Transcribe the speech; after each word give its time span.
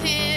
here 0.00 0.31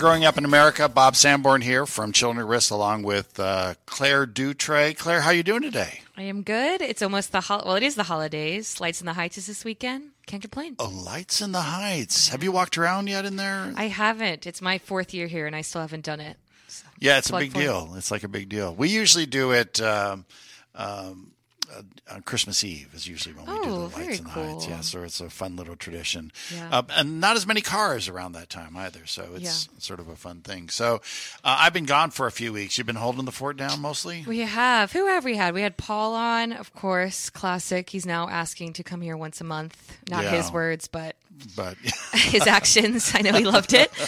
Growing 0.00 0.24
Up 0.24 0.38
in 0.38 0.46
America. 0.46 0.88
Bob 0.88 1.14
Sanborn 1.14 1.60
here 1.60 1.84
from 1.84 2.12
Children 2.12 2.42
at 2.42 2.48
Risk, 2.48 2.70
along 2.70 3.02
with 3.02 3.38
uh, 3.38 3.74
Claire 3.84 4.26
Dutray. 4.26 4.96
Claire, 4.96 5.20
how 5.20 5.30
you 5.30 5.42
doing 5.42 5.60
today? 5.60 6.00
I 6.16 6.22
am 6.22 6.40
good. 6.42 6.80
It's 6.80 7.02
almost 7.02 7.32
the 7.32 7.42
hol- 7.42 7.64
well, 7.66 7.74
it 7.76 7.82
is 7.82 7.96
the 7.96 8.04
holidays. 8.04 8.80
Lights 8.80 9.00
in 9.02 9.06
the 9.06 9.12
Heights 9.12 9.36
is 9.36 9.46
this 9.46 9.62
weekend. 9.62 10.12
Can't 10.26 10.40
complain. 10.40 10.76
Oh, 10.78 10.88
Lights 10.88 11.42
in 11.42 11.52
the 11.52 11.60
Heights. 11.60 12.28
Have 12.28 12.42
you 12.42 12.50
walked 12.50 12.78
around 12.78 13.08
yet 13.08 13.26
in 13.26 13.36
there? 13.36 13.74
I 13.76 13.88
haven't. 13.88 14.46
It's 14.46 14.62
my 14.62 14.78
fourth 14.78 15.12
year 15.12 15.26
here, 15.26 15.46
and 15.46 15.54
I 15.54 15.60
still 15.60 15.82
haven't 15.82 16.06
done 16.06 16.20
it. 16.20 16.38
So, 16.68 16.86
yeah, 16.98 17.18
it's 17.18 17.28
a 17.28 17.36
big 17.36 17.52
for 17.52 17.58
it. 17.58 17.62
deal. 17.64 17.92
It's 17.98 18.10
like 18.10 18.24
a 18.24 18.28
big 18.28 18.48
deal. 18.48 18.74
We 18.74 18.88
usually 18.88 19.26
do 19.26 19.50
it 19.50 19.82
um, 19.82 20.24
um, 20.74 21.32
uh, 21.76 21.82
on 22.14 22.22
Christmas 22.22 22.62
Eve. 22.64 22.88
Is 22.94 23.06
usually 23.06 23.34
when 23.34 23.46
we 23.46 23.52
do 23.64 23.70
the 23.70 23.76
Oh, 23.76 23.92
Lights 23.96 24.18
in 24.18 24.24
the 24.24 24.30
Heights. 24.30 24.68
Yeah, 24.68 24.80
so 24.80 25.02
it's 25.02 25.20
a 25.20 25.30
fun 25.30 25.56
little 25.56 25.76
tradition. 25.76 26.32
Yeah. 26.54 26.68
Uh, 26.70 26.82
and 26.90 27.20
not 27.20 27.36
as 27.36 27.46
many 27.46 27.60
cars 27.60 28.08
around 28.08 28.32
that 28.32 28.48
time 28.50 28.76
either. 28.76 29.06
So 29.06 29.28
it's 29.34 29.68
sort 29.78 30.00
of 30.00 30.08
a 30.08 30.16
fun 30.16 30.40
thing. 30.40 30.68
So 30.68 30.96
uh, 31.44 31.56
I've 31.60 31.72
been 31.72 31.84
gone 31.86 32.10
for 32.10 32.26
a 32.26 32.32
few 32.32 32.52
weeks. 32.52 32.78
You've 32.78 32.86
been 32.86 32.96
holding 32.96 33.24
the 33.24 33.32
fort 33.32 33.56
down 33.56 33.80
mostly. 33.80 34.24
We 34.26 34.40
have. 34.40 34.92
Who 34.92 35.06
have 35.06 35.24
we 35.24 35.36
had? 35.36 35.54
We 35.54 35.62
had 35.62 35.76
Paul 35.76 36.14
on, 36.14 36.52
of 36.52 36.72
course, 36.74 37.30
classic. 37.30 37.90
He's 37.90 38.06
now 38.06 38.28
asking 38.28 38.74
to 38.74 38.82
come 38.82 39.00
here 39.00 39.16
once 39.16 39.40
a 39.40 39.44
month. 39.44 39.98
Not 40.08 40.24
Yeah. 40.24 40.30
his 40.30 40.50
words, 40.52 40.88
but 40.88 41.16
But 41.56 41.76
his 42.12 42.46
actions. 42.46 43.12
I 43.14 43.22
know 43.22 43.32
he 43.32 43.44
loved 43.44 43.72
it. 43.72 43.90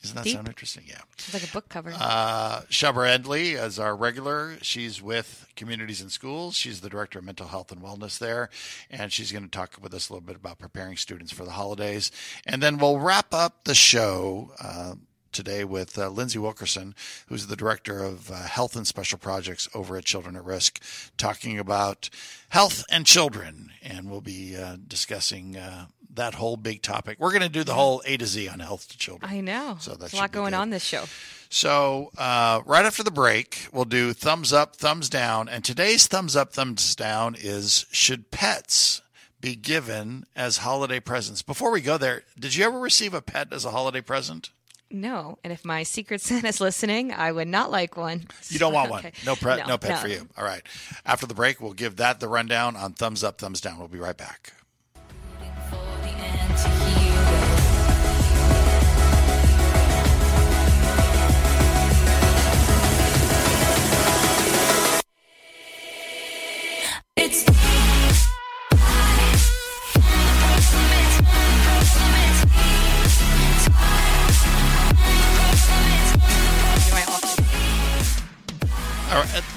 Doesn't 0.01 0.17
that 0.17 0.25
Deep. 0.25 0.33
sound 0.33 0.47
interesting? 0.49 0.83
Yeah. 0.85 0.99
It's 1.13 1.33
like 1.33 1.47
a 1.47 1.53
book 1.53 1.69
cover. 1.69 1.93
Uh, 1.97 2.61
Shabra 2.69 3.17
Edley 3.17 3.53
is 3.53 3.79
our 3.79 3.95
regular. 3.95 4.57
She's 4.61 5.01
with 5.01 5.47
Communities 5.55 6.01
In 6.01 6.09
Schools. 6.09 6.55
She's 6.55 6.81
the 6.81 6.89
director 6.89 7.19
of 7.19 7.25
mental 7.25 7.47
health 7.47 7.71
and 7.71 7.81
wellness 7.81 8.17
there, 8.17 8.49
and 8.89 9.13
she's 9.13 9.31
going 9.31 9.45
to 9.45 9.49
talk 9.49 9.77
with 9.81 9.93
us 9.93 10.09
a 10.09 10.13
little 10.13 10.25
bit 10.25 10.35
about 10.35 10.59
preparing 10.59 10.97
students 10.97 11.31
for 11.31 11.45
the 11.45 11.51
holidays. 11.51 12.11
And 12.45 12.61
then 12.61 12.79
we'll 12.79 12.99
wrap 12.99 13.33
up 13.33 13.63
the 13.63 13.75
show. 13.75 14.51
Uh, 14.61 14.95
Today 15.33 15.63
with 15.63 15.97
uh, 15.97 16.09
Lindsay 16.09 16.37
Wilkerson, 16.39 16.93
who's 17.27 17.47
the 17.47 17.55
director 17.55 18.03
of 18.03 18.29
uh, 18.31 18.35
health 18.35 18.75
and 18.75 18.85
special 18.85 19.17
projects 19.17 19.67
over 19.73 19.97
at 19.97 20.05
Children 20.05 20.35
at 20.35 20.45
Risk, 20.45 20.81
talking 21.17 21.57
about 21.57 22.09
health 22.49 22.85
and 22.91 23.05
children, 23.05 23.71
and 23.81 24.09
we'll 24.09 24.21
be 24.21 24.55
uh, 24.55 24.77
discussing 24.87 25.57
uh, 25.57 25.87
that 26.13 26.35
whole 26.35 26.55
big 26.55 26.83
topic. 26.83 27.17
We're 27.19 27.31
going 27.31 27.41
to 27.41 27.49
do 27.49 27.63
the 27.63 27.73
whole 27.73 28.03
A 28.05 28.15
to 28.17 28.25
Z 28.27 28.47
on 28.47 28.59
health 28.59 28.87
to 28.89 28.97
children. 28.97 29.31
I 29.31 29.41
know. 29.41 29.77
So 29.79 29.91
that 29.91 29.99
There's 29.99 30.13
a 30.13 30.17
lot 30.17 30.31
going 30.31 30.51
good. 30.51 30.57
on 30.57 30.69
this 30.69 30.83
show. 30.83 31.05
So, 31.49 32.11
uh, 32.17 32.61
right 32.65 32.85
after 32.85 33.03
the 33.03 33.11
break, 33.11 33.67
we'll 33.71 33.85
do 33.85 34.13
thumbs 34.13 34.53
up, 34.53 34.75
thumbs 34.75 35.09
down. 35.09 35.49
And 35.49 35.63
today's 35.63 36.07
thumbs 36.07 36.35
up, 36.35 36.53
thumbs 36.53 36.95
down 36.95 37.35
is 37.37 37.85
should 37.91 38.31
pets 38.31 39.01
be 39.43 39.55
given 39.55 40.25
as 40.37 40.59
holiday 40.59 41.01
presents? 41.01 41.41
Before 41.41 41.69
we 41.69 41.81
go 41.81 41.97
there, 41.97 42.23
did 42.39 42.55
you 42.55 42.63
ever 42.63 42.79
receive 42.79 43.13
a 43.13 43.21
pet 43.21 43.51
as 43.51 43.65
a 43.65 43.71
holiday 43.71 43.99
present? 43.99 44.51
No, 44.93 45.39
and 45.43 45.51
if 45.51 45.65
my 45.65 45.81
secret 45.81 46.21
Santa's 46.21 46.61
listening, 46.61 47.11
I 47.11 47.31
would 47.31 47.47
not 47.47 47.71
like 47.71 47.97
one. 47.97 48.27
You 48.49 48.59
don't 48.59 48.73
want 48.73 48.91
one. 48.91 49.03
No, 49.25 49.35
pre- 49.35 49.57
no, 49.57 49.65
No, 49.65 49.77
pet 49.79 49.89
no. 49.89 49.95
for 49.97 50.07
you. 50.07 50.27
All 50.37 50.45
right. 50.45 50.61
After 51.03 51.25
the 51.25 51.33
break, 51.33 51.59
we'll 51.59 51.73
give 51.73 51.95
that 51.95 52.19
the 52.19 52.27
rundown 52.27 52.75
on 52.75 52.93
thumbs 52.93 53.23
up, 53.23 53.39
thumbs 53.39 53.59
down. 53.59 53.79
We'll 53.79 53.87
be 53.87 53.97
right 53.99 54.15
back. 54.15 54.53
For 55.69 55.75
the 56.03 56.09
anti-hero. 56.09 57.49
It's 67.15 67.43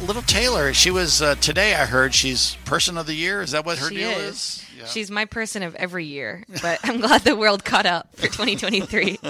little 0.06 0.22
Taylor, 0.22 0.72
she 0.72 0.90
was 0.90 1.20
uh, 1.20 1.34
today. 1.36 1.74
I 1.74 1.84
heard 1.84 2.14
she's 2.14 2.56
person 2.64 2.96
of 2.96 3.06
the 3.06 3.14
year. 3.14 3.42
Is 3.42 3.50
that 3.50 3.66
what 3.66 3.78
her 3.78 3.88
She 3.88 3.96
deal 3.96 4.10
is. 4.10 4.34
is? 4.34 4.64
Yeah. 4.78 4.84
She's 4.86 5.10
my 5.10 5.24
person 5.24 5.62
of 5.62 5.74
every 5.74 6.04
year, 6.04 6.44
but 6.62 6.78
I'm 6.84 7.00
glad 7.00 7.22
the 7.22 7.34
world 7.34 7.64
caught 7.64 7.86
up 7.86 8.14
for 8.14 8.26
2023. 8.26 9.18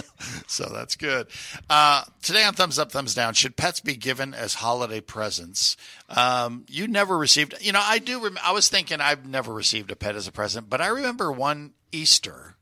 So 0.49 0.65
that's 0.73 0.97
good. 0.97 1.27
Uh, 1.69 2.03
today 2.23 2.45
on 2.45 2.55
Thumbs 2.55 2.79
Up, 2.79 2.91
Thumbs 2.91 3.15
Down, 3.15 3.35
should 3.35 3.57
pets 3.57 3.81
be 3.81 3.95
given 3.97 4.33
as 4.33 4.55
holiday 4.55 5.01
presents? 5.01 5.77
Um, 6.09 6.65
you 6.69 6.89
never 6.89 7.17
received, 7.19 7.55
you 7.61 7.73
know, 7.73 7.81
I 7.83 7.99
do. 7.99 8.23
Rem- 8.23 8.39
I 8.43 8.53
was 8.53 8.69
thinking 8.69 9.01
I've 9.01 9.27
never 9.27 9.53
received 9.53 9.91
a 9.91 9.97
pet 9.97 10.17
as 10.17 10.27
a 10.27 10.33
present, 10.33 10.71
but 10.71 10.81
I 10.81 10.87
remember 10.89 11.31
one 11.31 11.73
Easter 11.93 12.56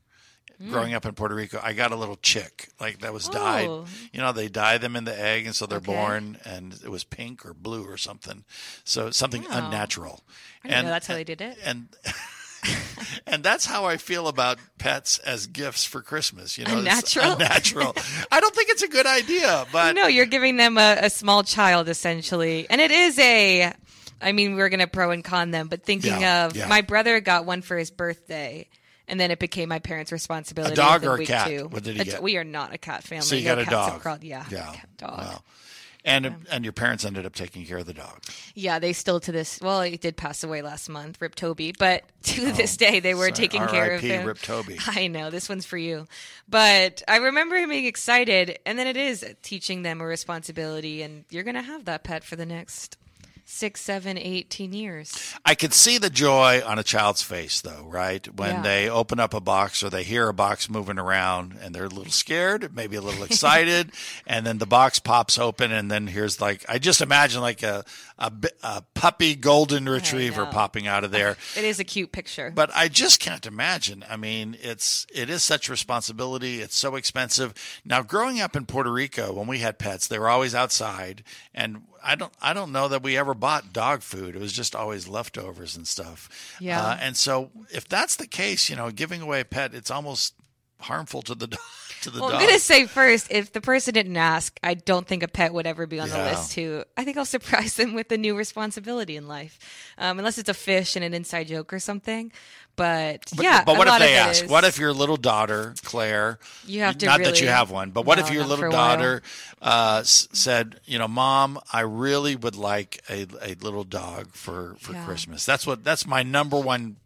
Mm. 0.61 0.69
growing 0.69 0.93
up 0.93 1.05
in 1.05 1.13
Puerto 1.13 1.35
Rico, 1.35 1.59
I 1.61 1.73
got 1.73 1.91
a 1.91 1.95
little 1.95 2.15
chick 2.21 2.69
like 2.79 2.99
that 2.99 3.11
was 3.13 3.27
dyed. 3.27 3.67
Oh. 3.67 3.85
You 4.13 4.21
know, 4.21 4.31
they 4.31 4.47
dye 4.47 4.77
them 4.77 4.95
in 4.95 5.03
the 5.03 5.19
egg, 5.19 5.45
and 5.45 5.53
so 5.55 5.65
they're 5.65 5.77
Okay. 5.79 5.85
born, 5.87 6.37
and 6.45 6.73
it 6.83 6.89
was 6.89 7.03
pink 7.03 7.45
or 7.45 7.53
blue 7.53 7.83
or 7.83 7.97
something. 7.97 8.45
So 8.85 9.11
something 9.11 9.43
Wow. 9.43 9.49
unnatural. 9.67 10.23
Know 10.63 10.81
that's 10.83 11.07
how 11.07 11.13
they 11.13 11.23
did 11.25 11.41
it. 11.41 11.57
And 11.63 11.89
and 13.27 13.43
that's 13.43 13.65
how 13.65 13.85
I 13.85 13.97
feel 13.97 14.27
about 14.27 14.57
pets 14.77 15.17
as 15.19 15.45
gifts 15.47 15.83
for 15.83 16.01
Christmas. 16.01 16.57
You 16.57 16.65
know, 16.65 16.71
it's 16.79 17.15
Unnatural? 17.15 17.31
unnatural. 17.39 17.95
I 18.31 18.39
don't 18.39 18.55
think 18.55 18.69
it's 18.69 18.81
a 18.81 18.87
good 18.87 19.05
idea, 19.05 19.65
but 19.71 19.93
no, 19.95 20.07
you're 20.07 20.25
giving 20.25 20.57
them 20.57 20.77
a, 20.77 20.97
a 21.03 21.09
small 21.09 21.43
child 21.43 21.89
essentially, 21.89 22.67
and 22.69 22.81
it 22.81 22.91
is 22.91 23.19
a. 23.19 23.73
I 24.21 24.31
mean, 24.31 24.55
we're 24.55 24.69
gonna 24.69 24.87
pro 24.87 25.11
and 25.11 25.23
con 25.23 25.51
them, 25.51 25.67
but 25.67 25.83
thinking 25.83 26.21
Yeah, 26.21 26.45
of 26.45 26.55
yeah. 26.55 26.67
my 26.67 26.81
brother 26.81 27.19
got 27.19 27.45
one 27.45 27.61
for 27.61 27.77
his 27.77 27.91
birthday, 27.91 28.67
and 29.07 29.19
then 29.19 29.31
it 29.31 29.39
became 29.39 29.69
my 29.69 29.79
parents' 29.79 30.11
responsibility. 30.11 30.73
A 30.73 30.75
dog 30.75 31.03
or 31.05 31.15
a 31.15 31.25
cat? 31.25 31.47
Two. 31.47 31.67
What 31.67 31.83
did 31.83 31.95
he 31.95 32.01
It's- 32.01 32.15
get? 32.15 32.23
We 32.23 32.37
are 32.37 32.43
not 32.43 32.73
a 32.73 32.77
cat 32.77 33.03
family. 33.03 33.25
So 33.25 33.35
you 33.35 33.43
No 33.45 33.55
got 33.55 33.67
a 33.67 33.69
dog. 33.69 34.01
crawled- 34.01 34.23
Yeah, 34.23 34.45
Yeah. 34.49 34.73
cat, 34.73 34.89
dog. 34.97 35.17
Wow. 35.19 35.43
And 36.07 36.45
and 36.51 36.63
your 36.63 36.71
parents 36.71 37.03
ended 37.03 37.25
up 37.25 37.33
taking 37.33 37.65
care 37.65 37.79
of 37.79 37.87
the 37.87 37.93
dog. 37.93 38.21
Yeah, 38.53 38.77
they 38.77 38.93
still 38.93 39.19
to 39.21 39.31
this. 39.31 39.59
Well, 39.59 39.81
he 39.81 39.97
did 39.97 40.15
pass 40.15 40.43
away 40.43 40.61
last 40.61 40.87
month, 40.87 41.19
Rip 41.19 41.33
Toby, 41.33 41.73
but 41.79 42.03
to 42.25 42.51
this 42.51 42.75
oh, 42.75 42.85
day 42.85 42.99
they 42.99 43.15
were 43.15 43.21
Oh, 43.21 43.29
sorry. 43.29 43.31
taking 43.31 43.61
care 43.67 43.85
of 43.93 44.01
R.I.P. 44.03 44.07
him. 44.09 44.25
Rip 44.27 44.39
Toby. 44.39 44.77
I 44.87 45.07
know 45.07 45.31
this 45.31 45.49
one's 45.49 45.65
for 45.65 45.79
you, 45.79 46.07
but 46.47 47.01
I 47.07 47.15
remember 47.17 47.55
him 47.55 47.69
being 47.69 47.85
excited, 47.87 48.59
and 48.67 48.77
then 48.77 48.85
it 48.85 48.97
is 48.97 49.25
teaching 49.41 49.81
them 49.81 49.99
a 49.99 50.05
responsibility, 50.05 51.01
and 51.01 51.25
you're 51.31 51.41
gonna 51.43 51.63
have 51.63 51.85
that 51.85 52.03
pet 52.03 52.23
for 52.23 52.35
the 52.35 52.45
next 52.45 52.97
six, 53.47 53.79
seven, 53.81 54.17
eighteen 54.17 54.73
years. 54.73 55.33
I 55.45 55.53
could 55.55 55.73
see 55.73 55.97
the 55.97 56.09
joy 56.09 56.61
on 56.65 56.79
a 56.79 56.83
child's 56.83 57.21
face, 57.21 57.61
though, 57.61 57.85
right? 57.87 58.25
When 58.35 58.55
Yeah. 58.55 58.61
they 58.63 58.89
open 58.89 59.19
up 59.19 59.33
a 59.33 59.39
box 59.39 59.83
or 59.83 59.89
they 59.89 60.03
hear 60.03 60.27
a 60.27 60.33
box 60.33 60.69
moving 60.69 60.97
around 60.97 61.57
and 61.61 61.73
they're 61.73 61.85
a 61.85 61.89
little 61.89 62.11
scared, 62.11 62.75
maybe 62.75 62.95
a 62.95 63.01
little 63.01 63.23
excited, 63.31 63.91
and 64.25 64.45
then 64.45 64.57
the 64.57 64.65
box 64.65 64.99
pops 64.99 65.37
open, 65.37 65.71
and 65.71 65.89
then 65.91 66.07
here's 66.07 66.41
like 66.41 66.65
I 66.67 66.79
just 66.79 67.01
imagine 67.01 67.41
like 67.41 67.61
a 67.63 67.85
a, 68.17 68.31
a 68.63 68.81
puppy 68.93 69.35
golden 69.35 69.87
retriever 69.87 70.45
popping 70.45 70.87
out 70.87 71.03
of 71.03 71.11
there. 71.11 71.37
It 71.55 71.63
is 71.63 71.79
a 71.79 71.83
cute 71.83 72.11
picture. 72.11 72.51
But 72.53 72.69
I 72.75 72.87
just 72.89 73.19
can't 73.19 73.45
imagine. 73.45 74.03
I 74.09 74.17
mean, 74.17 74.57
it's 74.61 75.07
it 75.13 75.29
is 75.29 75.43
such 75.43 75.69
responsibility. 75.69 76.59
It's 76.61 76.77
so 76.77 76.95
expensive. 76.95 77.53
Now, 77.85 78.01
growing 78.01 78.41
up 78.41 78.55
in 78.55 78.65
Puerto 78.65 78.91
Rico, 78.91 79.31
when 79.33 79.47
we 79.47 79.59
had 79.59 79.79
pets, 79.79 80.07
they 80.07 80.19
were 80.19 80.29
always 80.29 80.53
outside, 80.53 81.23
and 81.53 81.83
I 82.03 82.15
don't 82.15 82.33
I 82.41 82.53
don't 82.53 82.71
know 82.71 82.87
that 82.87 83.03
we 83.03 83.17
ever 83.17 83.33
bought 83.33 83.73
dog 83.73 84.01
food. 84.01 84.35
It 84.35 84.41
was 84.41 84.53
just 84.53 84.75
always 84.75 85.07
leftovers 85.07 85.77
and 85.77 85.87
stuff. 85.87 86.57
Yeah. 86.59 86.81
Uh, 86.81 86.97
and 86.99 87.15
so, 87.15 87.51
if 87.71 87.87
that's 87.87 88.15
the 88.15 88.27
case, 88.27 88.69
you 88.69 88.75
know, 88.75 88.91
giving 88.91 89.21
away 89.21 89.41
a 89.41 89.45
pet, 89.45 89.73
it's 89.73 89.91
almost 89.91 90.33
harmful 90.85 91.21
to 91.23 91.35
the 91.35 91.47
dog. 91.47 91.59
To 92.01 92.11
the 92.11 92.19
Well, 92.19 92.29
dog. 92.29 92.41
I'm 92.41 92.47
gonna 92.47 92.59
say 92.59 92.85
first, 92.85 93.31
if 93.31 93.51
the 93.51 93.61
person 93.61 93.93
didn't 93.95 94.17
ask, 94.17 94.59
I 94.61 94.75
don't 94.75 95.07
think 95.07 95.23
a 95.23 95.27
pet 95.27 95.53
would 95.55 95.65
ever 95.65 95.87
be 95.87 95.99
on 95.99 96.09
the 96.09 96.17
list. 96.17 96.51
Too, 96.51 96.83
I 96.95 97.03
think 97.03 97.17
I'll 97.17 97.25
surprise 97.39 97.75
them 97.77 97.95
with 97.95 98.11
a 98.11 98.17
new 98.17 98.37
responsibility 98.37 99.15
in 99.15 99.27
life, 99.27 99.57
um, 99.97 100.19
unless 100.19 100.37
it's 100.37 100.49
a 100.49 100.53
fish 100.53 100.95
and 100.95 101.03
an 101.03 101.15
inside 101.15 101.47
joke 101.47 101.73
or 101.73 101.79
something. 101.79 102.31
But, 102.75 103.21
But, 103.35 103.43
yeah, 103.43 103.63
but 103.63 103.77
what 103.77 103.87
if 103.87 103.97
they 103.99 104.15
ask? 104.17 104.43
is- 104.43 104.49
What 104.49 104.65
if 104.65 104.77
your 104.77 104.93
little 104.93 105.17
daughter, 105.17 105.73
Claire, 105.83 106.37
You 106.67 106.81
have 106.81 106.97
to 106.99 107.05
not 107.07 107.23
that 107.23 107.41
you 107.41 107.47
have 107.47 107.71
one, 107.71 107.89
but 107.89 108.05
what 108.05 108.19
No, 108.19 108.25
if 108.25 108.31
your 108.31 108.43
little 108.43 108.57
for 108.57 108.65
a 108.67 108.71
while. 108.71 108.97
daughter 108.97 109.21
uh, 109.61 109.99
s- 110.01 110.27
said, 110.33 110.79
you 110.85 110.99
know, 110.99 111.07
mom, 111.07 111.57
I 111.73 111.79
really 111.81 112.35
would 112.35 112.55
like 112.57 113.01
a, 113.09 113.25
a 113.41 113.55
little 113.55 113.85
dog 113.85 114.27
for, 114.33 114.75
for 114.79 114.91
Yeah. 114.93 115.05
Christmas. 115.05 115.43
That's 115.45 115.65
what, 115.65 115.83
that's 115.83 116.05
my 116.05 116.21
number 116.21 116.59
one 116.59 116.97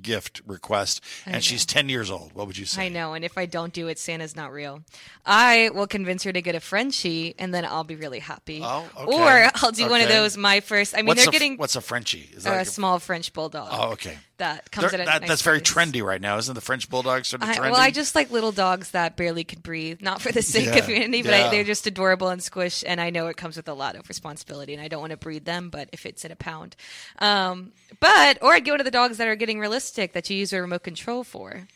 gift 0.00 0.40
request. 0.46 1.02
And 1.26 1.42
she's 1.44 1.66
10 1.66 1.88
years 1.88 2.10
old. 2.10 2.32
What 2.34 2.46
would 2.46 2.56
you 2.56 2.64
say? 2.64 2.86
I 2.86 2.88
know, 2.88 3.14
and 3.14 3.24
if 3.24 3.36
I 3.36 3.46
don't 3.46 3.72
do 3.72 3.88
it, 3.88 3.98
Santa's 3.98 4.34
not 4.36 4.52
real. 4.52 4.82
I 5.26 5.70
will 5.74 5.86
convince 5.86 6.22
her 6.24 6.32
to 6.32 6.40
get 6.42 6.54
a 6.54 6.60
Frenchie, 6.60 7.34
and 7.38 7.52
then 7.52 7.64
I'll 7.64 7.84
be 7.84 7.96
really 7.96 8.18
happy. 8.20 8.60
Oh, 8.62 8.88
okay. 8.96 9.16
Or 9.46 9.50
I'll 9.56 9.72
do 9.72 9.88
one 9.90 10.00
of 10.00 10.08
those. 10.08 10.36
My 10.36 10.60
first. 10.60 10.94
I 10.94 10.98
mean, 10.98 11.06
What's 11.06 11.22
they're 11.22 11.28
a, 11.28 11.32
getting 11.32 11.56
what's 11.56 11.76
a 11.76 11.80
Frenchie? 11.80 12.30
Is 12.34 12.46
a 12.46 12.50
like 12.50 12.60
a- 12.62 12.64
small 12.64 12.98
French 12.98 13.32
bulldog. 13.32 13.68
oh, 13.70 13.92
okay. 13.92 14.18
That 14.42 14.70
comes 14.70 14.90
They're- 14.90 15.00
at 15.00 15.06
that, 15.06 15.20
nice 15.22 15.28
that's 15.28 15.42
very 15.42 15.60
trendy 15.60 16.02
right 16.02 16.20
now, 16.20 16.36
isn't 16.38 16.52
the 16.54 16.60
French 16.60 16.90
bulldog 16.90 17.24
sort 17.24 17.42
of 17.42 17.48
I, 17.48 17.54
trendy? 17.54 17.70
well, 17.70 17.80
I 17.80 17.90
just 17.92 18.14
like 18.14 18.30
little 18.30 18.50
dogs 18.52 18.90
that 18.90 19.16
barely 19.16 19.44
could 19.44 19.62
breathe, 19.62 20.02
not 20.02 20.20
for 20.20 20.32
the 20.32 20.42
sake 20.54 20.66
Yeah, 20.66 20.78
of 20.78 20.88
unity, 20.88 21.22
but 21.22 21.30
yeah. 21.30 21.46
I, 21.46 21.50
they're 21.50 21.64
just 21.64 21.86
adorable 21.86 22.28
and 22.28 22.42
squish. 22.42 22.82
And 22.86 23.00
I 23.00 23.10
know 23.10 23.28
it 23.28 23.36
comes 23.36 23.56
with 23.56 23.68
a 23.68 23.74
lot 23.74 23.94
of 23.96 24.08
responsibility, 24.08 24.74
and 24.74 24.82
I 24.82 24.88
don't 24.88 25.00
want 25.00 25.12
to 25.12 25.16
breed 25.16 25.44
them, 25.44 25.70
but 25.70 25.88
if 25.92 26.04
it's 26.06 26.24
in 26.24 26.32
a 26.32 26.36
pound, 26.36 26.74
um, 27.20 27.72
but 28.00 28.38
or 28.42 28.52
I'd 28.52 28.64
go 28.64 28.76
to 28.76 28.82
the 28.84 28.90
dogs 28.90 29.16
that 29.18 29.28
are 29.28 29.36
getting 29.36 29.58
realistic 29.60 30.12
that 30.14 30.28
you 30.28 30.36
use 30.36 30.52
a 30.52 30.60
remote 30.60 30.82
control 30.82 31.22
for, 31.24 31.68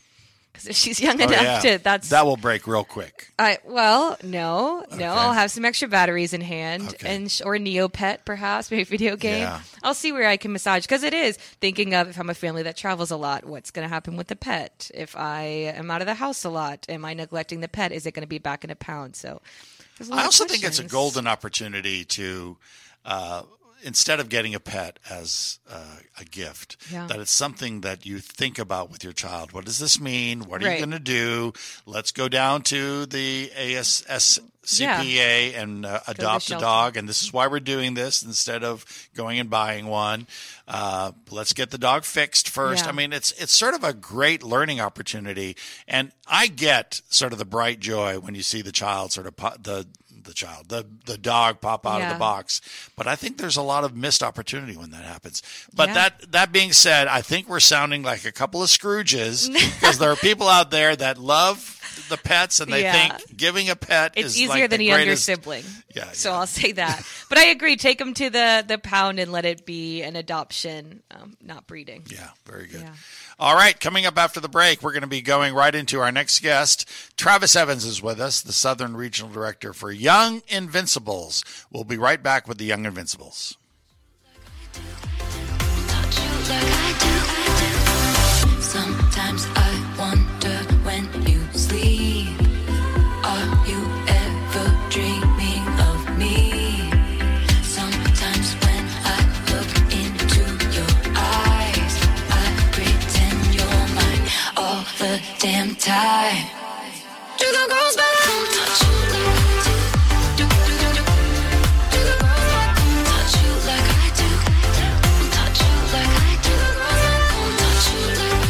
because 0.56 0.69
if 0.69 0.76
she's 0.76 1.00
young 1.00 1.20
Oh, 1.20 1.25
enough 1.25 1.43
yeah. 1.43 1.58
to, 1.61 1.79
that's 1.82 2.08
that 2.08 2.25
will 2.26 2.37
break 2.37 2.67
real 2.67 2.85
quick. 2.85 3.32
I 3.38 3.58
well, 3.64 4.17
no, 4.23 4.85
no. 4.91 4.94
Okay. 4.94 5.05
I'll 5.05 5.32
have 5.32 5.50
some 5.50 5.64
extra 5.64 5.88
batteries 5.88 6.32
in 6.32 6.41
hand, 6.41 6.88
Okay. 6.88 7.14
and 7.14 7.31
sh- 7.31 7.43
or 7.44 7.56
Neopet, 7.56 8.25
perhaps, 8.25 8.70
maybe 8.70 8.82
a 8.82 8.87
video 8.87 9.17
game. 9.17 9.43
Yeah. 9.43 9.61
I'll 9.82 9.94
see 9.94 10.12
where 10.12 10.26
I 10.29 10.37
can 10.37 10.53
massage 10.53 10.82
because 10.82 11.03
it 11.03 11.14
is 11.14 11.37
thinking 11.37 11.94
of 11.94 12.08
if 12.08 12.19
I'm 12.19 12.31
a 12.31 12.35
family 12.35 12.62
that 12.64 12.76
travels 12.76 13.11
a 13.11 13.17
lot, 13.17 13.44
what's 13.44 13.70
going 13.70 13.87
to 13.87 13.93
happen 13.93 14.17
with 14.17 14.29
the 14.29 14.37
pet? 14.37 14.91
If 14.94 15.14
I 15.17 15.43
am 15.76 15.91
out 15.91 16.00
of 16.03 16.06
the 16.06 16.14
house 16.14 16.44
a 16.44 16.50
lot, 16.50 16.87
am 16.88 17.05
I 17.05 17.14
neglecting 17.14 17.61
the 17.61 17.69
pet? 17.69 17.93
Is 17.93 18.06
it 18.06 18.12
going 18.14 18.23
to 18.23 18.29
be 18.29 18.38
back 18.38 18.64
in 18.64 18.70
a 18.70 18.76
pound? 18.76 19.17
So, 19.17 19.41
I 20.12 20.25
also 20.25 20.44
think 20.47 20.64
it's 20.64 20.79
a 20.79 20.85
golden 20.85 21.26
opportunity 21.26 22.05
to, 22.05 22.56
uh, 23.05 23.43
instead 23.87 24.21
of 24.21 24.29
getting 24.29 24.55
a 24.55 24.61
pet 24.61 24.99
as 25.09 25.59
uh, 25.71 25.97
a 26.19 26.25
gift, 26.25 26.77
Yeah. 26.91 27.06
that 27.06 27.21
it's 27.21 27.31
something 27.31 27.83
that 27.83 28.05
you 28.05 28.19
think 28.19 28.59
about 28.59 28.91
with 28.91 29.05
your 29.05 29.12
child. 29.12 29.53
What 29.53 29.65
does 29.65 29.79
this 29.79 30.00
mean? 30.00 30.41
What 30.49 30.62
are 30.62 30.67
Right. 30.67 30.81
you 30.81 30.87
going 30.87 30.91
to 30.91 30.99
do? 30.99 31.53
Let's 31.87 32.11
go 32.12 32.29
down 32.29 32.62
to 32.65 33.06
the 33.06 33.50
ASCPA 33.56 35.56
and 35.56 35.87
uh, 35.87 36.00
adopt 36.09 36.50
a 36.50 36.59
dog. 36.59 36.97
And 36.97 37.09
this 37.09 37.23
is 37.23 37.33
why 37.33 37.47
we're 37.47 37.61
doing 37.61 37.94
this 37.94 38.23
instead 38.23 38.65
of 38.65 38.85
going 39.15 39.38
and 39.38 39.49
buying 39.49 39.87
one. 39.87 40.27
Uh, 40.67 41.12
let's 41.31 41.53
get 41.53 41.71
the 41.71 41.79
dog 41.79 42.05
fixed 42.05 42.49
first. 42.49 42.85
Yeah. 42.85 42.91
I 42.91 42.93
mean, 42.93 43.12
it's 43.12 43.31
it's 43.32 43.53
sort 43.53 43.75
of 43.75 43.85
a 43.85 43.93
great 43.93 44.43
learning 44.43 44.81
opportunity, 44.81 45.56
and 45.87 46.11
I 46.27 46.49
get 46.49 47.00
sort 47.09 47.32
of 47.32 47.39
the 47.39 47.44
bright 47.44 47.79
joy 47.79 48.19
when 48.19 48.35
you 48.35 48.43
see 48.43 48.62
the 48.62 48.73
child 48.73 49.12
sort 49.12 49.29
of 49.29 49.37
po- 49.37 49.55
the 49.62 49.87
the 50.26 50.34
child 50.34 50.69
the 50.69 50.84
the 51.06 51.17
dog 51.17 51.61
pop 51.61 51.87
out 51.87 52.02
of 52.02 52.08
the 52.11 52.19
box. 52.19 52.61
But 52.96 53.06
I 53.06 53.17
think 53.17 53.38
there's 53.38 53.56
a 53.56 53.62
lot 53.62 53.84
of 53.84 53.96
missed 53.96 54.23
opportunity 54.23 54.76
when 54.76 54.90
that 54.90 55.05
happens. 55.05 55.43
But 55.75 55.88
Yeah. 55.88 55.94
that 55.94 56.32
that 56.32 56.52
being 56.52 56.73
said, 56.73 57.08
I 57.08 57.23
think 57.23 57.49
we're 57.49 57.61
sounding 57.61 58.02
like 58.02 58.25
a 58.25 58.32
couple 58.32 58.62
of 58.62 58.69
Scrooges 58.69 59.50
because 59.81 59.99
there 59.99 60.11
are 60.11 60.17
people 60.17 60.49
out 60.49 60.70
there 60.70 60.94
that 60.96 61.19
love 61.19 61.73
the 62.11 62.17
pets 62.19 62.61
and 62.61 62.70
they 62.73 62.82
Yeah. 62.82 63.08
think 63.17 63.37
giving 63.37 63.70
a 63.70 63.76
pet 63.76 64.12
It's 64.17 64.34
is 64.34 64.38
easier 64.40 64.62
like 64.62 64.70
than 64.70 64.81
the 64.81 64.90
a 64.90 64.99
younger 64.99 65.17
sibling. 65.17 65.64
Yeah, 65.94 66.11
So 66.12 66.31
yeah. 66.31 66.37
I'll 66.38 66.46
say 66.46 66.72
that. 66.72 67.02
But 67.31 67.38
I 67.38 67.46
agree. 67.46 67.76
Take 67.76 67.99
them 67.99 68.12
to 68.14 68.29
the 68.29 68.64
the 68.67 68.76
pound 68.79 69.19
and 69.19 69.32
let 69.32 69.44
it 69.46 69.64
be 69.64 70.02
an 70.02 70.17
adoption, 70.17 71.02
um, 71.11 71.37
not 71.40 71.67
breeding. 71.67 72.05
Yeah, 72.11 72.29
very 72.44 72.67
good. 72.67 72.87
All 73.38 73.55
right, 73.55 73.79
coming 73.79 74.06
up 74.06 74.17
after 74.17 74.41
the 74.41 74.49
break, 74.49 74.83
we're 74.83 74.93
going 74.93 75.03
to 75.03 75.06
be 75.06 75.21
going 75.21 75.53
right 75.53 75.75
into 75.75 76.00
our 76.00 76.11
next 76.11 76.41
guest. 76.41 76.88
Travis 77.19 77.55
Evans 77.55 77.85
is 77.85 78.03
with 78.03 78.19
us, 78.19 78.41
the 78.41 78.50
Southern 78.50 78.97
Regional 78.97 79.31
Director 79.31 79.75
for 79.75 79.91
Young 79.91 80.41
Invincibles. 80.49 81.44
We'll 81.71 81.85
be 81.85 81.99
right 81.99 82.23
back 82.23 82.49
with 82.49 82.56
the 82.56 82.65
Young 82.65 82.87
Invincibles. 82.87 83.59
Damn 105.46 105.74
time. 105.76 106.44
Do 107.38 107.46
the 107.46 107.67
girls 107.70 107.94
better 107.94 108.22
don't 108.26 108.50
touch 108.56 108.82
you 108.82 108.94
like 109.15 109.31
I 109.31 109.62
do? 109.62 109.74
Do, 110.36 110.43
do, 110.43 110.74
do, 110.82 110.88
do. 110.91 111.03
Do 111.93 112.00
the 112.03 112.17
girls 112.19 112.46
better 112.50 112.74
don't 112.82 113.06
touch 113.06 113.32
you 113.44 113.50
like 113.70 113.86
I 113.94 114.10
do? 114.19 114.29
Don't 115.06 115.31
touch 115.38 115.58
you 115.62 115.74
like 115.94 116.15
I 116.19 116.34
do. 116.43 116.50
The 116.50 116.70
girls 116.74 116.98
better 116.98 117.31
don't 117.31 117.55
touch 117.62 117.86
you 117.94 118.03
like 118.19 118.43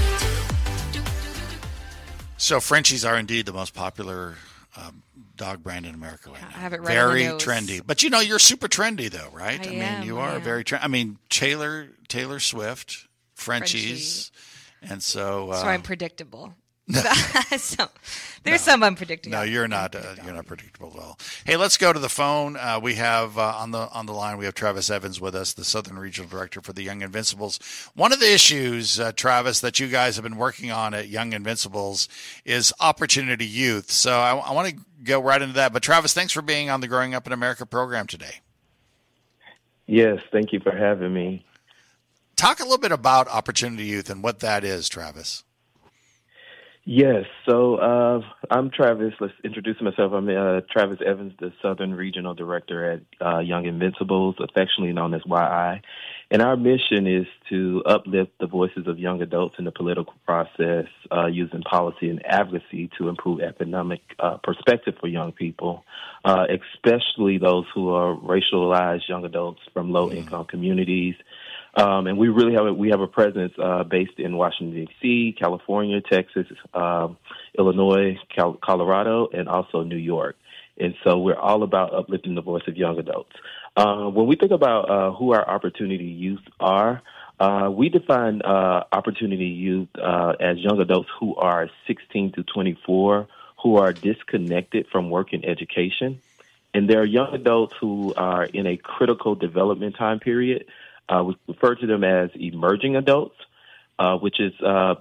I 0.72 0.92
do. 0.92 1.00
So, 2.38 2.60
Frenchies 2.60 3.04
are 3.04 3.18
indeed 3.18 3.44
the 3.44 3.52
most 3.52 3.74
popular 3.74 4.36
um, 4.78 5.02
dog 5.36 5.62
brand 5.62 5.84
in 5.84 5.94
America 5.94 6.30
right 6.30 6.40
now. 6.40 6.48
I 6.56 6.60
have 6.60 6.72
it 6.72 6.80
right 6.80 6.96
on 6.96 7.04
the 7.08 7.12
Very 7.12 7.24
nose. 7.26 7.42
trendy. 7.44 7.82
But 7.86 8.02
you 8.04 8.08
know, 8.08 8.20
you're 8.20 8.38
super 8.38 8.68
trendy, 8.68 9.10
though, 9.10 9.28
right? 9.34 9.60
I 9.60 9.70
mean, 9.70 9.82
am, 9.82 10.02
you 10.06 10.16
I 10.16 10.28
are 10.30 10.36
am. 10.36 10.40
very 10.42 10.64
trendy. 10.64 10.80
I 10.84 10.88
mean, 10.88 11.18
Taylor 11.28 11.88
Taylor 12.08 12.40
Swift, 12.40 13.06
Frenchies. 13.34 14.30
And 14.88 15.02
so, 15.02 15.50
uh, 15.50 15.60
So 15.62 15.66
I'm 15.68 15.82
predictable. 15.82 16.54
so 17.58 17.88
there's 18.44 18.60
some 18.60 18.84
unpredictable. 18.84 19.36
No, 19.36 19.42
you're 19.42 19.66
not. 19.66 19.96
Uh, 19.96 20.14
you're 20.24 20.34
not 20.34 20.46
predictable 20.46 20.92
at 20.94 21.02
all. 21.02 21.18
Hey, 21.44 21.56
let's 21.56 21.76
go 21.76 21.92
to 21.92 21.98
the 21.98 22.08
phone. 22.08 22.56
Uh, 22.56 22.78
we 22.80 22.94
have 22.94 23.36
uh, 23.36 23.54
on 23.56 23.72
the 23.72 23.88
on 23.90 24.06
the 24.06 24.12
line. 24.12 24.38
We 24.38 24.44
have 24.44 24.54
Travis 24.54 24.88
Evans 24.88 25.20
with 25.20 25.34
us, 25.34 25.52
the 25.52 25.64
Southern 25.64 25.98
Regional 25.98 26.30
Director 26.30 26.60
for 26.60 26.72
the 26.72 26.84
Young 26.84 27.02
Invincibles. 27.02 27.58
One 27.96 28.12
of 28.12 28.20
the 28.20 28.32
issues, 28.32 29.00
uh, 29.00 29.10
Travis, 29.10 29.60
that 29.60 29.80
you 29.80 29.88
guys 29.88 30.14
have 30.14 30.22
been 30.22 30.36
working 30.36 30.70
on 30.70 30.94
at 30.94 31.08
Young 31.08 31.32
Invincibles 31.32 32.08
is 32.44 32.72
opportunity 32.78 33.46
youth. 33.46 33.90
So 33.90 34.16
I, 34.16 34.36
I 34.36 34.52
want 34.52 34.68
to 34.68 34.76
go 35.02 35.20
right 35.20 35.42
into 35.42 35.54
that. 35.54 35.72
But 35.72 35.82
Travis, 35.82 36.14
thanks 36.14 36.32
for 36.32 36.42
being 36.42 36.70
on 36.70 36.80
the 36.80 36.88
Growing 36.88 37.14
Up 37.14 37.26
in 37.26 37.32
America 37.32 37.66
program 37.66 38.06
today. 38.06 38.42
Yes, 39.86 40.20
thank 40.30 40.52
you 40.52 40.60
for 40.60 40.70
having 40.70 41.12
me. 41.12 41.44
Talk 42.36 42.60
a 42.60 42.64
little 42.64 42.78
bit 42.78 42.92
about 42.92 43.26
opportunity 43.28 43.84
youth 43.84 44.08
and 44.08 44.22
what 44.22 44.38
that 44.40 44.62
is, 44.62 44.88
Travis. 44.88 45.42
Yes. 46.88 47.24
So 47.48 47.74
uh, 47.74 48.20
I'm 48.48 48.70
Travis. 48.70 49.12
Let's 49.18 49.34
introduce 49.42 49.80
myself. 49.80 50.12
I'm 50.12 50.28
uh, 50.28 50.60
Travis 50.70 50.98
Evans, 51.04 51.32
the 51.40 51.52
Southern 51.60 51.92
Regional 51.92 52.32
Director 52.32 52.92
at 52.92 53.00
uh, 53.20 53.40
Young 53.40 53.66
Invincibles, 53.66 54.36
affectionately 54.38 54.92
known 54.92 55.12
as 55.12 55.22
YI. 55.26 55.82
And 56.30 56.42
our 56.42 56.56
mission 56.56 57.08
is 57.08 57.26
to 57.48 57.82
uplift 57.86 58.38
the 58.38 58.46
voices 58.46 58.86
of 58.86 59.00
young 59.00 59.20
adults 59.20 59.56
in 59.58 59.64
the 59.64 59.72
political 59.72 60.14
process 60.24 60.86
uh, 61.10 61.26
using 61.26 61.62
policy 61.62 62.08
and 62.08 62.24
advocacy 62.24 62.88
to 62.98 63.08
improve 63.08 63.40
economic 63.40 64.02
uh, 64.20 64.36
perspective 64.44 64.94
for 65.00 65.08
young 65.08 65.32
people, 65.32 65.84
uh, 66.24 66.46
especially 66.48 67.38
those 67.38 67.64
who 67.74 67.90
are 67.90 68.14
racialized 68.14 69.08
young 69.08 69.24
adults 69.24 69.60
from 69.72 69.90
low 69.90 70.12
income 70.12 70.44
communities. 70.44 71.16
Um, 71.76 72.06
and 72.06 72.16
we 72.16 72.28
really 72.28 72.54
have 72.54 72.66
a, 72.66 72.73
we 72.73 72.88
have 72.88 73.00
a 73.00 73.06
presence 73.06 73.52
uh, 73.62 73.85
based 73.85 74.18
in 74.18 74.37
Washington 74.37 74.87
D.C., 74.87 75.37
California, 75.38 76.00
Texas, 76.00 76.47
um, 76.73 77.18
Illinois, 77.59 78.16
Cal- 78.35 78.59
Colorado, 78.62 79.28
and 79.33 79.49
also 79.49 79.83
New 79.83 79.97
York. 79.97 80.37
And 80.78 80.95
so 81.04 81.18
we're 81.18 81.38
all 81.38 81.62
about 81.62 81.95
uplifting 81.95 82.35
the 82.35 82.42
voice 82.42 82.62
of 82.66 82.76
young 82.76 82.99
adults. 82.99 83.33
Uh, 83.76 84.09
when 84.09 84.26
we 84.26 84.37
think 84.37 84.52
about 84.52 84.90
uh, 84.90 85.12
who 85.12 85.33
our 85.33 85.47
opportunity 85.49 86.04
youth 86.04 86.40
are, 86.59 87.02
uh, 87.38 87.71
we 87.71 87.90
define 87.90 88.40
uh, 88.42 88.85
opportunity 88.92 89.45
youth 89.45 89.88
uh, 90.02 90.33
as 90.40 90.56
young 90.59 90.80
adults 90.80 91.11
who 91.21 91.37
are 91.37 91.68
16 91.87 92.33
to 92.33 92.42
24 92.42 93.28
who 93.62 93.76
are 93.76 93.92
disconnected 93.92 94.87
from 94.92 95.11
work 95.11 95.33
and 95.33 95.45
education. 95.45 96.23
And 96.73 96.88
there 96.88 97.00
are 97.00 97.06
young 97.06 97.35
adults 97.35 97.75
who 97.80 98.14
are 98.16 98.45
in 98.45 98.66
a 98.66 98.76
critical 98.76 99.35
development 99.35 99.97
time 99.99 100.21
period 100.21 100.66
uh, 101.08 101.22
we 101.25 101.36
refer 101.48 101.75
to 101.75 101.86
them 101.86 102.04
as 102.04 102.30
emerging 102.34 102.96
adults, 102.96 103.36
uh, 103.98 104.16
which 104.16 104.40
is 104.40 104.52
uh, 104.60 104.94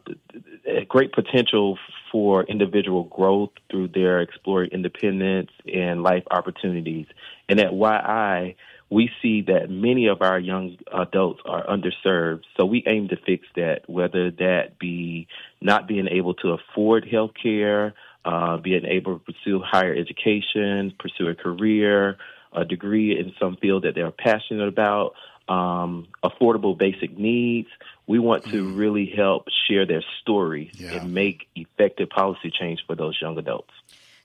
a 0.66 0.86
great 0.86 1.12
potential 1.12 1.78
for 2.12 2.44
individual 2.44 3.04
growth 3.04 3.52
through 3.70 3.90
their 3.90 4.22
exploring 4.22 4.70
independence 4.72 5.52
and 5.72 6.04
life 6.04 6.24
opportunities. 6.32 7.08
And 7.50 7.60
at 7.60 7.74
YI, 7.74 8.56
we 8.90 9.10
see 9.22 9.42
that 9.42 9.70
many 9.70 10.08
of 10.08 10.22
our 10.22 10.40
young 10.40 10.78
adults 10.94 11.42
are 11.46 11.66
underserved. 11.66 12.44
So 12.56 12.66
we 12.66 12.84
aim 12.88 13.08
to 13.10 13.18
fix 13.18 13.48
that, 13.56 13.90
whether 13.90 14.32
that 14.32 14.78
be 14.80 15.28
not 15.60 15.88
being 15.88 16.08
able 16.08 16.36
to 16.36 16.52
afford 16.52 17.08
health 17.08 17.32
care, 17.42 17.96
uh, 18.24 18.58
being 18.58 18.86
able 18.86 19.20
to 19.20 19.26
pursue 19.26 19.60
higher 19.60 19.94
education, 19.94 20.94
pursue 21.00 21.28
a 21.28 21.36
career, 21.36 22.18
a 22.54 22.64
degree 22.64 23.20
in 23.20 23.34
some 23.40 23.58
field 23.58 23.84
that 23.84 23.96
they're 23.96 24.12
passionate 24.12 24.68
about, 24.68 25.14
um, 25.48 26.08
affordable 26.24 26.78
basic 26.78 27.18
needs. 27.18 27.70
We 28.08 28.20
want 28.20 28.46
to 28.46 28.74
really 28.74 29.06
help 29.06 29.48
share 29.68 29.86
their 29.86 30.04
story 30.22 30.72
Yeah. 30.76 30.94
and 30.94 31.14
make 31.14 31.48
effective 31.56 32.10
policy 32.10 32.52
change 32.52 32.84
for 32.86 32.96
those 32.96 33.18
young 33.22 33.38
adults. 33.38 33.72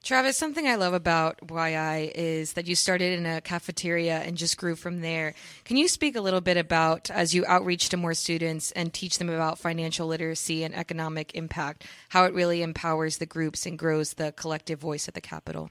Travis, 0.03 0.39
something 0.39 0.67
I 0.67 0.77
love 0.77 0.95
about 0.95 1.41
YI 1.51 2.11
is 2.15 2.55
that 2.55 2.67
you 2.67 2.75
started 2.75 3.19
in 3.19 3.27
a 3.27 3.43
cafeteria 3.43 4.21
and 4.21 4.35
just 4.39 4.57
grew 4.57 4.75
from 4.75 5.03
there. 5.03 5.35
Can 5.65 5.77
you 5.77 5.89
speak 5.89 6.17
a 6.17 6.23
little 6.23 6.41
bit 6.41 6.57
about, 6.57 7.11
as 7.11 7.35
you 7.35 7.45
outreach 7.47 7.91
to 7.91 7.99
more 7.99 8.15
students 8.15 8.73
and 8.73 8.95
teach 8.95 9.19
them 9.19 9.29
about 9.29 9.59
financial 9.59 10.07
literacy 10.07 10.65
and 10.65 10.75
economic 10.75 11.35
impact, 11.35 11.85
how 12.09 12.25
it 12.25 12.33
really 12.33 12.63
empowers 12.63 13.19
the 13.19 13.27
groups 13.27 13.67
and 13.67 13.79
grows 13.79 14.15
the 14.15 14.33
collective 14.33 14.79
voice 14.81 15.07
at 15.07 15.13
the 15.13 15.21
Capitol? 15.21 15.69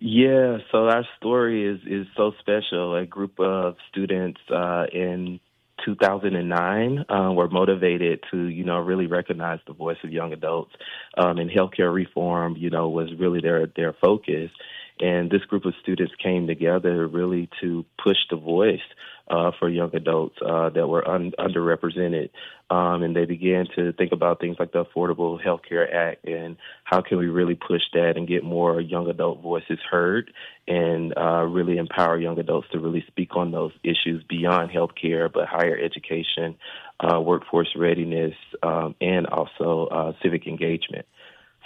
Yeah, 0.00 0.58
so 0.72 0.88
our 0.88 1.04
story 1.18 1.66
is 1.66 1.80
is 1.86 2.06
so 2.16 2.32
special. 2.40 2.96
A 2.96 3.04
group 3.04 3.38
of 3.38 3.76
students 3.90 4.40
uh, 4.50 4.86
in 4.92 5.40
2009 5.84 7.04
uh, 7.08 7.32
were 7.32 7.48
motivated 7.48 8.20
to, 8.30 8.44
you 8.46 8.64
know, 8.64 8.78
really 8.78 9.06
recognize 9.06 9.58
the 9.66 9.74
voice 9.74 9.98
of 10.02 10.10
young 10.10 10.32
adults. 10.32 10.72
Um, 11.18 11.38
and 11.38 11.50
healthcare 11.50 11.92
reform, 11.92 12.56
you 12.56 12.70
know, 12.70 12.88
was 12.88 13.10
really 13.18 13.40
their 13.40 13.66
their 13.76 13.92
focus. 13.92 14.50
And 15.00 15.30
this 15.30 15.42
group 15.44 15.64
of 15.64 15.74
students 15.82 16.12
came 16.22 16.46
together 16.46 17.06
really 17.06 17.48
to 17.60 17.84
push 18.02 18.18
the 18.28 18.36
voice 18.36 18.80
uh, 19.30 19.52
for 19.58 19.68
young 19.68 19.94
adults 19.94 20.36
uh, 20.44 20.70
that 20.70 20.88
were 20.88 21.08
un- 21.08 21.32
underrepresented. 21.38 22.30
Um, 22.68 23.02
and 23.02 23.14
they 23.14 23.24
began 23.24 23.66
to 23.76 23.92
think 23.92 24.12
about 24.12 24.40
things 24.40 24.56
like 24.58 24.72
the 24.72 24.84
Affordable 24.84 25.42
Health 25.42 25.60
Care 25.68 25.92
Act 25.92 26.26
and 26.26 26.56
how 26.84 27.00
can 27.00 27.18
we 27.18 27.26
really 27.26 27.54
push 27.54 27.82
that 27.94 28.16
and 28.16 28.28
get 28.28 28.44
more 28.44 28.80
young 28.80 29.08
adult 29.08 29.40
voices 29.40 29.78
heard 29.88 30.32
and 30.66 31.16
uh, 31.16 31.44
really 31.44 31.78
empower 31.78 32.18
young 32.18 32.38
adults 32.38 32.68
to 32.72 32.78
really 32.78 33.04
speak 33.06 33.36
on 33.36 33.52
those 33.52 33.72
issues 33.84 34.22
beyond 34.28 34.70
healthcare, 34.70 35.32
but 35.32 35.46
higher 35.46 35.78
education, 35.78 36.56
uh, 37.00 37.20
workforce 37.20 37.70
readiness, 37.76 38.34
um, 38.62 38.94
and 39.00 39.26
also 39.28 39.86
uh, 39.86 40.12
civic 40.22 40.46
engagement. 40.46 41.06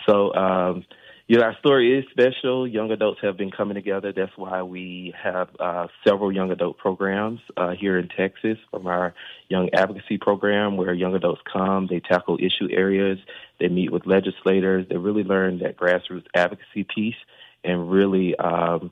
So, 0.07 0.35
um, 0.35 0.85
you 1.27 1.39
know, 1.39 1.45
our 1.45 1.57
story 1.59 1.99
is 1.99 2.05
special. 2.11 2.67
Young 2.69 2.91
adults 2.91 3.21
have 3.23 3.39
been 3.39 3.51
coming 3.51 3.75
together. 3.75 4.13
That's 4.13 4.37
why 4.37 4.63
we 4.63 5.15
have 5.23 5.49
uh, 5.59 5.87
several 6.07 6.31
young 6.31 6.51
adult 6.51 6.77
programs 6.77 7.41
uh, 7.57 7.71
here 7.71 7.99
in 7.99 8.09
Texas 8.09 8.59
from 8.71 8.87
our 8.87 9.15
young 9.49 9.71
advocacy 9.73 10.19
program 10.19 10.77
where 10.77 10.93
young 10.93 11.15
adults 11.15 11.41
come, 11.51 11.87
they 11.89 12.01
tackle 12.01 12.37
issue 12.37 12.69
areas, 12.71 13.19
they 13.59 13.69
meet 13.69 13.91
with 13.91 14.05
legislators, 14.07 14.87
they 14.91 14.99
really 14.99 15.25
learn 15.25 15.61
that 15.61 15.79
grassroots 15.79 16.27
advocacy 16.35 16.85
piece 16.95 17.17
and 17.65 17.91
really 17.91 18.37
um, 18.37 18.91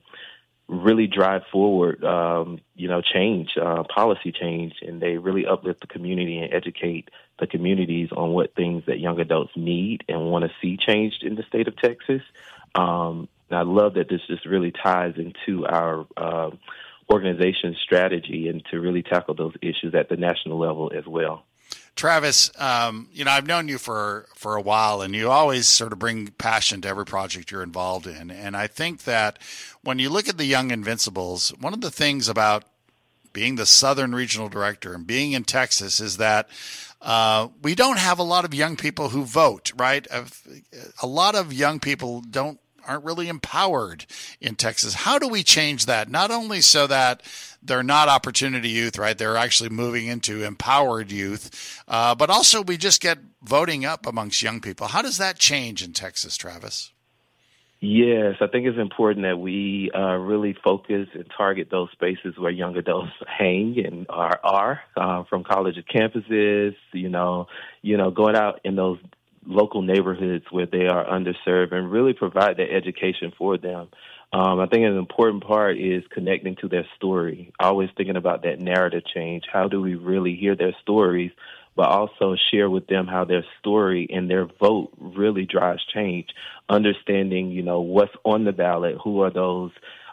really 0.68 1.06
drive 1.06 1.42
forward, 1.50 2.02
um, 2.04 2.60
you 2.74 2.88
know, 2.88 3.02
change, 3.02 3.56
uh, 3.60 3.82
policy 3.84 4.32
change, 4.32 4.74
and 4.82 5.02
they 5.02 5.18
really 5.18 5.46
uplift 5.46 5.80
the 5.80 5.86
community 5.86 6.38
and 6.38 6.52
educate 6.52 7.10
the 7.38 7.46
communities 7.46 8.08
on 8.16 8.30
what 8.30 8.54
things 8.54 8.84
that 8.86 8.98
young 8.98 9.20
adults 9.20 9.52
need 9.56 10.04
and 10.08 10.30
want 10.30 10.44
to 10.44 10.50
see 10.60 10.76
changed 10.76 11.22
in 11.22 11.34
the 11.34 11.42
state 11.42 11.68
of 11.68 11.76
Texas. 11.76 12.22
Um, 12.74 13.28
and 13.50 13.58
I 13.58 13.62
love 13.62 13.94
that 13.94 14.08
this 14.08 14.20
just 14.28 14.46
really 14.46 14.72
ties 14.72 15.14
into 15.16 15.66
our 15.66 16.06
uh, 16.16 16.50
organization's 17.12 17.76
strategy 17.82 18.48
and 18.48 18.64
to 18.70 18.80
really 18.80 19.02
tackle 19.02 19.34
those 19.34 19.54
issues 19.60 19.94
at 19.94 20.08
the 20.08 20.16
national 20.16 20.58
level 20.58 20.90
as 20.96 21.06
well. 21.06 21.44
Travis, 21.94 22.50
um, 22.58 23.08
you 23.12 23.24
know, 23.24 23.30
I've 23.30 23.46
known 23.46 23.68
you 23.68 23.78
for, 23.78 24.26
for 24.34 24.56
a 24.56 24.62
while 24.62 25.02
and 25.02 25.14
you 25.14 25.30
always 25.30 25.66
sort 25.66 25.92
of 25.92 25.98
bring 25.98 26.28
passion 26.28 26.80
to 26.82 26.88
every 26.88 27.04
project 27.04 27.50
you're 27.50 27.62
involved 27.62 28.06
in. 28.06 28.30
And 28.30 28.56
I 28.56 28.66
think 28.66 29.04
that 29.04 29.38
when 29.82 29.98
you 29.98 30.08
look 30.08 30.28
at 30.28 30.38
the 30.38 30.46
Young 30.46 30.70
Invincibles, 30.70 31.50
one 31.60 31.74
of 31.74 31.80
the 31.80 31.90
things 31.90 32.28
about 32.28 32.64
being 33.32 33.56
the 33.56 33.66
Southern 33.66 34.14
Regional 34.14 34.48
Director 34.48 34.94
and 34.94 35.06
being 35.06 35.32
in 35.32 35.44
Texas 35.44 36.00
is 36.00 36.16
that 36.16 36.48
uh, 37.00 37.48
we 37.62 37.74
don't 37.74 37.98
have 37.98 38.18
a 38.18 38.24
lot 38.24 38.44
of 38.44 38.54
young 38.54 38.76
people 38.76 39.08
who 39.08 39.24
vote, 39.24 39.72
right? 39.76 40.06
A 41.02 41.06
lot 41.06 41.34
of 41.34 41.52
young 41.52 41.80
people 41.80 42.20
don't 42.20 42.60
aren't 42.86 43.04
really 43.04 43.28
empowered 43.28 44.06
in 44.40 44.54
Texas. 44.54 44.94
How 44.94 45.18
do 45.18 45.28
we 45.28 45.42
change 45.42 45.86
that? 45.86 46.10
Not 46.10 46.30
only 46.30 46.60
so 46.60 46.86
that 46.86 47.22
they're 47.62 47.82
not 47.82 48.08
opportunity 48.08 48.68
youth, 48.68 48.98
right? 48.98 49.16
They're 49.16 49.36
actually 49.36 49.70
moving 49.70 50.06
into 50.06 50.44
empowered 50.44 51.10
youth, 51.12 51.82
uh, 51.88 52.14
but 52.14 52.30
also 52.30 52.62
we 52.62 52.76
just 52.76 53.00
get 53.00 53.18
voting 53.42 53.84
up 53.84 54.06
amongst 54.06 54.42
young 54.42 54.60
people. 54.60 54.88
How 54.88 55.02
does 55.02 55.18
that 55.18 55.38
change 55.38 55.82
in 55.82 55.92
Texas, 55.92 56.36
Travis? 56.36 56.92
Yes, 57.84 58.36
I 58.40 58.46
think 58.46 58.66
it's 58.66 58.78
important 58.78 59.24
that 59.24 59.40
we 59.40 59.90
uh, 59.92 60.14
really 60.14 60.56
focus 60.62 61.08
and 61.14 61.26
target 61.36 61.66
those 61.68 61.90
spaces 61.90 62.38
where 62.38 62.52
young 62.52 62.76
adults 62.76 63.10
hang 63.26 63.76
and 63.84 64.06
are, 64.08 64.38
are 64.44 64.80
uh, 64.96 65.24
from 65.24 65.42
college 65.42 65.74
campuses. 65.92 66.76
You 66.92 67.08
know, 67.08 67.48
you 67.82 67.96
know, 67.96 68.12
going 68.12 68.36
out 68.36 68.60
in 68.62 68.76
those 68.76 68.98
local 69.46 69.82
neighborhoods 69.82 70.44
where 70.50 70.66
they 70.66 70.86
are 70.86 71.04
underserved 71.04 71.72
and 71.72 71.90
really 71.90 72.12
provide 72.12 72.56
that 72.58 72.72
education 72.72 73.32
for 73.36 73.58
them. 73.58 73.88
Um, 74.32 74.60
I 74.60 74.66
think 74.66 74.84
an 74.84 74.96
important 74.96 75.44
part 75.44 75.78
is 75.78 76.02
connecting 76.10 76.56
to 76.56 76.68
their 76.68 76.86
story. 76.96 77.52
Always 77.60 77.90
thinking 77.96 78.16
about 78.16 78.42
that 78.44 78.60
narrative 78.60 79.02
change. 79.12 79.44
How 79.52 79.68
do 79.68 79.80
we 79.80 79.94
really 79.94 80.36
hear 80.36 80.56
their 80.56 80.74
stories, 80.80 81.32
but 81.76 81.88
also 81.88 82.36
share 82.50 82.70
with 82.70 82.86
them 82.86 83.06
how 83.06 83.24
their 83.24 83.44
story 83.60 84.06
and 84.10 84.30
their 84.30 84.46
vote 84.46 84.92
really 84.98 85.44
drives 85.44 85.84
change? 85.92 86.28
Understanding, 86.70 87.50
you 87.50 87.62
know, 87.62 87.80
what's 87.80 88.14
on 88.24 88.44
the 88.44 88.52
ballot, 88.52 88.96
who 89.04 89.20
are 89.20 89.30
those 89.30 89.72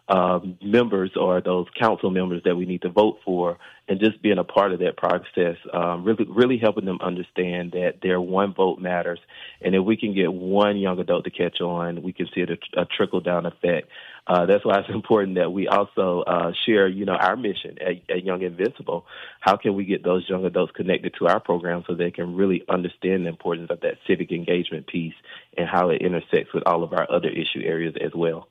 um, 0.09 0.57
members 0.61 1.11
or 1.15 1.39
those 1.39 1.67
council 1.79 2.09
members 2.09 2.41
that 2.43 2.55
we 2.55 2.65
need 2.65 2.81
to 2.81 2.89
vote 2.89 3.19
for, 3.23 3.57
and 3.87 3.99
just 3.99 4.21
being 4.21 4.37
a 4.37 4.43
part 4.43 4.71
of 4.71 4.79
that 4.79 4.97
process, 4.97 5.57
um, 5.73 6.03
really, 6.03 6.25
really 6.27 6.57
helping 6.57 6.85
them 6.85 6.99
understand 7.01 7.71
that 7.71 7.95
their 8.01 8.19
one 8.19 8.53
vote 8.53 8.79
matters, 8.79 9.19
and 9.61 9.75
if 9.75 9.83
we 9.83 9.97
can 9.97 10.13
get 10.13 10.31
one 10.31 10.77
young 10.77 10.99
adult 10.99 11.23
to 11.25 11.29
catch 11.29 11.61
on, 11.61 12.01
we 12.01 12.11
can 12.11 12.27
see 12.33 12.41
a, 12.41 12.81
a 12.81 12.85
trickle 12.85 13.19
down 13.19 13.45
effect. 13.45 13.87
Uh, 14.25 14.45
that's 14.45 14.65
why 14.65 14.79
it's 14.79 14.89
important 14.93 15.35
that 15.35 15.51
we 15.51 15.67
also 15.67 16.21
uh, 16.21 16.51
share, 16.65 16.87
you 16.87 17.05
know, 17.05 17.15
our 17.15 17.35
mission 17.35 17.77
at, 17.79 18.15
at 18.15 18.23
Young 18.23 18.41
Invincible. 18.41 19.05
How 19.39 19.57
can 19.57 19.75
we 19.75 19.85
get 19.85 20.03
those 20.03 20.27
young 20.29 20.45
adults 20.45 20.71
connected 20.75 21.15
to 21.19 21.27
our 21.27 21.39
program 21.39 21.83
so 21.87 21.95
they 21.95 22.11
can 22.11 22.35
really 22.35 22.63
understand 22.69 23.25
the 23.25 23.29
importance 23.29 23.69
of 23.71 23.81
that 23.81 23.95
civic 24.07 24.31
engagement 24.31 24.87
piece 24.87 25.15
and 25.57 25.67
how 25.67 25.89
it 25.89 26.01
intersects 26.01 26.53
with 26.53 26.63
all 26.65 26.83
of 26.83 26.93
our 26.93 27.11
other 27.11 27.29
issue 27.29 27.61
areas 27.63 27.95
as 28.03 28.11
well? 28.15 28.47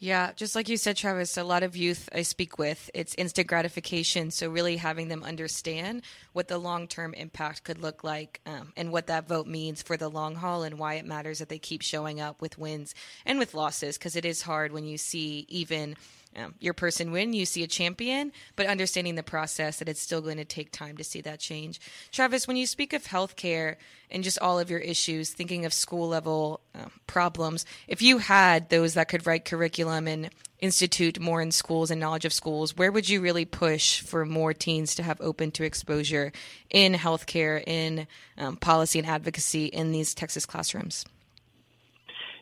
Yeah, 0.00 0.30
just 0.36 0.54
like 0.54 0.68
you 0.68 0.76
said, 0.76 0.96
Travis, 0.96 1.36
a 1.36 1.42
lot 1.42 1.64
of 1.64 1.76
youth 1.76 2.08
I 2.14 2.22
speak 2.22 2.56
with, 2.56 2.88
it's 2.94 3.16
instant 3.16 3.48
gratification. 3.48 4.30
So, 4.30 4.48
really 4.48 4.76
having 4.76 5.08
them 5.08 5.24
understand 5.24 6.02
what 6.32 6.46
the 6.46 6.56
long 6.58 6.86
term 6.86 7.14
impact 7.14 7.64
could 7.64 7.80
look 7.80 8.04
like 8.04 8.40
um, 8.46 8.72
and 8.76 8.92
what 8.92 9.08
that 9.08 9.26
vote 9.26 9.48
means 9.48 9.82
for 9.82 9.96
the 9.96 10.08
long 10.08 10.36
haul 10.36 10.62
and 10.62 10.78
why 10.78 10.94
it 10.94 11.04
matters 11.04 11.40
that 11.40 11.48
they 11.48 11.58
keep 11.58 11.82
showing 11.82 12.20
up 12.20 12.40
with 12.40 12.58
wins 12.58 12.94
and 13.26 13.40
with 13.40 13.54
losses. 13.54 13.98
Because 13.98 14.14
it 14.14 14.24
is 14.24 14.42
hard 14.42 14.70
when 14.70 14.84
you 14.84 14.98
see 14.98 15.46
even 15.48 15.96
um, 16.38 16.54
your 16.60 16.74
person 16.74 17.10
win, 17.10 17.32
you 17.32 17.44
see 17.44 17.62
a 17.62 17.66
champion, 17.66 18.32
but 18.54 18.66
understanding 18.66 19.16
the 19.16 19.22
process 19.22 19.78
that 19.78 19.88
it's 19.88 20.00
still 20.00 20.20
going 20.20 20.36
to 20.36 20.44
take 20.44 20.70
time 20.70 20.96
to 20.96 21.04
see 21.04 21.20
that 21.22 21.40
change. 21.40 21.80
Travis, 22.12 22.46
when 22.46 22.56
you 22.56 22.66
speak 22.66 22.92
of 22.92 23.04
healthcare 23.04 23.76
and 24.10 24.22
just 24.22 24.38
all 24.38 24.58
of 24.58 24.70
your 24.70 24.78
issues, 24.78 25.30
thinking 25.30 25.64
of 25.64 25.72
school 25.72 26.08
level 26.08 26.60
um, 26.74 26.92
problems, 27.06 27.66
if 27.88 28.02
you 28.02 28.18
had 28.18 28.68
those 28.68 28.94
that 28.94 29.08
could 29.08 29.26
write 29.26 29.44
curriculum 29.44 30.06
and 30.06 30.30
institute 30.60 31.20
more 31.20 31.40
in 31.40 31.50
schools 31.50 31.90
and 31.90 32.00
knowledge 32.00 32.24
of 32.24 32.32
schools, 32.32 32.76
where 32.76 32.92
would 32.92 33.08
you 33.08 33.20
really 33.20 33.44
push 33.44 34.00
for 34.00 34.24
more 34.24 34.52
teens 34.52 34.94
to 34.94 35.02
have 35.02 35.20
open 35.20 35.50
to 35.52 35.64
exposure 35.64 36.32
in 36.70 36.94
healthcare, 36.94 37.62
in 37.66 38.06
um, 38.36 38.56
policy 38.56 38.98
and 38.98 39.08
advocacy 39.08 39.66
in 39.66 39.92
these 39.92 40.14
Texas 40.14 40.46
classrooms? 40.46 41.04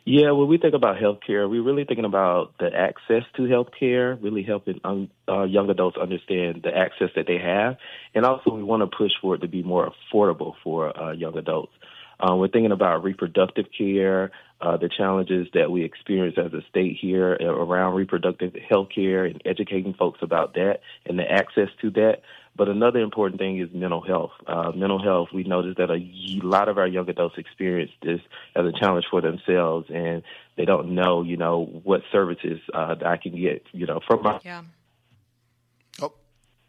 Yeah, 0.09 0.31
when 0.31 0.47
we 0.47 0.57
think 0.57 0.73
about 0.73 0.99
healthcare, 0.99 1.51
we're 1.51 1.65
really 1.65 1.85
thinking 1.85 2.05
about 2.05 2.55
the 2.61 2.71
access 2.73 3.25
to 3.35 3.43
healthcare, 3.43 4.17
really 4.23 4.45
helping 4.45 4.81
um, 4.85 5.11
uh, 5.29 5.43
young 5.43 5.69
adults 5.69 5.97
understand 6.01 6.61
the 6.63 6.71
access 6.73 7.09
that 7.17 7.27
they 7.27 7.39
have, 7.39 7.77
and 8.15 8.25
also 8.25 8.55
we 8.55 8.63
want 8.63 8.89
to 8.89 8.97
push 8.97 9.11
for 9.21 9.35
it 9.35 9.41
to 9.41 9.49
be 9.49 9.65
more 9.65 9.91
affordable 9.91 10.53
for 10.63 10.97
uh, 10.97 11.11
young 11.11 11.37
adults. 11.37 11.73
Uh, 12.21 12.37
we're 12.37 12.47
thinking 12.47 12.71
about 12.71 13.03
reproductive 13.03 13.67
care, 13.77 14.31
uh, 14.61 14.77
the 14.77 14.89
challenges 14.89 15.49
that 15.55 15.73
we 15.73 15.83
experience 15.83 16.37
as 16.39 16.53
a 16.53 16.63
state 16.71 16.97
here 17.01 17.33
around 17.33 17.95
reproductive 17.95 18.55
health 18.71 18.89
care 18.95 19.25
and 19.25 19.43
educating 19.45 19.93
folks 19.93 20.21
about 20.23 20.55
that 20.55 20.79
and 21.05 21.19
the 21.19 21.29
access 21.29 21.69
to 21.83 21.91
that. 21.91 22.23
But 22.57 22.69
another 22.69 23.01
important 23.01 23.39
thing 23.39 23.61
is 23.61 23.69
mental 23.73 24.01
health. 24.01 24.33
Uh, 24.47 24.73
mental 24.75 25.03
health, 25.03 25.29
we 25.35 25.45
notice 25.45 25.75
that 25.77 25.91
a 25.91 26.01
lot 26.47 26.69
of 26.69 26.79
our 26.79 26.87
young 26.87 27.09
adults 27.11 27.37
experience 27.39 27.91
this 28.03 28.21
as 28.55 28.65
a 28.65 28.73
challenge 28.73 29.05
for 29.11 29.21
themselves, 29.21 29.89
and 29.93 30.23
they 30.57 30.65
don't 30.65 30.95
know, 30.95 31.23
you 31.23 31.37
know, 31.37 31.65
what 31.85 32.01
services 32.11 32.61
uh, 32.73 32.95
that 32.95 33.07
I 33.07 33.17
can 33.19 33.39
get, 33.39 33.63
you 33.73 33.87
know, 33.87 34.01
from 34.07 34.23
my. 34.23 34.41
Yeah. 34.45 34.63
Oh, 36.01 36.13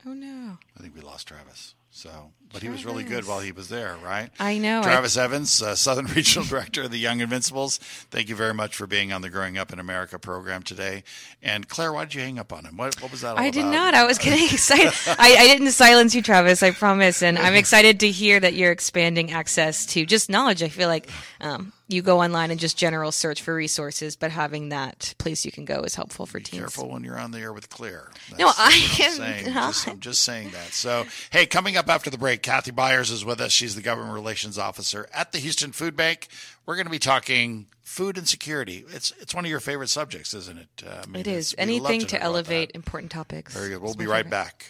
Oh, 0.06 0.14
no. 0.14 0.58
I 0.78 0.82
think 0.82 0.96
we 0.96 1.02
lost 1.02 1.28
Travis. 1.28 1.76
So, 1.98 2.30
but 2.54 2.62
he 2.62 2.70
was 2.70 2.86
really 2.86 3.04
good 3.04 3.28
while 3.28 3.40
he 3.40 3.52
was 3.52 3.70
there, 3.70 3.96
right? 4.04 4.30
I 4.40 4.60
know. 4.60 4.82
I- 4.82 4.84
Travis 4.84 5.18
Evans, 5.18 5.64
uh, 5.64 5.74
Southern 5.74 6.06
Regional 6.16 6.48
Director 6.48 6.84
of 6.84 6.92
the 6.92 7.00
Young 7.00 7.22
Invincibles. 7.22 7.80
Thank 8.12 8.30
you 8.30 8.36
very 8.36 8.54
much 8.54 8.76
for 8.76 8.86
being 8.86 9.12
on 9.12 9.24
the 9.24 9.32
Growing 9.32 9.58
Up 9.58 9.74
in 9.74 9.80
America 9.80 10.20
program 10.20 10.62
today. 10.62 11.04
And 11.42 11.68
Claire, 11.68 11.92
why 11.92 12.06
did 12.06 12.14
you 12.14 12.22
hang 12.22 12.38
up 12.38 12.54
on 12.54 12.66
him? 12.66 12.78
What, 12.78 13.02
what 13.02 13.10
was 13.12 13.22
that 13.22 13.30
all 13.32 13.40
I 13.40 13.50
did 13.50 13.62
about? 13.62 13.72
not. 13.72 13.94
I 13.96 14.06
was 14.06 14.20
getting 14.20 14.46
excited. 14.54 14.94
I, 15.08 15.38
I 15.40 15.48
didn't 15.48 15.72
silence 15.72 16.14
you, 16.14 16.22
Travis. 16.22 16.62
I 16.62 16.70
promise. 16.70 17.24
And 17.24 17.40
I'm 17.40 17.56
excited 17.64 18.00
to 18.02 18.12
hear 18.12 18.40
that 18.40 18.54
you're 18.54 18.72
expanding 18.72 19.32
access 19.32 19.88
to 19.88 20.06
just 20.06 20.30
knowledge. 20.30 20.62
I 20.62 20.70
feel 20.70 20.88
like 20.88 21.10
um, 21.42 21.74
you 21.90 22.02
go 22.02 22.22
online 22.22 22.52
and 22.52 22.60
just 22.60 22.78
general 22.78 23.12
search 23.12 23.42
for 23.42 23.56
resources, 23.56 24.16
but 24.16 24.30
having 24.32 24.70
that 24.70 25.14
place 25.18 25.46
you 25.46 25.52
can 25.52 25.64
go 25.66 25.82
is 25.84 25.96
helpful 25.96 26.26
for 26.26 26.40
teens. 26.40 26.60
Careful 26.60 26.90
when 26.90 27.04
you're 27.04 27.18
on 27.18 27.32
the 27.32 27.40
air 27.40 27.54
with 27.54 27.70
Claire. 27.70 28.10
No, 28.38 28.48
That's 28.48 28.60
I 28.60 28.64
what 28.64 29.00
I'm 29.00 29.06
am 29.06 29.12
saying. 29.44 29.54
Just, 29.54 29.88
I'm 29.88 30.00
just 30.00 30.22
saying 30.24 30.50
that. 30.52 30.74
So, 30.74 31.06
hey, 31.30 31.46
coming 31.46 31.78
up 31.78 31.90
after 31.90 32.10
the 32.10 32.18
break, 32.18 32.42
Kathy 32.44 32.72
Byers 32.72 33.10
is 33.10 33.24
with 33.24 33.40
us. 33.40 33.52
She's 33.52 33.76
the 33.76 33.82
government 33.82 34.14
relations 34.14 34.58
officer 34.58 35.08
at 35.14 35.32
the 35.32 35.38
Houston 35.40 35.72
Food 35.72 35.96
Bank. 35.96 36.28
We're 36.66 36.76
going 36.76 36.88
to 36.88 36.92
be 36.92 37.00
talking 37.00 37.68
food 37.82 38.18
insecurity. 38.18 38.84
It's 38.90 39.14
it's 39.22 39.34
one 39.34 39.46
of 39.46 39.50
your 39.50 39.62
favorite 39.62 39.88
subjects, 39.90 40.34
isn't 40.34 40.58
it? 40.60 40.84
Uh, 40.86 41.04
I 41.04 41.06
mean, 41.08 41.22
it's- 41.22 41.38
is. 41.38 41.56
Anything 41.58 42.02
to 42.02 42.06
to 42.08 42.22
elevate 42.22 42.72
important 42.76 43.12
topics. 43.12 43.54
Very 43.54 43.70
good. 43.70 43.80
We'll 43.82 43.92
It's 43.92 43.98
be 43.98 44.08
right 44.08 44.26
favorite. 44.26 44.32
back. 44.32 44.66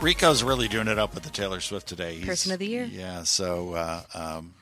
Rico's 0.00 0.42
really 0.42 0.66
doing 0.68 0.88
it 0.88 0.98
up 0.98 1.14
with 1.14 1.24
the 1.24 1.30
Taylor 1.30 1.60
Swift 1.60 1.86
today. 1.86 2.14
He's- 2.14 2.26
Person 2.26 2.52
of 2.52 2.58
the 2.58 2.66
year. 2.66 2.84
Yeah. 2.84 3.22
So 3.24 3.74
uh, 3.74 4.02
um, 4.14 4.54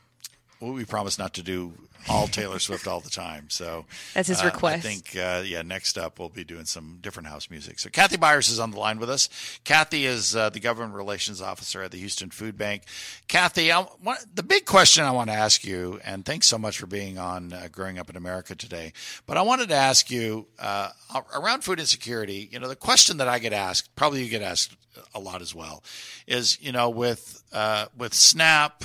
we 0.61 0.85
promise 0.85 1.19
not 1.19 1.35
to 1.35 1.43
do 1.43 1.73
all 2.09 2.27
Taylor 2.27 2.59
Swift 2.59 2.87
all 2.87 3.00
the 3.00 3.11
time. 3.11 3.50
So 3.50 3.85
That's 4.15 4.29
his 4.29 4.41
uh, 4.41 4.47
request. 4.47 4.87
I 4.87 4.88
think 4.88 5.17
uh, 5.17 5.43
yeah. 5.45 5.62
Next 5.62 5.99
up, 5.99 6.19
we'll 6.19 6.29
be 6.29 6.45
doing 6.45 6.65
some 6.65 6.99
different 7.00 7.28
house 7.28 7.50
music. 7.50 7.78
So 7.78 7.91
Kathy 7.91 8.17
Byers 8.17 8.49
is 8.49 8.59
on 8.59 8.71
the 8.71 8.78
line 8.78 8.99
with 8.99 9.11
us. 9.11 9.28
Kathy 9.65 10.06
is 10.06 10.35
uh, 10.35 10.50
the 10.50 10.61
government 10.61 10.95
relations 10.95 11.43
officer 11.43 11.82
at 11.82 11.91
the 11.91 11.99
Houston 11.99 12.30
Food 12.30 12.56
Bank. 12.56 12.82
Kathy, 13.26 13.73
I, 13.73 13.87
want, 14.02 14.21
the 14.35 14.43
big 14.43 14.65
question 14.65 15.04
I 15.04 15.11
want 15.11 15.30
to 15.30 15.37
ask 15.37 15.65
you, 15.65 16.00
and 16.04 16.25
thanks 16.25 16.47
so 16.47 16.59
much 16.59 16.78
for 16.78 16.87
being 16.87 17.19
on 17.19 17.52
uh, 17.52 17.69
Growing 17.71 17.99
Up 17.99 18.09
in 18.09 18.17
America 18.17 18.54
today. 18.54 18.93
But 19.26 19.37
I 19.37 19.43
wanted 19.43 19.69
to 19.69 19.75
ask 19.75 20.11
you 20.11 20.47
uh, 20.59 20.91
around 21.35 21.63
food 21.63 21.80
insecurity. 21.80 22.49
You 22.50 22.61
know, 22.61 22.69
the 22.69 22.76
question 22.76 23.19
that 23.19 23.28
I 23.28 23.39
get 23.39 23.52
asked, 23.52 23.95
probably 23.97 24.23
you 24.23 24.30
get 24.30 24.43
asked 24.43 24.76
a 25.15 25.21
lot 25.21 25.43
as 25.43 25.54
well, 25.54 25.82
is 26.26 26.61
you 26.61 26.73
know 26.73 26.91
with 26.91 27.43
uh, 27.52 27.87
with 27.97 28.15
SNAP, 28.15 28.85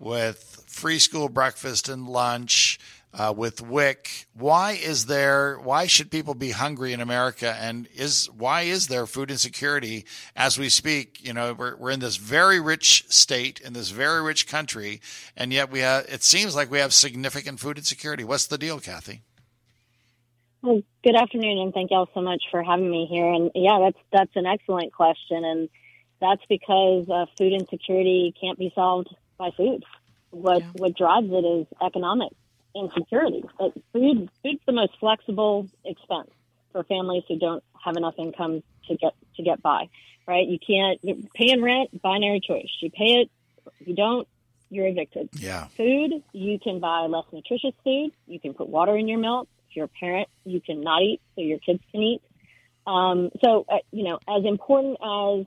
with 0.00 0.64
free 0.66 0.98
school 0.98 1.28
breakfast 1.28 1.88
and 1.88 2.08
lunch, 2.08 2.80
uh, 3.12 3.34
with 3.36 3.60
WIC. 3.60 4.26
Why 4.34 4.72
is 4.72 5.06
there? 5.06 5.58
Why 5.58 5.86
should 5.86 6.10
people 6.10 6.34
be 6.34 6.50
hungry 6.50 6.92
in 6.92 7.00
America? 7.00 7.56
And 7.60 7.88
is 7.94 8.28
why 8.36 8.62
is 8.62 8.88
there 8.88 9.06
food 9.06 9.30
insecurity 9.30 10.04
as 10.36 10.58
we 10.58 10.68
speak? 10.68 11.24
You 11.24 11.32
know, 11.32 11.52
we're 11.52 11.76
we're 11.76 11.90
in 11.90 12.00
this 12.00 12.16
very 12.16 12.60
rich 12.60 13.04
state 13.08 13.60
in 13.60 13.72
this 13.72 13.90
very 13.90 14.22
rich 14.22 14.46
country, 14.46 15.00
and 15.36 15.52
yet 15.52 15.70
we 15.70 15.80
have. 15.80 16.06
It 16.08 16.22
seems 16.22 16.54
like 16.54 16.70
we 16.70 16.78
have 16.78 16.92
significant 16.92 17.60
food 17.60 17.78
insecurity. 17.78 18.24
What's 18.24 18.46
the 18.46 18.58
deal, 18.58 18.80
Kathy? 18.80 19.22
Well, 20.62 20.82
good 21.02 21.16
afternoon, 21.16 21.58
and 21.58 21.74
thank 21.74 21.90
y'all 21.90 22.08
so 22.14 22.20
much 22.20 22.42
for 22.50 22.62
having 22.62 22.90
me 22.90 23.06
here. 23.10 23.26
And 23.26 23.50
yeah, 23.54 23.78
that's 23.80 23.98
that's 24.12 24.36
an 24.36 24.46
excellent 24.46 24.92
question, 24.92 25.44
and 25.44 25.68
that's 26.20 26.42
because 26.48 27.08
uh, 27.08 27.26
food 27.36 27.54
insecurity 27.54 28.34
can't 28.40 28.58
be 28.58 28.70
solved 28.74 29.08
by 29.40 29.50
food. 29.56 29.82
What 30.30 30.62
Yeah. 30.62 30.70
what 30.74 30.96
drives 30.96 31.26
it 31.30 31.44
is 31.44 31.66
economic 31.84 32.30
insecurity. 32.76 33.42
But 33.58 33.72
food 33.92 34.30
food's 34.42 34.60
the 34.66 34.72
most 34.72 34.92
flexible 35.00 35.68
expense 35.84 36.30
for 36.72 36.84
families 36.84 37.24
who 37.26 37.38
don't 37.38 37.64
have 37.84 37.96
enough 37.96 38.14
income 38.18 38.62
to 38.86 38.96
get 38.96 39.14
to 39.36 39.42
get 39.42 39.60
by. 39.62 39.88
Right? 40.28 40.46
You 40.46 40.58
can't 40.64 41.00
you're 41.02 41.16
paying 41.34 41.62
rent, 41.62 41.90
binary 42.00 42.40
choice. 42.46 42.70
You 42.80 42.90
pay 42.90 43.22
it, 43.22 43.30
you 43.84 43.96
don't, 43.96 44.28
you're 44.70 44.86
evicted 44.86 45.28
Yeah, 45.32 45.66
food, 45.76 46.22
you 46.32 46.58
can 46.62 46.78
buy 46.78 47.00
less 47.08 47.24
nutritious 47.32 47.74
food. 47.82 48.10
You 48.26 48.38
can 48.38 48.54
put 48.54 48.68
water 48.68 48.96
in 48.96 49.08
your 49.08 49.18
milk. 49.18 49.48
If 49.68 49.76
you're 49.76 49.86
a 49.86 49.98
parent, 49.98 50.28
you 50.44 50.60
can 50.60 50.82
not 50.82 51.02
eat 51.02 51.20
so 51.34 51.42
your 51.42 51.58
kids 51.58 51.80
can 51.90 52.02
eat. 52.02 52.20
Um, 52.86 53.30
so, 53.42 53.64
uh, 53.68 53.78
you 53.92 54.04
know, 54.04 54.18
as 54.28 54.44
important 54.44 54.98
as 55.02 55.46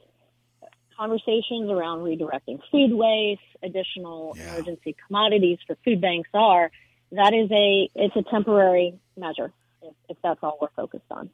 conversations 0.97 1.69
around 1.69 1.99
redirecting 1.99 2.59
food 2.71 2.93
waste, 2.93 3.41
additional 3.61 4.35
Yeah. 4.37 4.49
emergency 4.51 4.95
commodities 5.07 5.59
for 5.65 5.75
food 5.83 6.01
banks 6.01 6.29
are, 6.33 6.71
that 7.11 7.33
is 7.33 7.49
a 7.51 7.89
it's 7.95 8.15
a 8.15 8.23
temporary 8.31 8.97
measure 9.17 9.51
if, 9.81 9.93
if 10.09 10.17
that's 10.23 10.39
all 10.43 10.57
we're 10.61 10.69
focused 10.75 11.11
on. 11.11 11.29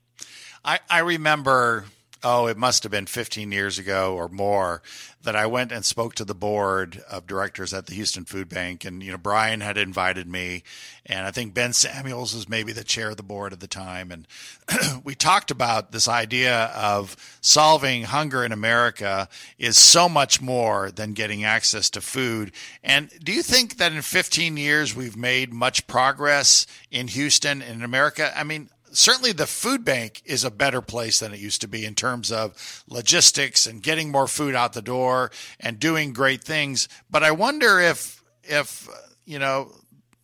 I, 0.63 0.79
I 0.89 0.99
remember, 0.99 1.85
oh, 2.23 2.47
it 2.47 2.57
must 2.57 2.83
have 2.83 2.91
been 2.91 3.05
15 3.05 3.51
years 3.51 3.79
ago 3.79 4.15
or 4.15 4.27
more 4.27 4.81
that 5.21 5.35
I 5.35 5.45
went 5.45 5.71
and 5.71 5.83
spoke 5.83 6.15
to 6.15 6.25
the 6.25 6.33
board 6.33 7.03
of 7.09 7.27
directors 7.27 7.73
at 7.73 7.85
the 7.85 7.93
Houston 7.93 8.23
Food 8.23 8.47
Bank. 8.47 8.85
And, 8.85 9.03
you 9.03 9.11
know, 9.11 9.17
Brian 9.17 9.59
had 9.61 9.77
invited 9.77 10.27
me. 10.27 10.63
And 11.05 11.25
I 11.25 11.31
think 11.31 11.53
Ben 11.53 11.73
Samuels 11.73 12.33
was 12.33 12.47
maybe 12.47 12.71
the 12.71 12.83
chair 12.83 13.09
of 13.09 13.17
the 13.17 13.23
board 13.23 13.51
at 13.51 13.59
the 13.59 13.67
time. 13.67 14.11
And 14.11 14.27
we 15.03 15.15
talked 15.15 15.51
about 15.51 15.91
this 15.91 16.07
idea 16.07 16.65
of 16.75 17.17
solving 17.41 18.03
hunger 18.03 18.45
in 18.45 18.51
America 18.51 19.27
is 19.57 19.77
so 19.77 20.07
much 20.07 20.41
more 20.41 20.89
than 20.91 21.13
getting 21.13 21.43
access 21.43 21.89
to 21.91 22.01
food. 22.01 22.53
And 22.83 23.09
do 23.21 23.33
you 23.33 23.43
think 23.43 23.77
that 23.77 23.91
in 23.91 24.01
15 24.01 24.55
years 24.55 24.95
we've 24.95 25.17
made 25.17 25.53
much 25.53 25.85
progress 25.87 26.65
in 26.91 27.07
Houston 27.09 27.61
and 27.61 27.79
in 27.79 27.83
America? 27.83 28.31
I 28.37 28.43
mean, 28.43 28.69
certainly 28.91 29.31
the 29.31 29.47
food 29.47 29.83
bank 29.85 30.21
is 30.25 30.43
a 30.43 30.51
better 30.51 30.81
place 30.81 31.19
than 31.19 31.33
it 31.33 31.39
used 31.39 31.61
to 31.61 31.67
be 31.67 31.85
in 31.85 31.95
terms 31.95 32.31
of 32.31 32.83
logistics 32.87 33.65
and 33.65 33.81
getting 33.81 34.11
more 34.11 34.27
food 34.27 34.55
out 34.55 34.73
the 34.73 34.81
door 34.81 35.31
and 35.59 35.79
doing 35.79 36.13
great 36.13 36.43
things. 36.43 36.87
But 37.09 37.23
I 37.23 37.31
wonder 37.31 37.79
if 37.79 38.23
if 38.43 38.87
you 39.25 39.39
know 39.39 39.71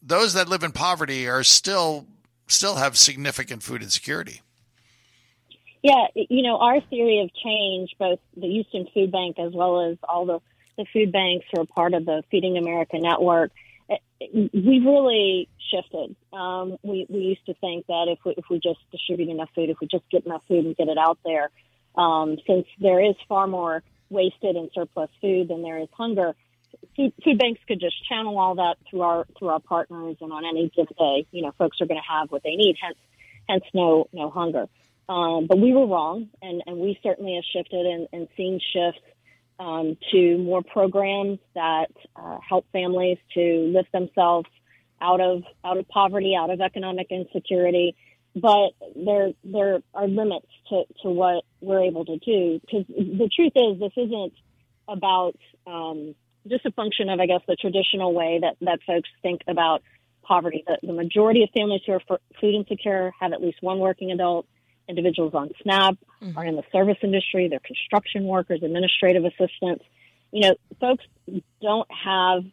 those 0.01 0.33
that 0.33 0.49
live 0.49 0.63
in 0.63 0.71
poverty 0.71 1.27
are 1.27 1.43
still 1.43 2.07
still 2.47 2.75
have 2.75 2.97
significant 2.97 3.63
food 3.63 3.81
insecurity. 3.81 4.41
Yeah, 5.81 6.07
you 6.15 6.41
know, 6.41 6.57
our 6.57 6.81
theory 6.81 7.19
of 7.19 7.29
change, 7.35 7.95
both 7.99 8.19
the 8.35 8.47
Houston 8.47 8.87
Food 8.91 9.11
Bank 9.11 9.37
as 9.37 9.53
well 9.53 9.81
as 9.81 9.97
all 10.09 10.25
the, 10.25 10.39
the 10.77 10.85
food 10.91 11.11
banks 11.11 11.45
who 11.53 11.61
are 11.61 11.65
part 11.65 11.93
of 11.93 12.05
the 12.05 12.23
Feeding 12.31 12.57
America 12.57 12.97
network, 12.97 13.51
we've 14.33 14.85
really 14.85 15.49
shifted. 15.71 16.15
Um, 16.33 16.77
we, 16.83 17.05
we 17.09 17.19
used 17.19 17.45
to 17.47 17.53
think 17.55 17.87
that 17.87 18.05
if 18.07 18.19
we, 18.25 18.33
if 18.37 18.45
we 18.49 18.59
just 18.59 18.79
distribute 18.91 19.29
enough 19.29 19.49
food, 19.55 19.69
if 19.69 19.77
we 19.79 19.87
just 19.87 20.09
get 20.09 20.25
enough 20.25 20.43
food 20.47 20.65
and 20.65 20.75
get 20.75 20.87
it 20.87 20.97
out 20.97 21.19
there, 21.25 21.49
um, 21.95 22.37
since 22.47 22.65
there 22.79 23.03
is 23.03 23.15
far 23.27 23.47
more 23.47 23.83
wasted 24.09 24.55
and 24.55 24.69
surplus 24.73 25.09
food 25.21 25.47
than 25.47 25.63
there 25.63 25.79
is 25.79 25.87
hunger, 25.93 26.35
food, 26.95 27.13
food 27.23 27.37
banks 27.37 27.61
could 27.67 27.79
just 27.79 27.95
channel 28.07 28.37
all 28.37 28.55
that 28.55 28.75
through 28.89 29.01
our 29.01 29.25
through 29.37 29.49
our 29.49 29.59
partners, 29.59 30.17
and 30.21 30.31
on 30.31 30.45
any 30.45 30.69
given 30.75 30.95
day, 30.97 31.25
you 31.31 31.41
know, 31.41 31.51
folks 31.57 31.81
are 31.81 31.85
going 31.85 31.99
to 31.99 32.13
have 32.13 32.31
what 32.31 32.43
they 32.43 32.55
need. 32.55 32.75
Hence, 32.81 32.97
hence 33.47 33.63
no 33.73 34.07
no 34.13 34.29
hunger. 34.29 34.67
Um, 35.07 35.45
but 35.47 35.59
we 35.59 35.71
were 35.73 35.85
wrong, 35.85 36.29
and, 36.41 36.63
and 36.65 36.77
we 36.77 36.99
certainly 37.03 37.35
have 37.35 37.43
shifted 37.43 37.85
and, 37.85 38.07
and 38.11 38.27
seen 38.35 38.59
shifts 38.73 39.01
um, 39.59 39.97
to 40.11 40.37
more 40.37 40.61
programs 40.61 41.39
that 41.53 41.91
uh, 42.15 42.37
help 42.47 42.65
families 42.71 43.17
to 43.33 43.71
lift 43.73 43.91
themselves 43.91 44.47
out 45.01 45.21
of 45.21 45.43
out 45.63 45.77
of 45.77 45.87
poverty, 45.87 46.35
out 46.37 46.49
of 46.49 46.61
economic 46.61 47.07
insecurity. 47.09 47.95
But 48.35 48.71
there 48.95 49.31
there 49.43 49.81
are 49.93 50.07
limits 50.07 50.47
to, 50.69 50.83
to 51.03 51.09
what 51.09 51.43
we're 51.61 51.83
able 51.83 52.05
to 52.05 52.17
do 52.17 52.59
because 52.61 52.85
the 52.87 53.29
truth 53.33 53.53
is 53.55 53.79
this 53.79 53.93
isn't 53.95 54.33
about 54.87 55.37
um, 55.65 56.15
just 56.47 56.65
a 56.65 56.71
function 56.71 57.09
of 57.09 57.19
I 57.19 57.25
guess 57.25 57.41
the 57.47 57.55
traditional 57.55 58.13
way 58.13 58.39
that 58.41 58.57
that 58.61 58.79
folks 58.85 59.09
think 59.21 59.41
about 59.47 59.83
poverty. 60.23 60.63
The, 60.67 60.79
the 60.87 60.93
majority 60.93 61.43
of 61.43 61.49
families 61.55 61.81
who 61.85 61.93
are 61.93 62.01
food 62.41 62.55
insecure 62.55 63.13
have 63.19 63.31
at 63.31 63.41
least 63.41 63.57
one 63.61 63.79
working 63.79 64.11
adult 64.11 64.47
individuals 64.87 65.33
on 65.33 65.49
SNAP 65.61 65.97
Mm-hmm. 66.23 66.37
are 66.37 66.45
in 66.45 66.55
the 66.55 66.63
service 66.71 66.97
industry, 67.03 67.49
they're 67.49 67.59
construction 67.59 68.23
workers, 68.23 68.61
administrative 68.63 69.25
assistants. 69.25 69.83
You 70.31 70.41
know, 70.41 70.55
folks 70.79 71.03
don't 71.61 71.87
have 71.91 72.43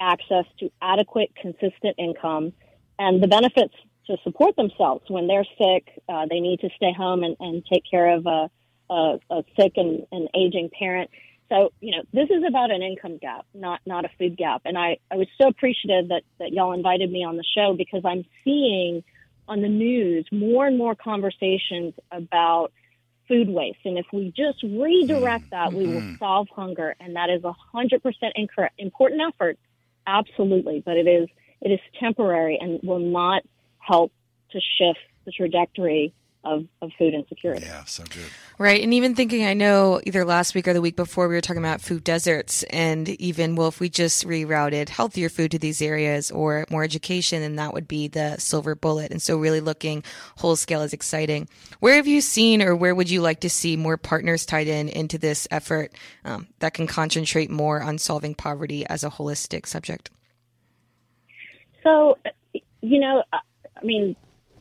access 0.00 0.44
to 0.60 0.70
adequate, 0.82 1.30
consistent 1.40 1.94
income 1.96 2.52
and 2.98 3.22
the 3.22 3.28
benefits 3.28 3.74
to 4.08 4.16
support 4.24 4.56
themselves 4.56 5.04
when 5.08 5.26
they're 5.26 5.46
sick. 5.56 5.88
Uh, 6.08 6.26
they 6.28 6.40
need 6.40 6.60
to 6.60 6.68
stay 6.76 6.92
home 6.92 7.22
and, 7.22 7.36
and 7.40 7.64
take 7.64 7.84
care 7.88 8.14
of 8.16 8.26
a, 8.26 8.50
a, 8.90 9.18
a 9.30 9.44
sick 9.58 9.72
and, 9.76 10.06
and 10.12 10.28
aging 10.34 10.70
parent. 10.76 11.08
So, 11.48 11.72
you 11.80 11.92
know, 11.92 12.02
this 12.12 12.28
is 12.30 12.42
about 12.46 12.70
an 12.72 12.82
income 12.82 13.18
gap, 13.18 13.46
not 13.54 13.80
not 13.86 14.04
a 14.04 14.08
food 14.18 14.36
gap. 14.36 14.62
And 14.64 14.76
I, 14.76 14.98
I 15.10 15.16
was 15.16 15.28
so 15.40 15.48
appreciative 15.48 16.08
that, 16.08 16.22
that 16.40 16.52
y'all 16.52 16.72
invited 16.72 17.10
me 17.10 17.24
on 17.24 17.36
the 17.36 17.44
show 17.56 17.74
because 17.76 18.02
I'm 18.04 18.24
seeing 18.44 19.04
on 19.48 19.62
the 19.62 19.68
news 19.68 20.26
more 20.32 20.66
and 20.66 20.78
more 20.78 20.94
conversations 20.94 21.94
about 22.10 22.72
food 23.28 23.48
waste. 23.48 23.78
And 23.84 23.98
if 23.98 24.06
we 24.12 24.32
just 24.36 24.62
redirect 24.62 25.50
that, 25.50 25.72
we 25.72 25.86
will 25.86 26.00
mm-hmm. 26.00 26.16
solve 26.16 26.48
hunger. 26.54 26.94
And 27.00 27.16
that 27.16 27.30
is 27.30 27.44
a 27.44 27.52
hundred 27.72 28.02
percent 28.02 28.34
incorrect, 28.36 28.74
important 28.78 29.22
effort. 29.28 29.58
Absolutely. 30.06 30.82
But 30.84 30.96
it 30.96 31.06
is, 31.06 31.28
it 31.60 31.70
is 31.70 31.80
temporary 31.98 32.58
and 32.60 32.80
will 32.82 32.98
not 32.98 33.42
help 33.78 34.12
to 34.50 34.60
shift 34.78 35.00
the 35.24 35.32
trajectory 35.32 36.12
of, 36.44 36.66
of 36.82 36.90
food 36.98 37.14
insecurity. 37.14 37.66
Yeah, 37.66 37.84
so 37.84 38.04
good. 38.04 38.26
Right. 38.58 38.82
And 38.82 38.94
even 38.94 39.14
thinking, 39.14 39.44
I 39.46 39.54
know 39.54 40.00
either 40.04 40.24
last 40.24 40.54
week 40.54 40.68
or 40.68 40.72
the 40.72 40.80
week 40.80 40.96
before, 40.96 41.28
we 41.28 41.34
were 41.34 41.40
talking 41.40 41.62
about 41.62 41.80
food 41.80 42.04
deserts. 42.04 42.62
And 42.64 43.08
even, 43.08 43.56
well, 43.56 43.68
if 43.68 43.80
we 43.80 43.88
just 43.88 44.26
rerouted 44.26 44.88
healthier 44.88 45.28
food 45.28 45.50
to 45.52 45.58
these 45.58 45.82
areas 45.82 46.30
or 46.30 46.66
more 46.70 46.84
education, 46.84 47.42
then 47.42 47.56
that 47.56 47.72
would 47.72 47.88
be 47.88 48.08
the 48.08 48.36
silver 48.38 48.74
bullet. 48.74 49.10
And 49.10 49.20
so, 49.20 49.36
really 49.36 49.60
looking 49.60 50.04
whole 50.38 50.56
scale 50.56 50.82
is 50.82 50.92
exciting. 50.92 51.48
Where 51.80 51.96
have 51.96 52.06
you 52.06 52.20
seen 52.20 52.62
or 52.62 52.76
where 52.76 52.94
would 52.94 53.10
you 53.10 53.20
like 53.20 53.40
to 53.40 53.50
see 53.50 53.76
more 53.76 53.96
partners 53.96 54.46
tied 54.46 54.68
in 54.68 54.88
into 54.88 55.18
this 55.18 55.48
effort 55.50 55.92
um, 56.24 56.48
that 56.60 56.74
can 56.74 56.86
concentrate 56.86 57.50
more 57.50 57.82
on 57.82 57.98
solving 57.98 58.34
poverty 58.34 58.86
as 58.86 59.02
a 59.02 59.10
holistic 59.10 59.66
subject? 59.66 60.10
So, 61.82 62.18
you 62.80 62.98
know, 63.00 63.22
I 63.32 63.40
mean, 63.84 64.16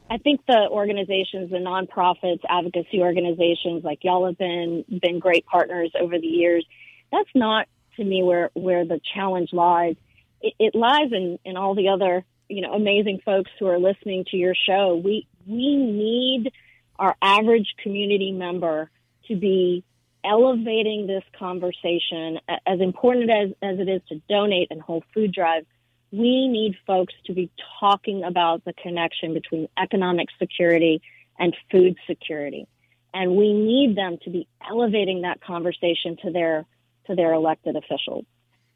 I 0.10 0.18
think 0.18 0.42
the 0.46 0.68
organizations, 0.70 1.50
the 1.50 1.58
nonprofits, 1.58 2.42
advocacy 2.48 3.00
organizations 3.00 3.84
like 3.84 4.00
y'all 4.04 4.26
have 4.26 4.38
been 4.38 4.86
been 5.02 5.20
great 5.20 5.46
partners 5.46 5.92
over 6.00 6.20
the 6.20 6.28
years. 6.28 6.66
That's 7.12 7.30
not 7.34 7.68
to 7.98 8.04
me 8.04 8.24
where 8.24 8.52
where 8.54 8.86
the 8.86 9.00
challenge 9.14 9.50
lies. 9.54 9.96
It, 10.42 10.54
it 10.60 10.76
lies 10.76 11.12
in 11.12 11.40
in 11.46 11.58
all 11.58 11.76
the 11.76 11.90
other 11.90 12.26
you 12.50 12.62
know 12.62 12.74
amazing 12.74 13.22
folks 13.26 13.52
who 13.60 13.68
are 13.68 13.80
listening 13.80 14.26
to 14.32 14.38
your 14.38 14.56
show. 14.56 15.02
We 15.04 15.28
we 15.48 15.76
need 15.78 16.52
our 17.00 17.16
average 17.22 17.74
community 17.82 18.32
member 18.32 18.90
to 19.28 19.36
be 19.36 19.84
elevating 20.24 21.08
this 21.08 21.24
conversation 21.38 22.40
as 22.66 22.80
important 22.80 23.30
as, 23.30 23.50
as 23.62 23.80
it 23.80 23.90
is 23.90 24.02
to 24.08 24.22
donate 24.30 24.70
and 24.72 24.82
hold 24.82 25.04
food 25.14 25.34
drives 25.34 25.66
we 26.14 26.48
need 26.48 26.76
folks 26.86 27.14
to 27.26 27.34
be 27.34 27.50
talking 27.80 28.24
about 28.24 28.64
the 28.66 28.74
connection 28.74 29.34
between 29.34 29.68
economic 29.82 30.28
security 30.38 31.02
and 31.40 31.56
food 31.72 31.98
security. 32.06 32.68
And 33.16 33.36
we 33.36 33.52
need 33.52 33.98
them 33.98 34.18
to 34.24 34.30
be 34.30 34.48
elevating 34.70 35.22
that 35.22 35.42
conversation 35.42 36.18
to 36.24 36.32
their 36.32 36.66
to 37.08 37.16
their 37.16 37.34
elected 37.34 37.76
officials. 37.76 38.26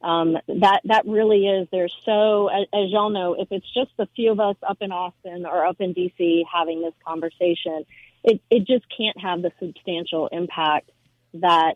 Um, 0.01 0.37
that 0.47 0.81
that 0.85 1.05
really 1.05 1.45
is. 1.45 1.67
There's 1.71 1.95
so, 2.05 2.47
as, 2.47 2.67
as 2.73 2.89
y'all 2.89 3.11
know, 3.11 3.35
if 3.37 3.47
it's 3.51 3.71
just 3.71 3.91
a 3.99 4.07
few 4.15 4.31
of 4.31 4.39
us 4.39 4.55
up 4.67 4.77
in 4.81 4.91
Austin 4.91 5.45
or 5.45 5.65
up 5.65 5.77
in 5.79 5.93
DC 5.93 6.41
having 6.51 6.81
this 6.81 6.93
conversation, 7.05 7.85
it 8.23 8.41
it 8.49 8.65
just 8.65 8.85
can't 8.95 9.19
have 9.21 9.43
the 9.43 9.51
substantial 9.59 10.27
impact 10.31 10.89
that 11.35 11.75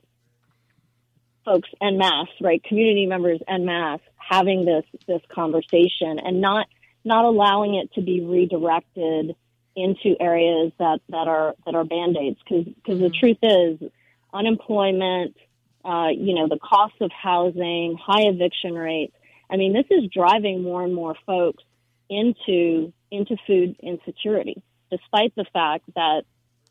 folks 1.46 1.70
en 1.82 1.98
masse, 1.98 2.30
right, 2.42 2.64
community 2.64 3.06
members 3.06 3.40
en 3.48 3.66
masse, 3.66 4.02
having 4.16 4.66
this 4.66 4.86
this 5.08 5.22
conversation 5.34 6.20
and 6.20 6.42
not 6.42 6.68
not 7.04 7.26
allowing 7.26 7.76
it 7.76 7.92
to 7.94 8.02
be 8.02 8.22
redirected 8.22 9.36
into 9.76 10.16
areas 10.20 10.72
that, 10.80 11.00
that 11.10 11.28
are 11.28 11.56
that 11.66 11.76
are 11.76 11.84
band 11.84 12.18
aids 12.18 12.38
because 12.44 12.66
because 12.66 13.00
the 13.00 13.10
truth 13.10 13.38
is 13.42 13.90
unemployment, 14.34 15.36
uh, 15.84 16.08
you 16.14 16.36
know, 16.36 16.48
the 16.48 16.60
cost 16.60 16.94
of 17.02 17.12
housing, 17.12 17.98
high 18.02 18.24
eviction 18.24 18.74
rates. 18.74 19.16
I 19.50 19.58
mean, 19.58 19.74
this 19.74 19.86
is 19.90 20.10
driving 20.14 20.64
more 20.64 20.84
and 20.84 20.94
more 20.94 21.16
folks 21.26 21.64
into 22.10 22.94
into 23.10 23.36
food 23.48 23.76
insecurity, 23.82 24.62
despite 24.90 25.34
the 25.36 25.46
fact 25.52 25.86
that 25.96 26.24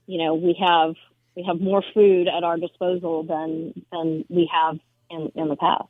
you 0.07 0.23
know 0.23 0.35
we 0.35 0.57
have 0.61 0.95
we 1.37 1.43
have 1.45 1.61
more 1.61 1.83
food 1.95 2.29
at 2.29 2.45
our 2.45 2.57
disposal 2.57 3.23
than 3.23 3.85
than 3.93 4.25
we 4.29 4.51
have 4.53 4.79
in, 5.11 5.31
in 5.35 5.49
the 5.49 5.57
past. 5.57 5.85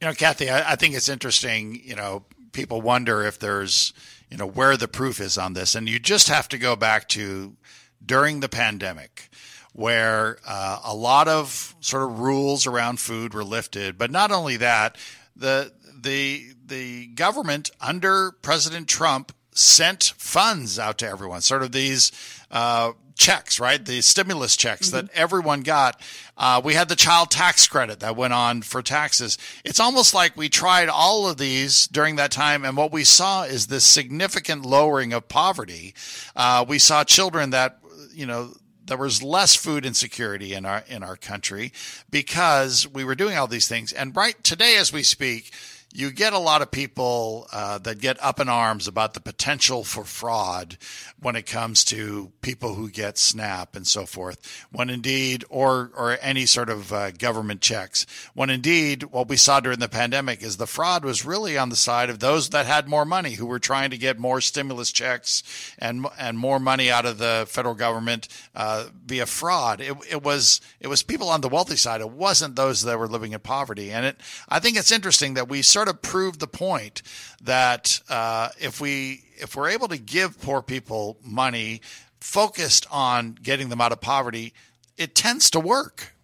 You 0.00 0.06
know, 0.06 0.14
Kathy, 0.14 0.48
I, 0.50 0.72
I 0.72 0.76
think 0.76 0.94
it's 0.94 1.08
interesting. 1.08 1.80
You 1.82 1.96
know, 1.96 2.24
people 2.52 2.80
wonder 2.80 3.22
if 3.22 3.38
there's, 3.38 3.92
you 4.30 4.36
know, 4.36 4.46
where 4.46 4.76
the 4.76 4.88
proof 4.88 5.20
is 5.20 5.38
on 5.38 5.52
this. 5.52 5.74
And 5.74 5.88
you 5.88 5.98
just 5.98 6.28
have 6.28 6.48
to 6.48 6.58
go 6.58 6.76
back 6.76 7.08
to 7.10 7.56
during 8.04 8.40
the 8.40 8.48
pandemic 8.48 9.28
where 9.72 10.38
uh, 10.46 10.80
a 10.84 10.94
lot 10.94 11.28
of 11.28 11.74
sort 11.80 12.02
of 12.02 12.18
rules 12.18 12.66
around 12.66 12.98
food 12.98 13.34
were 13.34 13.44
lifted. 13.44 13.98
But 13.98 14.10
not 14.10 14.32
only 14.32 14.56
that, 14.56 14.96
the, 15.36 15.72
the, 16.00 16.46
the 16.66 17.06
government 17.08 17.70
under 17.80 18.32
President 18.32 18.88
Trump 18.88 19.32
sent 19.52 20.14
funds 20.16 20.78
out 20.78 20.98
to 20.98 21.08
everyone, 21.08 21.40
sort 21.40 21.62
of 21.62 21.72
these, 21.72 22.12
uh, 22.50 22.92
checks, 23.18 23.60
right? 23.60 23.84
The 23.84 24.00
stimulus 24.00 24.56
checks 24.56 24.90
that 24.90 25.10
everyone 25.12 25.62
got. 25.62 26.00
Uh, 26.36 26.62
we 26.64 26.74
had 26.74 26.88
the 26.88 26.96
child 26.96 27.30
tax 27.30 27.66
credit 27.66 28.00
that 28.00 28.16
went 28.16 28.32
on 28.32 28.62
for 28.62 28.80
taxes. 28.80 29.36
It's 29.64 29.80
almost 29.80 30.14
like 30.14 30.36
we 30.36 30.48
tried 30.48 30.88
all 30.88 31.28
of 31.28 31.36
these 31.36 31.86
during 31.88 32.16
that 32.16 32.30
time, 32.30 32.64
and 32.64 32.76
what 32.76 32.92
we 32.92 33.04
saw 33.04 33.42
is 33.42 33.66
this 33.66 33.84
significant 33.84 34.64
lowering 34.64 35.12
of 35.12 35.28
poverty. 35.28 35.94
Uh, 36.34 36.64
we 36.66 36.78
saw 36.78 37.04
children 37.04 37.50
that, 37.50 37.78
you 38.12 38.24
know, 38.24 38.54
there 38.86 38.96
was 38.96 39.22
less 39.22 39.54
food 39.54 39.84
insecurity 39.84 40.54
in 40.54 40.64
our 40.64 40.82
in 40.88 41.02
our 41.02 41.16
country 41.16 41.72
because 42.10 42.88
we 42.88 43.04
were 43.04 43.14
doing 43.14 43.36
all 43.36 43.46
these 43.46 43.68
things. 43.68 43.92
And 43.92 44.16
right 44.16 44.42
today, 44.42 44.76
as 44.78 44.92
we 44.92 45.02
speak, 45.02 45.52
you 45.92 46.10
get 46.10 46.34
a 46.34 46.38
lot 46.38 46.60
of 46.60 46.70
people 46.70 47.46
uh, 47.52 47.78
that 47.78 47.98
get 47.98 48.22
up 48.22 48.40
in 48.40 48.48
arms 48.48 48.86
about 48.86 49.14
the 49.14 49.20
potential 49.20 49.84
for 49.84 50.04
fraud 50.04 50.76
when 51.20 51.34
it 51.34 51.46
comes 51.46 51.82
to 51.86 52.30
people 52.42 52.74
who 52.74 52.90
get 52.90 53.16
SNAP 53.16 53.74
and 53.74 53.86
so 53.86 54.04
forth. 54.04 54.66
When 54.70 54.90
indeed, 54.90 55.44
or 55.48 55.90
or 55.96 56.18
any 56.20 56.44
sort 56.46 56.68
of 56.68 56.92
uh, 56.92 57.10
government 57.12 57.62
checks. 57.62 58.06
When 58.34 58.50
indeed, 58.50 59.04
what 59.04 59.28
we 59.28 59.36
saw 59.36 59.60
during 59.60 59.78
the 59.78 59.88
pandemic 59.88 60.42
is 60.42 60.56
the 60.56 60.66
fraud 60.66 61.04
was 61.04 61.24
really 61.24 61.56
on 61.56 61.70
the 61.70 61.76
side 61.76 62.10
of 62.10 62.18
those 62.18 62.50
that 62.50 62.66
had 62.66 62.86
more 62.86 63.04
money, 63.04 63.32
who 63.32 63.46
were 63.46 63.58
trying 63.58 63.90
to 63.90 63.98
get 63.98 64.18
more 64.18 64.40
stimulus 64.40 64.92
checks 64.92 65.42
and 65.78 66.06
and 66.18 66.38
more 66.38 66.58
money 66.58 66.90
out 66.90 67.06
of 67.06 67.18
the 67.18 67.46
federal 67.48 67.74
government 67.74 68.28
uh, 68.54 68.86
via 69.06 69.24
fraud. 69.24 69.80
It, 69.80 69.96
it 70.10 70.22
was 70.22 70.60
it 70.80 70.88
was 70.88 71.02
people 71.02 71.30
on 71.30 71.40
the 71.40 71.48
wealthy 71.48 71.76
side. 71.76 72.02
It 72.02 72.10
wasn't 72.10 72.56
those 72.56 72.82
that 72.82 72.98
were 72.98 73.08
living 73.08 73.32
in 73.32 73.40
poverty. 73.40 73.90
And 73.90 74.04
it 74.04 74.16
I 74.48 74.58
think 74.58 74.76
it's 74.76 74.92
interesting 74.92 75.34
that 75.34 75.48
we 75.48 75.62
sort 75.78 75.88
of 75.88 76.02
proved 76.02 76.40
the 76.40 76.48
point 76.48 77.02
that 77.40 78.00
uh, 78.08 78.48
if 78.58 78.80
we 78.80 79.22
if 79.36 79.54
we're 79.54 79.68
able 79.68 79.86
to 79.86 79.96
give 79.96 80.40
poor 80.40 80.60
people 80.60 81.16
money 81.22 81.80
focused 82.18 82.84
on 82.90 83.38
getting 83.40 83.68
them 83.68 83.80
out 83.80 83.92
of 83.92 84.00
poverty, 84.00 84.52
it 84.96 85.14
tends 85.14 85.48
to 85.50 85.60
work. 85.60 86.14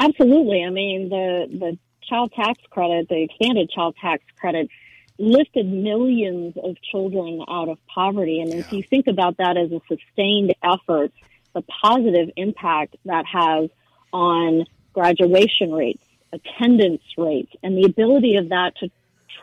Absolutely. 0.00 0.64
I 0.64 0.70
mean, 0.70 1.10
the 1.10 1.48
the 1.50 1.78
child 2.08 2.32
tax 2.32 2.58
credit, 2.70 3.10
the 3.10 3.24
expanded 3.24 3.68
child 3.68 3.94
tax 4.00 4.24
credit, 4.40 4.70
lifted 5.18 5.66
millions 5.66 6.56
of 6.56 6.80
children 6.80 7.44
out 7.46 7.68
of 7.68 7.76
poverty. 7.94 8.40
And 8.40 8.54
if 8.54 8.72
you 8.72 8.82
think 8.82 9.06
about 9.06 9.36
that 9.36 9.58
as 9.58 9.70
a 9.70 9.82
sustained 9.86 10.54
effort, 10.62 11.12
the 11.54 11.60
positive 11.82 12.30
impact 12.36 12.96
that 13.04 13.26
has 13.26 13.68
on 14.14 14.64
graduation 14.94 15.72
rates, 15.74 16.07
attendance 16.32 17.02
rates, 17.16 17.52
and 17.62 17.76
the 17.76 17.84
ability 17.84 18.36
of 18.36 18.50
that 18.50 18.76
to 18.80 18.90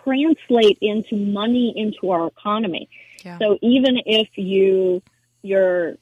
translate 0.03 0.77
into 0.81 1.15
money 1.15 1.73
into 1.75 2.11
our 2.11 2.27
economy. 2.27 2.89
Yeah. 3.23 3.39
So 3.39 3.57
even 3.61 3.97
if 4.05 4.29
you 4.35 5.01
your 5.41 5.97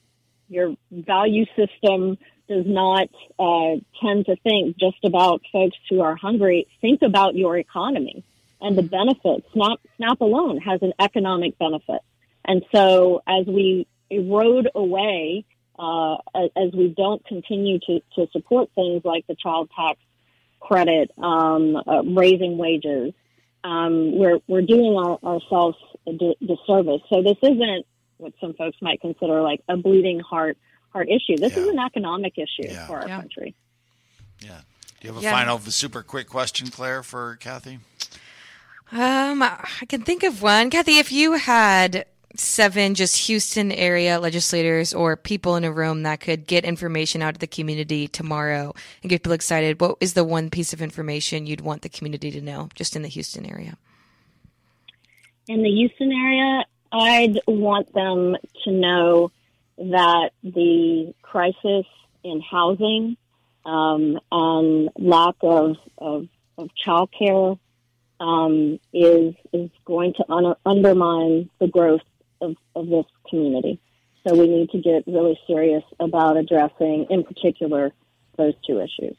your 0.48 0.76
value 0.90 1.46
system 1.56 2.18
does 2.48 2.66
not 2.66 3.08
uh, 3.38 3.76
tend 4.02 4.26
to 4.26 4.36
think 4.36 4.76
just 4.76 5.02
about 5.04 5.42
folks 5.52 5.76
who 5.88 6.00
are 6.02 6.14
hungry. 6.14 6.66
Think 6.80 7.02
about 7.02 7.34
your 7.34 7.56
economy 7.56 8.22
and 8.60 8.76
the 8.76 8.82
benefits. 8.82 9.46
Snap, 9.52 9.78
Snap 9.96 10.20
alone 10.20 10.58
has 10.58 10.82
an 10.82 10.92
economic 11.00 11.58
benefit. 11.58 12.00
And 12.44 12.62
so 12.74 13.22
as 13.26 13.46
we 13.46 13.86
erode 14.10 14.68
away, 14.74 15.44
uh, 15.78 16.16
as, 16.34 16.50
as 16.56 16.72
we 16.72 16.88
don't 16.88 17.24
continue 17.26 17.78
to, 17.80 18.00
to 18.16 18.26
support 18.32 18.70
things 18.74 19.02
like 19.04 19.26
the 19.26 19.34
child 19.34 19.70
tax 19.74 19.98
credit, 20.66 21.10
um, 21.18 21.76
uh, 21.76 22.02
raising 22.04 22.56
wages, 22.58 23.12
um, 23.62 24.12
we're, 24.18 24.38
we're 24.48 24.62
doing 24.62 24.94
our, 24.96 25.18
ourselves 25.22 25.76
a 26.06 26.12
di- 26.12 26.36
disservice. 26.40 27.00
So 27.10 27.22
this 27.22 27.36
isn't 27.42 27.86
what 28.18 28.32
some 28.40 28.54
folks 28.54 28.76
might 28.80 29.00
consider 29.00 29.40
like 29.42 29.60
a 29.68 29.76
bleeding 29.76 30.20
heart 30.20 30.56
heart 30.92 31.08
issue. 31.08 31.36
This 31.36 31.56
is 31.56 31.66
an 31.66 31.78
economic 31.78 32.34
issue 32.38 32.68
Yeah. 32.72 32.86
for 32.86 33.00
our 33.00 33.08
Yeah. 33.08 33.20
country. 33.20 33.54
Yeah. 34.40 34.60
Do 35.00 35.08
you 35.08 35.14
have 35.14 35.22
a 35.22 35.24
Yeah. 35.24 35.32
final 35.32 35.58
super 35.58 36.02
quick 36.02 36.28
question, 36.28 36.68
Claire, 36.68 37.02
for 37.02 37.36
Kathy? 37.36 37.80
Um, 38.92 39.42
I 39.42 39.86
can 39.88 40.02
think 40.02 40.22
of 40.22 40.40
one. 40.40 40.70
Kathy, 40.70 40.98
if 40.98 41.10
you 41.10 41.32
had 41.32 42.06
seven 42.36 42.94
just 42.94 43.26
Houston 43.26 43.70
area 43.72 44.18
legislators 44.18 44.92
or 44.92 45.16
people 45.16 45.56
in 45.56 45.64
a 45.64 45.72
room 45.72 46.02
that 46.02 46.20
could 46.20 46.46
get 46.46 46.64
information 46.64 47.22
out 47.22 47.34
to 47.34 47.40
the 47.40 47.46
community 47.46 48.08
tomorrow 48.08 48.74
and 49.02 49.10
get 49.10 49.22
people 49.22 49.32
excited, 49.32 49.80
what 49.80 49.96
is 50.00 50.14
the 50.14 50.24
one 50.24 50.50
piece 50.50 50.72
of 50.72 50.82
information 50.82 51.46
you'd 51.46 51.60
want 51.60 51.82
the 51.82 51.88
community 51.88 52.30
to 52.30 52.40
know 52.40 52.68
just 52.74 52.96
in 52.96 53.02
the 53.02 53.08
Houston 53.08 53.46
area? 53.46 53.76
in 55.48 55.62
the 55.62 55.70
Houston 55.70 56.12
area, 56.12 56.64
I'd 56.92 57.40
want 57.46 57.92
them 57.92 58.36
to 58.64 58.70
know 58.70 59.30
that 59.76 60.30
the 60.42 61.14
crisis 61.22 61.86
in 62.22 62.40
housing 62.40 63.16
um, 63.66 64.18
and 64.30 64.90
lack 64.96 65.34
of, 65.42 65.76
of, 65.98 66.28
of 66.56 66.70
childcare 66.86 67.58
um, 68.20 68.78
is 68.92 69.34
is 69.52 69.70
going 69.84 70.14
to 70.14 70.32
un- 70.32 70.54
undermine 70.64 71.50
the 71.58 71.66
growth 71.66 72.02
of, 72.44 72.56
of 72.76 72.88
this 72.88 73.06
community. 73.28 73.80
So 74.26 74.34
we 74.34 74.46
need 74.46 74.70
to 74.70 74.78
get 74.80 75.06
really 75.06 75.38
serious 75.46 75.82
about 76.00 76.36
addressing, 76.36 77.06
in 77.10 77.24
particular, 77.24 77.92
those 78.36 78.54
two 78.66 78.80
issues. 78.80 79.16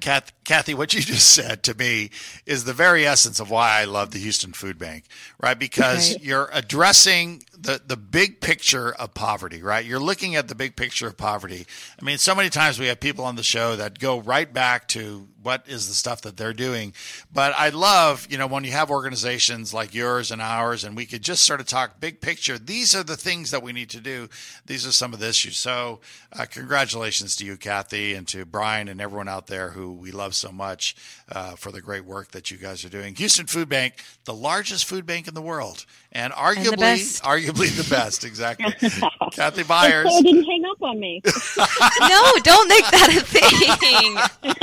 Kath, 0.00 0.32
Kathy, 0.44 0.72
what 0.72 0.94
you 0.94 1.00
just 1.02 1.30
said 1.32 1.62
to 1.64 1.74
me 1.74 2.10
is 2.46 2.64
the 2.64 2.72
very 2.72 3.06
essence 3.06 3.40
of 3.40 3.50
why 3.50 3.80
I 3.80 3.84
love 3.84 4.10
the 4.10 4.18
Houston 4.18 4.52
Food 4.54 4.78
Bank, 4.78 5.04
right? 5.38 5.58
Because 5.58 6.12
Right. 6.12 6.22
you're 6.24 6.48
addressing 6.52 7.42
the, 7.58 7.80
the 7.84 7.96
big 7.96 8.40
picture 8.40 8.92
of 8.94 9.14
poverty, 9.14 9.62
right? 9.62 9.84
You're 9.84 10.00
looking 10.00 10.36
at 10.36 10.48
the 10.48 10.54
big 10.54 10.76
picture 10.76 11.06
of 11.06 11.16
poverty. 11.16 11.66
I 12.00 12.04
mean, 12.04 12.18
so 12.18 12.34
many 12.34 12.50
times 12.50 12.78
we 12.78 12.86
have 12.86 13.00
people 13.00 13.24
on 13.24 13.36
the 13.36 13.42
show 13.42 13.76
that 13.76 13.98
go 13.98 14.20
right 14.20 14.52
back 14.52 14.88
to 14.88 15.28
what 15.42 15.62
is 15.68 15.86
the 15.86 15.94
stuff 15.94 16.22
that 16.22 16.36
they're 16.36 16.52
doing. 16.52 16.92
But 17.32 17.54
I 17.56 17.68
love, 17.68 18.26
you 18.28 18.36
know, 18.36 18.48
when 18.48 18.64
you 18.64 18.72
have 18.72 18.90
organizations 18.90 19.72
like 19.72 19.94
yours 19.94 20.32
and 20.32 20.42
ours, 20.42 20.82
and 20.82 20.96
we 20.96 21.06
could 21.06 21.22
just 21.22 21.44
sort 21.44 21.60
of 21.60 21.66
talk 21.66 22.00
big 22.00 22.20
picture. 22.20 22.58
These 22.58 22.96
are 22.96 23.04
the 23.04 23.16
things 23.16 23.52
that 23.52 23.62
we 23.62 23.72
need 23.72 23.88
to 23.90 24.00
do. 24.00 24.28
These 24.66 24.84
are 24.86 24.92
some 24.92 25.14
of 25.14 25.20
the 25.20 25.28
issues. 25.28 25.56
So, 25.56 26.00
uh, 26.32 26.46
congratulations 26.50 27.36
to 27.36 27.44
you, 27.44 27.56
Kathy, 27.56 28.14
and 28.14 28.26
to 28.28 28.44
Brian 28.44 28.88
and 28.88 29.00
everyone 29.00 29.28
out 29.28 29.46
there 29.46 29.70
who 29.70 29.92
we 29.92 30.10
love 30.10 30.34
so 30.34 30.50
much 30.50 30.96
uh, 31.30 31.54
for 31.54 31.70
the 31.70 31.80
great 31.80 32.04
work 32.04 32.32
that 32.32 32.50
you 32.50 32.56
guys 32.56 32.84
are 32.84 32.88
doing. 32.88 33.14
Houston 33.14 33.46
Food 33.46 33.68
Bank, 33.68 34.02
the 34.24 34.34
largest 34.34 34.84
food 34.84 35.06
bank 35.06 35.28
in 35.28 35.34
the 35.34 35.42
world, 35.42 35.86
and 36.16 36.32
arguably, 36.32 36.78
best. 36.78 37.22
arguably 37.22 37.76
the 37.76 37.86
best. 37.94 38.24
Exactly. 38.24 38.72
Kathy 39.32 39.64
Byers. 39.64 40.06
Claire 40.06 40.22
didn't 40.22 40.44
hang 40.44 40.64
up 40.64 40.82
on 40.82 40.98
me. 40.98 41.20
no, 41.26 42.32
don't 42.42 42.68
make 42.68 42.84
that 42.90 43.14
a 43.14 43.20
thing. 43.20 44.56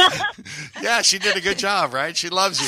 yeah, 0.83 1.03
she 1.03 1.19
did 1.19 1.37
a 1.37 1.41
good 1.41 1.59
job, 1.59 1.93
right? 1.93 2.17
She 2.17 2.29
loves 2.29 2.59
you. 2.59 2.67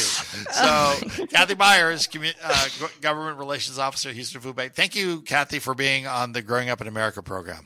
So, 0.54 1.26
Kathy 1.32 1.56
Byers, 1.56 2.08
commu- 2.08 2.36
uh, 2.43 2.88
Government 3.02 3.39
Relations 3.39 3.80
Officer, 3.80 4.12
Houston 4.12 4.39
Food 4.39 4.56
Bank. 4.56 4.76
Thank 4.76 4.95
you, 4.95 5.21
Kathy, 5.21 5.58
for 5.58 5.74
being 5.74 6.06
on 6.06 6.34
the 6.34 6.43
Growing 6.43 6.69
Up 6.69 6.80
in 6.80 6.88
America 6.88 7.24
program. 7.24 7.65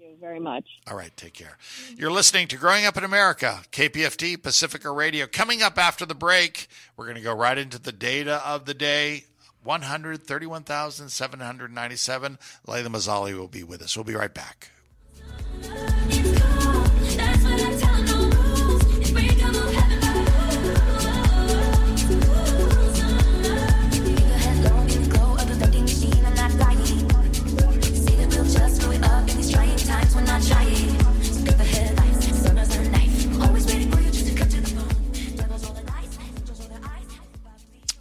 Thank 0.00 0.12
you 0.12 0.16
very 0.18 0.40
much. 0.40 0.64
All 0.90 0.96
right, 0.96 1.14
take 1.18 1.34
care. 1.34 1.58
You're 1.98 2.10
listening 2.10 2.48
to 2.48 2.56
Growing 2.56 2.86
Up 2.86 2.96
in 2.96 3.04
America, 3.04 3.60
KPFT, 3.72 4.42
Pacifica 4.42 4.90
Radio. 4.90 5.26
Coming 5.26 5.62
up 5.62 5.76
after 5.76 6.06
the 6.06 6.14
break, 6.14 6.68
we're 6.96 7.04
going 7.04 7.18
to 7.18 7.22
go 7.22 7.34
right 7.34 7.58
into 7.58 7.78
the 7.78 7.92
data 7.92 8.40
of 8.46 8.64
the 8.64 8.72
day. 8.72 9.24
131,797. 9.66 12.38
Layla 12.66 12.88
Mazzali 12.88 13.36
will 13.36 13.48
be 13.48 13.62
with 13.62 13.82
us. 13.82 13.94
We'll 13.96 14.04
be 14.04 14.14
right 14.14 14.32
back. 14.32 14.70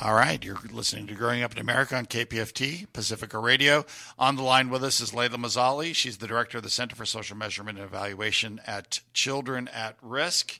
All 0.06 0.14
right, 0.14 0.46
you're 0.46 0.60
listening 0.72 1.08
to 1.08 1.16
Growing 1.16 1.42
Up 1.42 1.54
in 1.54 1.58
America 1.58 1.96
on 1.96 2.06
KPFT, 2.06 2.86
Pacifica 2.94 3.40
Radio. 3.40 3.88
On 4.20 4.36
the 4.36 4.44
line 4.44 4.70
with 4.70 4.84
us 4.84 5.02
is 5.02 5.14
Layla 5.14 5.38
Mazzali. 5.38 5.96
She's 5.96 6.18
the 6.18 6.28
director 6.28 6.60
of 6.60 6.64
the 6.64 6.70
Center 6.70 6.96
for 6.96 7.08
Social 7.08 7.36
Measurement 7.36 7.80
and 7.80 7.88
Evaluation 7.88 8.62
at 8.68 9.00
Children 9.14 9.68
at 9.70 9.98
Risk. 10.04 10.60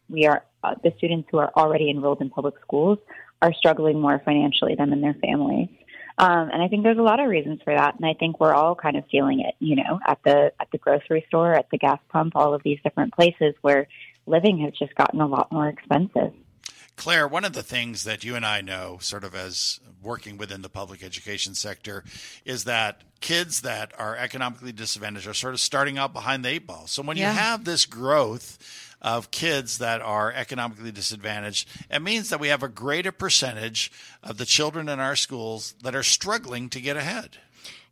we 0.10 0.28
are 0.28 0.44
uh, 0.64 0.76
the 0.84 0.94
students 0.98 1.28
who 1.32 1.40
are 1.40 1.52
already 1.56 1.90
enrolled 1.90 2.22
in 2.22 2.30
public 2.30 2.54
schools 2.62 3.00
are 3.42 3.54
struggling 3.54 4.00
more 4.00 4.22
financially 4.24 4.76
than 4.76 4.94
in 4.94 5.02
their 5.02 5.16
families. 5.16 5.70
Um, 6.18 6.50
and 6.52 6.62
I 6.62 6.68
think 6.68 6.84
there's 6.84 6.98
a 6.98 7.04
lot 7.04 7.20
of 7.20 7.30
reasons 7.30 7.62
for 7.64 7.74
that, 7.74 7.96
and 7.96 8.06
I 8.06 8.14
think 8.14 8.40
we're 8.40 8.54
all 8.54 8.76
kind 8.76 8.98
of 8.98 9.04
feeling 9.10 9.40
it. 9.42 9.56
You 9.60 9.78
know, 9.78 10.00
at 10.06 10.20
the 10.24 10.52
at 10.60 10.70
the 10.72 10.78
grocery 10.78 11.26
store, 11.28 11.54
at 11.54 11.70
the 11.72 11.78
gas 11.78 12.00
pump, 12.10 12.34
all 12.36 12.54
of 12.54 12.64
these 12.64 12.80
different 12.84 13.14
places 13.14 13.56
where 13.62 13.88
living 14.28 14.60
has 14.60 14.74
just 14.78 14.96
gotten 14.96 15.22
a 15.22 15.28
lot 15.28 15.52
more 15.52 15.68
expensive. 15.68 16.34
Claire, 17.02 17.28
one 17.28 17.44
of 17.46 17.54
the 17.54 17.64
things 17.64 18.04
that 18.04 18.24
you 18.24 18.36
and 18.36 18.46
I 18.46 18.62
know, 18.62 19.00
sort 19.02 19.24
of 19.24 19.34
as 19.34 19.80
working 20.04 20.38
within 20.38 20.62
the 20.62 20.70
public 20.70 21.02
education 21.02 21.56
sector, 21.56 22.04
is 22.46 22.66
that 22.66 23.02
kids 23.22 23.62
that 23.62 23.92
are 24.00 24.16
economically 24.16 24.72
disadvantaged 24.72 25.26
are 25.26 25.34
sort 25.34 25.56
of 25.56 25.60
starting 25.60 25.98
out 25.98 26.14
behind 26.14 26.46
the 26.46 26.50
eight 26.50 26.68
ball. 26.68 26.86
So 26.86 27.02
when 27.02 27.18
Yeah. 27.18 27.32
you 27.32 27.40
have 27.40 27.66
this 27.66 27.86
growth 27.86 28.60
of 29.02 29.32
kids 29.32 29.80
that 29.80 30.00
are 30.02 30.32
economically 30.32 30.92
disadvantaged, 30.92 31.68
it 31.90 32.04
means 32.04 32.30
that 32.30 32.40
we 32.40 32.50
have 32.50 32.62
a 32.62 32.68
greater 32.70 33.12
percentage 33.12 33.92
of 34.22 34.38
the 34.38 34.46
children 34.46 34.88
in 34.88 35.00
our 35.00 35.16
schools 35.16 35.74
that 35.82 35.96
are 35.96 36.04
struggling 36.04 36.70
to 36.70 36.80
get 36.80 36.98
ahead. 36.98 37.40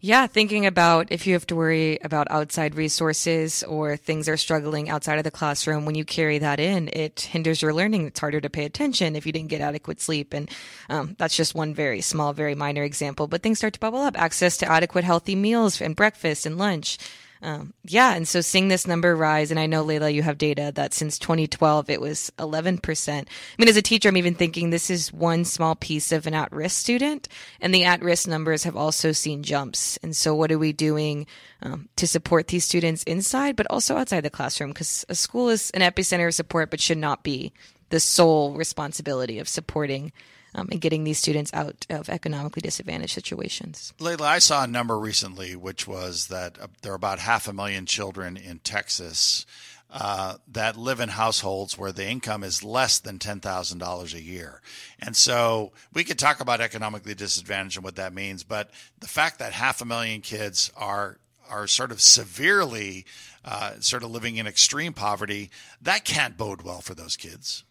Yeah, 0.01 0.27
thinking 0.27 0.65
about 0.65 1.11
if 1.11 1.27
you 1.27 1.33
have 1.33 1.45
to 1.47 1.57
worry 1.57 1.99
about 2.01 2.31
outside 2.31 2.75
resources 2.75 3.63
or 3.63 3.97
things 3.97 4.29
are 4.29 4.37
struggling 4.37 4.89
outside 4.89 5.17
of 5.17 5.25
the 5.25 5.31
classroom, 5.31 5.83
when 5.83 5.95
you 5.95 6.05
carry 6.05 6.37
that 6.37 6.57
in, 6.57 6.87
it 6.93 7.19
hinders 7.19 7.61
your 7.61 7.73
learning. 7.73 8.07
It's 8.07 8.19
harder 8.21 8.39
to 8.39 8.49
pay 8.49 8.63
attention 8.63 9.17
if 9.17 9.25
you 9.25 9.33
didn't 9.33 9.49
get 9.49 9.59
adequate 9.59 9.99
sleep. 9.99 10.33
And 10.33 10.49
um, 10.87 11.17
that's 11.17 11.35
just 11.35 11.53
one 11.53 11.73
very 11.73 11.99
small, 11.99 12.31
very 12.31 12.55
minor 12.55 12.83
example. 12.83 13.27
But 13.27 13.43
things 13.43 13.57
start 13.57 13.73
to 13.73 13.79
bubble 13.81 13.99
up 13.99 14.17
access 14.17 14.55
to 14.59 14.71
adequate, 14.71 15.03
healthy 15.03 15.35
meals 15.35 15.81
and 15.81 15.97
breakfast 15.97 16.45
and 16.45 16.57
lunch. 16.57 16.97
Um, 17.41 17.73
yeah, 17.85 18.15
and 18.15 18.27
so 18.27 18.41
seeing 18.41 18.67
this 18.67 18.85
number 18.85 19.15
rise, 19.15 19.49
and 19.49 19.59
I 19.59 19.65
know 19.65 19.83
Layla, 19.83 20.13
you 20.13 20.23
have 20.23 20.37
data 20.37 20.73
that 20.75 20.93
since 20.93 21.17
2012 21.17 21.89
it 21.89 22.01
was 22.01 22.31
11%. 22.37 23.17
I 23.17 23.25
mean, 23.57 23.69
as 23.69 23.77
a 23.77 23.81
teacher, 23.81 24.09
I'm 24.09 24.17
even 24.17 24.35
thinking 24.35 24.69
this 24.69 24.89
is 24.89 25.13
one 25.13 25.45
small 25.45 25.75
piece 25.75 26.11
of 26.11 26.27
an 26.27 26.33
at-risk 26.33 26.77
student, 26.77 27.29
and 27.61 27.73
the 27.73 27.85
at-risk 27.85 28.27
numbers 28.27 28.63
have 28.63 28.75
also 28.75 29.13
seen 29.13 29.43
jumps. 29.43 29.97
And 30.03 30.15
so, 30.15 30.35
what 30.35 30.51
are 30.51 30.59
we 30.59 30.73
doing 30.73 31.27
um, 31.61 31.87
to 31.95 32.07
support 32.07 32.47
these 32.47 32.65
students 32.65 33.03
inside, 33.03 33.55
but 33.55 33.67
also 33.69 33.95
outside 33.95 34.21
the 34.21 34.29
classroom? 34.29 34.71
Because 34.71 35.05
a 35.07 35.15
school 35.15 35.47
is 35.47 35.71
an 35.71 35.81
epicenter 35.81 36.27
of 36.27 36.33
support, 36.33 36.69
but 36.69 36.81
should 36.81 36.97
not 36.97 37.23
be 37.23 37.53
the 37.89 38.01
sole 38.01 38.53
responsibility 38.53 39.39
of 39.39 39.47
supporting. 39.47 40.11
Um, 40.55 40.67
and 40.71 40.81
getting 40.81 41.03
these 41.03 41.19
students 41.19 41.53
out 41.53 41.85
of 41.91 42.09
economically 42.09 42.61
disadvantaged 42.61 43.13
situations. 43.13 43.93
Layla, 43.99 44.21
I 44.21 44.39
saw 44.39 44.63
a 44.63 44.67
number 44.67 44.97
recently, 44.97 45.55
which 45.55 45.87
was 45.87 46.27
that 46.27 46.59
uh, 46.59 46.67
there 46.81 46.91
are 46.91 46.95
about 46.95 47.19
half 47.19 47.47
a 47.47 47.53
million 47.53 47.85
children 47.85 48.35
in 48.35 48.57
Texas 48.59 49.45
uh, 49.91 50.35
that 50.47 50.77
live 50.77 50.99
in 50.99 51.09
households 51.09 51.77
where 51.77 51.91
the 51.91 52.07
income 52.07 52.43
is 52.43 52.63
less 52.63 52.99
than 52.99 53.17
$10,000 53.17 54.13
a 54.13 54.21
year. 54.21 54.61
And 54.99 55.15
so 55.15 55.71
we 55.93 56.03
could 56.03 56.19
talk 56.19 56.39
about 56.39 56.61
economically 56.61 57.15
disadvantaged 57.15 57.77
and 57.77 57.83
what 57.83 57.95
that 57.95 58.13
means, 58.13 58.43
but 58.43 58.69
the 58.99 59.07
fact 59.07 59.39
that 59.39 59.53
half 59.53 59.81
a 59.81 59.85
million 59.85 60.21
kids 60.21 60.71
are 60.77 61.17
are 61.49 61.65
sort 61.65 61.91
of 61.91 61.99
severely 61.99 63.05
uh, 63.43 63.71
sort 63.79 64.03
of 64.03 64.11
living 64.11 64.35
in 64.35 64.45
extreme 64.45 64.93
poverty, 64.93 65.49
that 65.81 66.05
can't 66.05 66.37
bode 66.37 66.61
well 66.61 66.79
for 66.79 66.93
those 66.93 67.17
kids. 67.17 67.63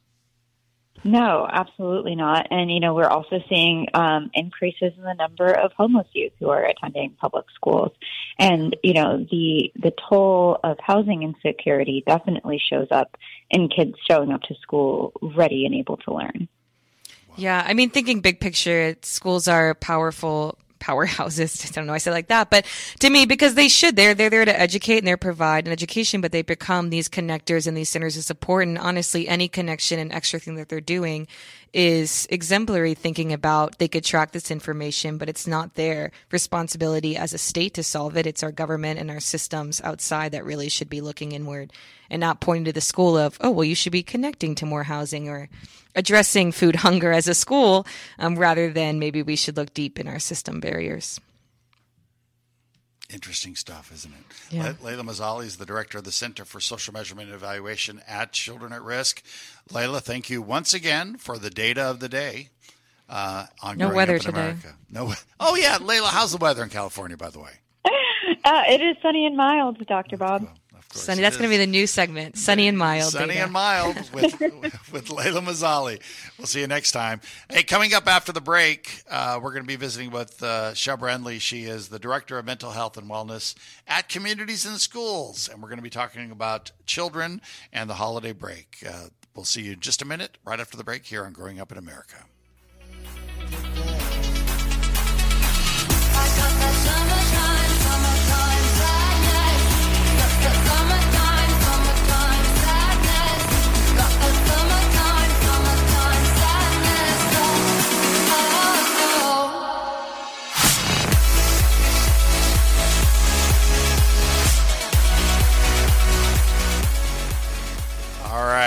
No, 1.04 1.46
absolutely 1.50 2.14
not. 2.14 2.48
And 2.50 2.70
you 2.70 2.80
know, 2.80 2.94
we're 2.94 3.08
also 3.08 3.40
seeing 3.48 3.86
um, 3.94 4.30
increases 4.34 4.92
in 4.96 5.02
the 5.02 5.14
number 5.14 5.50
of 5.50 5.72
homeless 5.72 6.06
youth 6.12 6.32
who 6.38 6.50
are 6.50 6.64
attending 6.64 7.16
public 7.20 7.46
schools, 7.54 7.92
and 8.38 8.76
you 8.82 8.94
know, 8.94 9.26
the 9.30 9.72
the 9.76 9.92
toll 10.08 10.58
of 10.64 10.78
housing 10.80 11.22
insecurity 11.22 12.02
definitely 12.06 12.60
shows 12.70 12.88
up 12.90 13.16
in 13.50 13.68
kids 13.68 13.94
showing 14.08 14.32
up 14.32 14.42
to 14.42 14.54
school 14.56 15.12
ready 15.22 15.64
and 15.66 15.74
able 15.74 15.96
to 15.98 16.14
learn. 16.14 16.48
Yeah, 17.36 17.64
I 17.64 17.74
mean, 17.74 17.90
thinking 17.90 18.20
big 18.20 18.40
picture, 18.40 18.96
schools 19.02 19.46
are 19.46 19.74
powerful 19.74 20.58
powerhouses. 20.78 21.64
I 21.70 21.72
don't 21.72 21.86
know, 21.86 21.94
I 21.94 21.98
said 21.98 22.12
like 22.12 22.28
that, 22.28 22.50
but 22.50 22.66
to 23.00 23.10
me, 23.10 23.26
because 23.26 23.54
they 23.54 23.68
should, 23.68 23.96
they're 23.96 24.14
they're 24.14 24.30
there 24.30 24.44
to 24.44 24.60
educate 24.60 24.98
and 24.98 25.06
they 25.06 25.16
provide 25.16 25.66
an 25.66 25.72
education, 25.72 26.20
but 26.20 26.32
they 26.32 26.42
become 26.42 26.90
these 26.90 27.08
connectors 27.08 27.66
and 27.66 27.76
these 27.76 27.88
centers 27.88 28.16
of 28.16 28.24
support. 28.24 28.66
And 28.66 28.78
honestly, 28.78 29.28
any 29.28 29.48
connection 29.48 29.98
and 29.98 30.12
extra 30.12 30.40
thing 30.40 30.56
that 30.56 30.68
they're 30.68 30.80
doing 30.80 31.28
is 31.72 32.26
exemplary. 32.30 32.94
Thinking 32.94 33.32
about 33.32 33.78
they 33.78 33.88
could 33.88 34.04
track 34.04 34.32
this 34.32 34.50
information, 34.50 35.18
but 35.18 35.28
it's 35.28 35.46
not 35.46 35.74
their 35.74 36.10
responsibility 36.30 37.16
as 37.16 37.32
a 37.32 37.38
state 37.38 37.74
to 37.74 37.82
solve 37.82 38.16
it. 38.16 38.26
It's 38.26 38.42
our 38.42 38.52
government 38.52 38.98
and 38.98 39.10
our 39.10 39.20
systems 39.20 39.80
outside 39.82 40.32
that 40.32 40.44
really 40.44 40.68
should 40.68 40.88
be 40.88 41.00
looking 41.00 41.32
inward 41.32 41.72
and 42.10 42.20
not 42.20 42.40
pointing 42.40 42.64
to 42.66 42.72
the 42.72 42.80
school 42.80 43.16
of, 43.16 43.36
oh, 43.40 43.50
well, 43.50 43.64
you 43.64 43.74
should 43.74 43.92
be 43.92 44.02
connecting 44.02 44.54
to 44.56 44.66
more 44.66 44.84
housing 44.84 45.28
or 45.28 45.48
addressing 45.94 46.52
food 46.52 46.76
hunger 46.76 47.12
as 47.12 47.28
a 47.28 47.34
school, 47.34 47.86
um, 48.18 48.38
rather 48.38 48.70
than 48.72 48.98
maybe 48.98 49.22
we 49.22 49.36
should 49.36 49.56
look 49.56 49.74
deep 49.74 49.98
in 49.98 50.08
our 50.08 50.18
system 50.18 50.60
barriers. 50.60 51.20
Interesting 53.12 53.54
stuff, 53.56 53.90
isn't 53.92 54.12
it? 54.12 54.54
Yeah. 54.54 54.74
Le- 54.82 54.92
Layla 54.92 55.00
Mazzali 55.02 55.44
is 55.46 55.56
the 55.56 55.64
director 55.64 55.96
of 55.98 56.04
the 56.04 56.12
Center 56.12 56.44
for 56.44 56.60
Social 56.60 56.92
Measurement 56.92 57.28
and 57.28 57.34
Evaluation 57.36 58.02
at 58.06 58.32
Children 58.32 58.72
at 58.74 58.82
Risk. 58.82 59.22
Layla, 59.70 60.00
thank 60.02 60.28
you 60.28 60.42
once 60.42 60.74
again 60.74 61.16
for 61.16 61.38
the 61.38 61.48
data 61.48 61.80
of 61.82 62.00
the 62.00 62.08
day 62.10 62.50
uh, 63.08 63.46
on 63.62 63.78
No 63.78 63.86
growing 63.86 63.96
weather 63.96 64.16
up 64.16 64.20
in 64.20 64.26
today. 64.26 64.40
America. 64.40 64.74
No. 64.90 65.14
Oh 65.40 65.56
yeah, 65.56 65.78
Layla, 65.78 66.08
how's 66.08 66.32
the 66.32 66.36
weather 66.38 66.62
in 66.62 66.68
California, 66.68 67.16
by 67.16 67.30
the 67.30 67.40
way? 67.40 67.52
Uh, 68.44 68.62
it 68.68 68.80
is 68.80 68.96
sunny 69.02 69.26
and 69.26 69.36
mild, 69.36 69.84
Dr. 69.86 70.16
Bob. 70.16 70.46
Sunny. 70.92 71.20
That's 71.20 71.36
going 71.36 71.50
to 71.50 71.52
be 71.52 71.58
the 71.58 71.70
new 71.70 71.86
segment. 71.86 72.38
Sunny 72.38 72.66
and 72.66 72.78
mild. 72.78 73.12
Sunny 73.12 73.36
and 73.36 73.52
mild 73.52 73.96
with 74.12 74.40
with 74.92 75.08
Layla 75.08 75.42
Mazzali. 75.42 76.00
We'll 76.38 76.46
see 76.46 76.60
you 76.60 76.66
next 76.66 76.92
time. 76.92 77.20
Hey, 77.50 77.62
coming 77.62 77.92
up 77.92 78.06
after 78.06 78.32
the 78.32 78.40
break, 78.40 79.02
uh, 79.10 79.38
we're 79.42 79.50
going 79.50 79.62
to 79.62 79.68
be 79.68 79.76
visiting 79.76 80.10
with 80.10 80.42
uh, 80.42 80.72
Shubra. 80.72 81.40
She 81.40 81.64
is 81.64 81.88
the 81.88 81.98
director 81.98 82.38
of 82.38 82.46
mental 82.46 82.70
health 82.70 82.96
and 82.96 83.10
wellness 83.10 83.54
at 83.86 84.08
Communities 84.08 84.64
In 84.64 84.78
Schools, 84.78 85.48
and 85.48 85.62
we're 85.62 85.68
going 85.68 85.78
to 85.78 85.82
be 85.82 85.90
talking 85.90 86.30
about 86.30 86.72
children 86.86 87.40
and 87.72 87.90
the 87.90 87.94
holiday 87.94 88.32
break. 88.32 88.82
Uh, 88.88 89.08
we'll 89.34 89.44
see 89.44 89.62
you 89.62 89.72
in 89.72 89.80
just 89.80 90.00
a 90.00 90.06
minute, 90.06 90.38
right 90.44 90.60
after 90.60 90.76
the 90.76 90.84
break, 90.84 91.04
here 91.04 91.24
on 91.24 91.32
Growing 91.32 91.60
Up 91.60 91.70
in 91.70 91.78
America. 91.78 92.24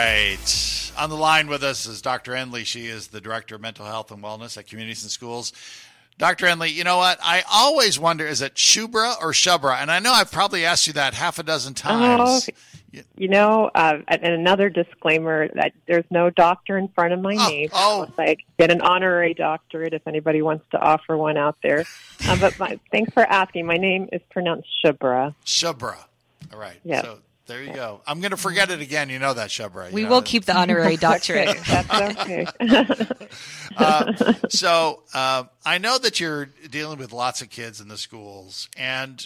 Right. 0.06 0.92
On 0.98 1.10
the 1.12 1.16
line 1.16 1.48
with 1.48 1.64
us 1.64 1.86
is 1.86 2.02
Dr. 2.02 2.32
Enley. 2.32 2.66
She 2.66 2.88
is 2.88 3.08
the 3.08 3.22
Director 3.22 3.54
of 3.56 3.62
Mental 3.62 3.86
Health 3.86 4.10
and 4.12 4.22
Wellness 4.24 4.58
at 4.58 4.66
Communities 4.68 5.04
In 5.04 5.10
Schools. 5.10 5.54
Dr. 6.18 6.48
Enley, 6.48 6.70
you 6.72 6.84
know 6.84 6.98
what? 6.98 7.20
I 7.22 7.44
always 7.52 8.00
wonder 8.00 8.26
is 8.26 8.42
it 8.42 8.56
Shubra 8.56 9.14
or 9.22 9.32
Shubra? 9.32 9.80
And 9.82 9.92
I 9.92 10.00
know 10.00 10.12
I've 10.12 10.32
probably 10.32 10.66
asked 10.66 10.88
you 10.88 10.94
that 10.94 11.14
half 11.14 11.38
a 11.40 11.44
dozen 11.44 11.74
times. 11.76 12.50
You 13.16 13.28
know, 13.30 13.70
uh, 13.76 14.00
and 14.08 14.24
another 14.24 14.70
disclaimer 14.70 15.48
that 15.54 15.72
there's 15.88 16.04
no 16.10 16.30
doctor 16.32 16.78
in 16.78 16.88
front 16.90 17.14
of 17.14 17.22
my 17.22 17.36
Oh, 17.40 17.48
name. 17.50 17.70
oh. 17.74 18.02
Unless 18.04 18.20
I 18.20 18.38
get 18.58 18.72
an 18.72 18.82
honorary 18.82 19.34
doctorate 19.36 19.94
if 19.94 20.06
anybody 20.08 20.42
wants 20.42 20.66
to 20.72 20.80
offer 20.80 21.16
one 21.16 21.38
out 21.38 21.58
there. 21.64 21.86
Uh, 22.28 22.38
but 22.40 22.58
my, 22.60 22.80
thanks 22.92 23.14
for 23.14 23.24
asking. 23.24 23.66
My 23.68 23.78
name 23.78 24.10
is 24.12 24.22
pronounced 24.32 24.68
Shubra. 24.84 25.34
Shubra. 25.46 25.96
All 26.52 26.60
right. 26.60 26.80
Yes. 26.84 27.06
So 27.06 27.20
there 27.52 27.64
you 27.64 27.74
go. 27.74 28.00
I'm 28.08 28.22
going 28.22 28.32
to 28.32 28.38
forget 28.38 28.72
it 28.72 28.80
again. 28.80 29.10
You 29.10 29.20
know 29.20 29.34
that, 29.34 29.50
Shubra. 29.50 29.92
We 29.92 30.04
know 30.04 30.10
will 30.10 30.22
keep 30.22 30.46
the 30.46 30.56
honorary 30.56 30.96
doctorate. 31.10 31.58
That's 31.66 32.20
okay. 32.22 32.48
Uh, 33.78 34.12
so 34.50 35.02
uh, 35.14 35.46
I 35.66 35.78
know 35.78 35.98
that 35.98 36.20
you're 36.20 36.48
dealing 36.70 37.00
with 37.00 37.14
lots 37.14 37.42
of 37.42 37.50
kids 37.50 37.80
in 37.80 37.88
the 37.88 37.98
schools, 37.98 38.68
and 38.76 39.26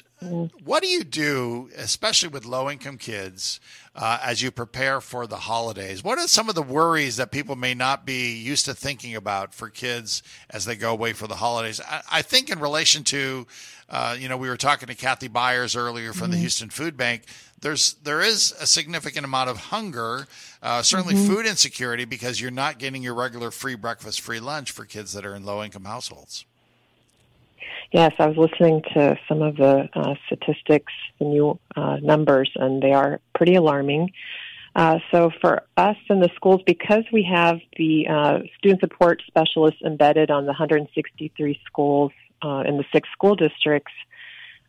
what 0.63 0.83
do 0.83 0.87
you 0.87 1.03
do, 1.03 1.71
especially 1.75 2.29
with 2.29 2.45
low-income 2.45 2.99
kids, 2.99 3.59
uh, 3.95 4.19
as 4.21 4.41
you 4.41 4.51
prepare 4.51 4.99
for 4.99 5.25
the 5.25 5.37
holidays? 5.37 6.03
What 6.03 6.19
are 6.19 6.27
some 6.27 6.49
of 6.49 6.55
the 6.55 6.61
worries 6.61 7.17
that 7.17 7.31
people 7.31 7.55
may 7.55 7.73
not 7.73 8.05
be 8.05 8.33
used 8.33 8.65
to 8.65 8.73
thinking 8.73 9.15
about 9.15 9.53
for 9.53 9.69
kids 9.69 10.21
as 10.49 10.65
they 10.65 10.75
go 10.75 10.91
away 10.91 11.13
for 11.13 11.27
the 11.27 11.35
holidays? 11.35 11.79
I, 11.79 12.01
I 12.11 12.21
think 12.21 12.49
in 12.49 12.59
relation 12.59 13.03
to, 13.05 13.47
uh, 13.89 14.17
you 14.19 14.27
know, 14.27 14.37
we 14.37 14.49
were 14.49 14.57
talking 14.57 14.87
to 14.87 14.95
Kathy 14.95 15.27
Byers 15.27 15.75
earlier 15.75 16.11
from 16.11 16.31
the 16.31 16.37
Houston 16.37 16.69
Food 16.69 16.97
Bank. 16.97 17.23
There's 17.61 17.93
there 18.03 18.21
is 18.21 18.53
a 18.59 18.67
significant 18.67 19.25
amount 19.25 19.49
of 19.49 19.57
hunger, 19.57 20.27
uh, 20.61 20.81
certainly 20.81 21.15
food 21.15 21.45
insecurity, 21.45 22.05
because 22.05 22.39
you're 22.39 22.51
not 22.51 22.77
getting 22.79 23.01
your 23.01 23.15
regular 23.15 23.49
free 23.49 23.75
breakfast, 23.75 24.21
free 24.21 24.39
lunch 24.39 24.71
for 24.71 24.85
kids 24.85 25.13
that 25.13 25.25
are 25.25 25.33
in 25.33 25.45
low 25.45 25.63
income 25.63 25.85
households. 25.85 26.45
Yes, 27.91 28.13
I 28.19 28.27
was 28.27 28.37
listening 28.37 28.81
to 28.93 29.17
some 29.27 29.41
of 29.41 29.55
the 29.55 29.89
uh, 29.93 30.15
statistics, 30.25 30.91
the 31.19 31.25
new 31.25 31.59
uh, 31.75 31.97
numbers, 32.01 32.51
and 32.55 32.83
they 32.83 32.91
are 32.91 33.21
pretty 33.35 33.55
alarming. 33.55 34.11
Uh, 34.75 34.99
so 35.11 35.29
for 35.39 35.63
us 35.77 35.95
in 36.09 36.19
the 36.19 36.29
schools, 36.35 36.61
because 36.65 37.03
we 37.13 37.23
have 37.23 37.59
the 37.77 38.07
uh, 38.07 38.39
student 38.57 38.81
support 38.81 39.21
specialists 39.27 39.81
embedded 39.85 40.31
on 40.31 40.43
the 40.43 40.51
163 40.51 41.59
schools 41.65 42.11
uh, 42.43 42.63
in 42.65 42.77
the 42.77 42.83
six 42.91 43.07
school 43.13 43.35
districts 43.35 43.93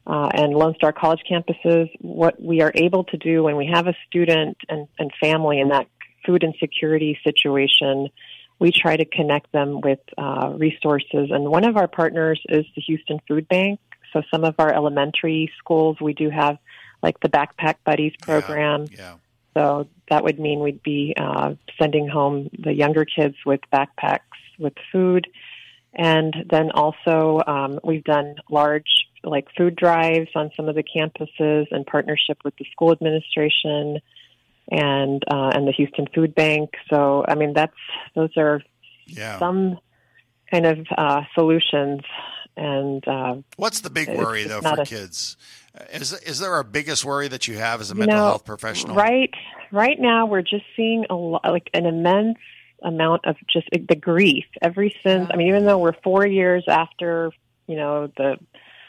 uh, 0.06 0.28
and 0.32 0.54
Lone 0.54 0.74
Star 0.76 0.92
College 0.92 1.22
campuses, 1.28 1.90
what 2.00 2.40
we 2.40 2.62
are 2.62 2.70
able 2.74 3.04
to 3.04 3.16
do 3.16 3.42
when 3.42 3.56
we 3.56 3.68
have 3.72 3.88
a 3.88 3.94
student 4.06 4.56
and, 4.68 4.86
and 4.98 5.10
family 5.20 5.58
in 5.58 5.70
that 5.70 5.88
food 6.24 6.44
insecurity 6.44 7.18
situation, 7.24 8.08
we 8.60 8.70
try 8.70 8.96
to 8.96 9.04
connect 9.04 9.50
them 9.50 9.80
with 9.80 9.98
uh, 10.16 10.52
resources. 10.56 11.30
And 11.30 11.50
one 11.50 11.64
of 11.64 11.76
our 11.76 11.88
partners 11.88 12.40
is 12.48 12.64
the 12.76 12.82
Houston 12.82 13.18
Food 13.26 13.48
Bank. 13.48 13.80
So 14.12 14.22
some 14.30 14.44
of 14.44 14.54
our 14.58 14.72
elementary 14.72 15.50
schools, 15.58 15.96
we 16.00 16.14
do 16.14 16.30
have 16.30 16.58
like 17.02 17.20
the 17.20 17.28
Backpack 17.28 17.76
Buddies 17.84 18.14
program. 18.22 18.86
Yeah. 18.90 19.14
So 19.54 19.88
that 20.10 20.22
would 20.24 20.38
mean 20.38 20.60
we'd 20.60 20.82
be 20.82 21.14
uh, 21.16 21.54
sending 21.78 22.08
home 22.08 22.50
the 22.58 22.72
younger 22.72 23.04
kids 23.04 23.36
with 23.46 23.60
backpacks 23.72 24.20
with 24.58 24.74
food. 24.92 25.26
And 25.94 26.34
then 26.50 26.70
also, 26.72 27.40
um, 27.46 27.80
we've 27.82 28.04
done 28.04 28.36
large 28.50 28.84
like 29.24 29.48
food 29.56 29.74
drives 29.74 30.28
on 30.34 30.50
some 30.54 30.68
of 30.68 30.74
the 30.74 30.84
campuses 30.84 31.66
in 31.72 31.84
partnership 31.84 32.38
with 32.44 32.54
the 32.58 32.66
school 32.70 32.92
administration 32.92 33.98
and 34.70 35.22
uh, 35.30 35.50
and 35.54 35.66
the 35.66 35.72
Houston 35.72 36.06
Food 36.14 36.34
Bank. 36.34 36.70
So 36.90 37.24
I 37.26 37.34
mean, 37.34 37.54
that's 37.54 37.72
those 38.14 38.36
are 38.36 38.60
Yeah. 39.06 39.38
some 39.38 39.78
kind 40.50 40.66
of 40.66 40.86
uh, 40.96 41.22
solutions. 41.34 42.02
And 42.58 43.06
uh, 43.08 43.36
What's 43.56 43.80
the 43.80 43.90
big 43.90 44.08
worry 44.08 44.44
though 44.44 44.60
for 44.60 44.80
a- 44.82 44.84
kids? 44.86 45.36
Is 45.92 46.12
is 46.12 46.38
there 46.38 46.58
a 46.58 46.64
biggest 46.64 47.04
worry 47.04 47.28
that 47.28 47.48
you 47.48 47.58
have 47.58 47.80
as 47.80 47.90
a 47.90 47.94
You 47.94 48.00
mental 48.00 48.16
know, 48.16 48.24
health 48.26 48.44
professional? 48.44 48.96
Right, 48.96 49.32
right 49.72 49.98
now 49.98 50.26
we're 50.26 50.42
just 50.42 50.64
seeing 50.76 51.06
a 51.10 51.14
lot, 51.14 51.44
like 51.44 51.70
an 51.74 51.86
immense 51.86 52.38
amount 52.82 53.24
of 53.24 53.36
just 53.48 53.68
the 53.72 53.96
grief. 53.96 54.44
Every 54.62 54.94
since, 55.02 55.28
I 55.32 55.36
mean, 55.36 55.48
even 55.48 55.64
though 55.66 55.78
we're 55.78 55.96
four 56.04 56.26
years 56.26 56.64
after, 56.68 57.32
you 57.66 57.76
know, 57.76 58.08
the 58.16 58.38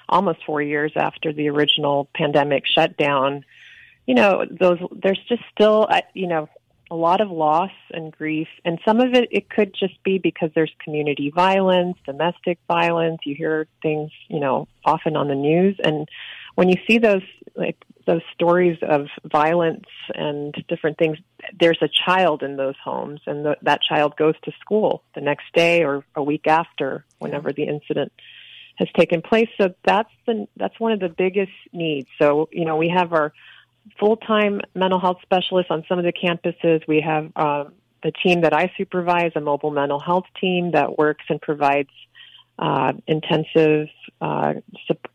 almost 0.09 0.39
four 0.45 0.61
years 0.61 0.91
after 0.95 1.33
the 1.33 1.49
original 1.49 2.09
pandemic 2.15 2.65
shutdown, 2.65 3.43
you 4.05 4.15
know, 4.15 4.45
those 4.49 4.79
there's 4.91 5.19
just 5.27 5.43
still, 5.51 5.87
uh, 5.89 6.01
you 6.13 6.27
know, 6.27 6.47
a 6.89 6.95
lot 6.95 7.19
of 7.19 7.29
loss 7.29 7.71
and 7.91 8.13
grief, 8.13 8.47
and 8.63 8.79
some 8.85 9.01
of 9.01 9.13
it 9.13 9.27
it 9.31 9.49
could 9.49 9.73
just 9.77 10.01
be 10.03 10.17
because 10.17 10.51
there's 10.55 10.71
community 10.83 11.31
violence, 11.35 11.97
domestic 12.05 12.59
violence. 12.67 13.19
You 13.25 13.35
hear 13.35 13.67
things, 13.81 14.11
you 14.29 14.39
know, 14.39 14.67
often 14.85 15.17
on 15.17 15.27
the 15.27 15.35
news, 15.35 15.77
and 15.83 16.07
when 16.57 16.69
you 16.69 16.77
see 16.87 16.97
those 16.97 17.21
like 17.55 17.77
those 18.07 18.23
stories 18.33 18.79
of 18.81 19.05
violence 19.23 19.85
and 20.15 20.55
different 20.67 20.97
things, 20.97 21.19
there's 21.59 21.77
a 21.81 21.87
child 21.87 22.41
in 22.41 22.55
those 22.57 22.73
homes, 22.83 23.21
and 23.27 23.45
the, 23.45 23.57
that 23.61 23.79
child 23.83 24.17
goes 24.17 24.33
to 24.43 24.51
school 24.59 25.03
the 25.13 25.21
next 25.21 25.45
day 25.53 25.83
or 25.83 26.03
a 26.15 26.23
week 26.23 26.47
after, 26.47 27.05
whenever 27.19 27.53
the 27.53 27.63
incident 27.63 28.11
has 28.77 28.87
taken 28.97 29.21
place. 29.21 29.49
So 29.61 29.75
that's 29.85 30.09
the 30.25 30.47
that's 30.57 30.79
one 30.79 30.93
of 30.93 30.99
the 30.99 31.09
biggest 31.09 31.51
needs. 31.73 32.07
So 32.19 32.49
you 32.51 32.65
know 32.65 32.75
we 32.75 32.89
have 32.89 33.13
our 33.13 33.33
full 33.99 34.17
time 34.17 34.61
mental 34.73 34.99
health 34.99 35.17
specialists 35.21 35.69
on 35.69 35.85
some 35.87 35.99
of 35.99 36.05
the 36.05 36.13
campuses. 36.13 36.81
We 36.87 37.01
have 37.01 37.31
um, 37.35 37.73
the 38.01 38.11
team 38.23 38.41
that 38.41 38.53
I 38.53 38.71
supervise, 38.77 39.33
a 39.35 39.41
mobile 39.41 39.69
mental 39.69 39.99
health 39.99 40.25
team 40.41 40.71
that 40.71 40.97
works 40.97 41.25
and 41.29 41.39
provides 41.39 41.91
uh, 42.59 42.93
intensive 43.07 43.87
uh, 44.21 44.53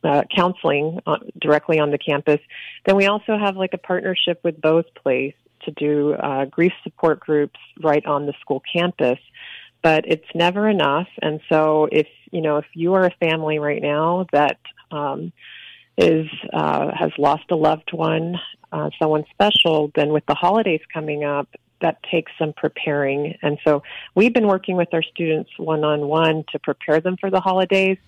uh, 0.04 0.22
counseling 0.34 1.00
uh, 1.06 1.16
directly 1.40 1.78
on 1.78 1.90
the 1.90 1.98
campus. 1.98 2.40
Then 2.86 2.96
we 2.96 3.06
also 3.06 3.36
have 3.38 3.56
like 3.56 3.72
a 3.72 3.78
partnership 3.78 4.40
with 4.44 4.60
Bo's 4.60 4.84
Place 5.02 5.34
to 5.64 5.70
do 5.72 6.14
uh, 6.14 6.44
grief 6.46 6.72
support 6.82 7.20
groups 7.20 7.58
right 7.80 8.04
on 8.06 8.26
the 8.26 8.34
school 8.40 8.62
campus. 8.72 9.18
But 9.82 10.04
it's 10.06 10.28
never 10.32 10.68
enough, 10.68 11.08
and 11.20 11.40
so 11.48 11.88
if 11.90 12.06
you 12.30 12.40
know 12.40 12.58
if 12.58 12.66
you 12.72 12.94
are 12.94 13.04
a 13.04 13.10
family 13.18 13.58
right 13.58 13.82
now 13.82 14.26
that 14.32 14.58
um, 14.92 15.32
is 15.98 16.28
uh, 16.52 16.92
has 16.96 17.10
lost 17.18 17.50
a 17.50 17.56
loved 17.56 17.92
one, 17.92 18.36
uh, 18.70 18.90
someone 19.00 19.24
special, 19.32 19.90
then 19.96 20.12
with 20.12 20.24
the 20.26 20.34
holidays 20.34 20.80
coming 20.94 21.24
up, 21.24 21.48
that 21.82 22.02
takes 22.10 22.32
some 22.38 22.52
preparing. 22.52 23.36
And 23.42 23.58
so 23.64 23.82
we've 24.14 24.32
been 24.32 24.46
working 24.46 24.76
with 24.76 24.88
our 24.92 25.02
students 25.02 25.50
one 25.58 25.84
on 25.84 26.08
one 26.08 26.44
to 26.52 26.58
prepare 26.58 27.00
them 27.00 27.16
for 27.20 27.30
the 27.30 27.40
holidays. 27.40 27.98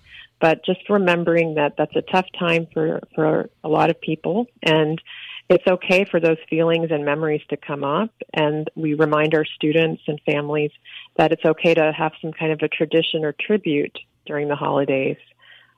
But 0.41 0.65
just 0.65 0.89
remembering 0.91 1.55
that 1.55 1.75
that's 1.79 1.95
a 1.95 2.03
tough 2.03 2.27
time 2.39 2.67
for, 2.73 3.01
for 3.15 3.51
a 3.63 3.69
lot 3.69 3.91
of 3.91 4.01
people. 4.01 4.47
And 4.63 5.01
it's 5.49 5.67
okay 5.67 6.05
for 6.05 6.19
those 6.21 6.39
feelings 6.51 6.89
and 6.91 7.05
memories 7.05 7.43
to 7.51 7.57
come 7.57 7.85
up. 7.85 8.11
And 8.33 8.69
we 8.75 8.95
remind 8.95 9.35
our 9.35 9.45
students 9.45 10.03
and 10.07 10.21
families 10.27 10.73
that 11.17 11.33
it's 11.33 11.45
okay 11.45 11.75
to 11.75 11.93
have 11.93 12.13
some 12.21 12.33
kind 12.33 12.53
of 12.53 12.61
a 12.63 12.69
tradition 12.69 13.25
or 13.25 13.33
tribute 13.33 13.97
during 14.27 14.49
the 14.49 14.57
holidays 14.57 15.19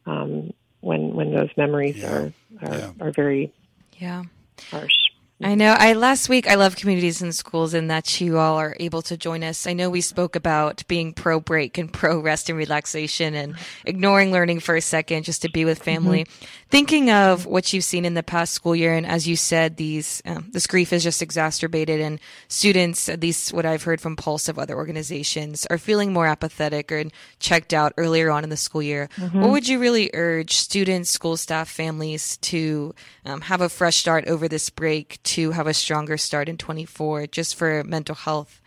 um, 0.06 0.52
when, 0.80 1.14
when 1.14 1.34
those 1.34 1.50
memories 1.56 1.96
Yeah. 1.96 2.06
are, 2.06 2.32
are, 2.62 2.78
Yeah. 2.78 2.92
are 3.00 3.10
very 3.12 3.52
Yeah. 3.98 4.22
harsh. 4.70 4.94
I 5.42 5.54
know. 5.54 5.76
I 5.78 5.92
last 5.92 6.30
week 6.30 6.48
I 6.48 6.54
love 6.54 6.76
Communities 6.76 7.20
In 7.20 7.30
Schools 7.30 7.74
and 7.74 7.90
that 7.90 8.22
you 8.22 8.38
all 8.38 8.56
are 8.56 8.74
able 8.80 9.02
to 9.02 9.18
join 9.18 9.44
us. 9.44 9.66
I 9.66 9.74
know 9.74 9.90
we 9.90 10.00
spoke 10.00 10.34
about 10.34 10.82
being 10.88 11.12
pro 11.12 11.40
break 11.40 11.76
and 11.76 11.92
pro 11.92 12.18
rest 12.18 12.48
and 12.48 12.56
relaxation 12.56 13.34
and 13.34 13.54
ignoring 13.84 14.32
learning 14.32 14.60
for 14.60 14.76
a 14.76 14.80
second 14.80 15.24
just 15.24 15.42
to 15.42 15.50
be 15.50 15.66
with 15.66 15.82
family. 15.82 16.26
Thinking 16.70 17.10
of 17.10 17.44
what 17.44 17.72
you've 17.72 17.84
seen 17.84 18.06
in 18.06 18.14
the 18.14 18.22
past 18.22 18.54
school 18.54 18.74
year, 18.74 18.94
and 18.94 19.06
as 19.06 19.28
you 19.28 19.36
said, 19.36 19.76
these 19.76 20.22
um, 20.24 20.48
this 20.52 20.66
grief 20.66 20.92
is 20.92 21.04
just 21.04 21.22
exacerbated, 21.22 22.00
and 22.00 22.18
students, 22.48 23.08
at 23.08 23.20
least 23.20 23.52
what 23.52 23.66
I've 23.66 23.84
heard 23.84 24.00
from 24.00 24.16
Pulse 24.16 24.48
of 24.48 24.58
other 24.58 24.74
organizations, 24.74 25.66
are 25.66 25.78
feeling 25.78 26.12
more 26.12 26.26
apathetic 26.26 26.90
or 26.90 27.04
checked 27.38 27.72
out 27.72 27.92
earlier 27.98 28.30
on 28.30 28.42
in 28.42 28.50
the 28.50 28.56
school 28.56 28.82
year. 28.82 29.08
What 29.32 29.50
would 29.50 29.68
you 29.68 29.78
really 29.78 30.10
urge 30.14 30.54
students, 30.54 31.10
school 31.10 31.36
staff, 31.36 31.68
families 31.68 32.38
to 32.38 32.94
um, 33.24 33.42
have 33.42 33.60
a 33.60 33.68
fresh 33.68 33.96
start 33.96 34.26
over 34.26 34.48
this 34.48 34.70
break, 34.70 35.22
to 35.26 35.50
have 35.52 35.66
a 35.66 35.74
stronger 35.74 36.16
start 36.16 36.48
in 36.48 36.56
24, 36.56 37.26
just 37.26 37.54
for 37.54 37.84
mental 37.84 38.14
health? 38.14 38.60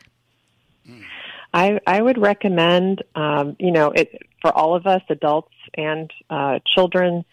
I, 1.53 1.79
I 1.87 2.01
would 2.01 2.17
recommend, 2.17 3.03
um, 3.15 3.55
you 3.59 3.71
know, 3.71 3.91
it 3.91 4.21
for 4.41 4.51
all 4.55 4.75
of 4.75 4.85
us, 4.85 5.01
adults 5.09 5.53
and 5.75 6.11
uh, 6.29 6.59
children. 6.75 7.25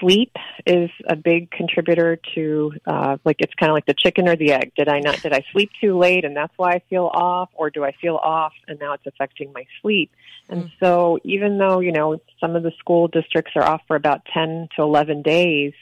Sleep 0.00 0.30
is 0.64 0.90
a 1.08 1.16
big 1.16 1.50
contributor 1.50 2.20
to, 2.36 2.72
uh, 2.86 3.16
like, 3.24 3.36
it's 3.40 3.52
kind 3.54 3.70
of 3.70 3.74
like 3.74 3.86
the 3.86 3.94
chicken 3.94 4.28
or 4.28 4.36
the 4.36 4.52
egg. 4.52 4.72
Did 4.76 4.88
I 4.88 5.00
not? 5.00 5.20
Did 5.22 5.32
I 5.32 5.44
sleep 5.50 5.70
too 5.80 5.98
late, 5.98 6.24
and 6.24 6.36
that's 6.36 6.52
why 6.56 6.74
I 6.74 6.82
feel 6.88 7.10
off, 7.12 7.48
or 7.54 7.68
do 7.70 7.84
I 7.84 7.92
feel 8.00 8.14
off, 8.14 8.52
and 8.68 8.78
now 8.78 8.92
it's 8.92 9.06
affecting 9.06 9.52
my 9.52 9.64
sleep? 9.82 10.12
And 10.48 10.70
so, 10.78 11.18
even 11.24 11.58
though 11.58 11.80
you 11.80 11.90
know 11.90 12.20
some 12.40 12.54
of 12.54 12.62
the 12.62 12.70
school 12.78 13.08
districts 13.08 13.52
are 13.56 13.64
off 13.64 13.82
for 13.88 13.96
about 13.96 14.24
ten 14.32 14.68
to 14.76 14.82
eleven 14.82 15.22
days, 15.22 15.72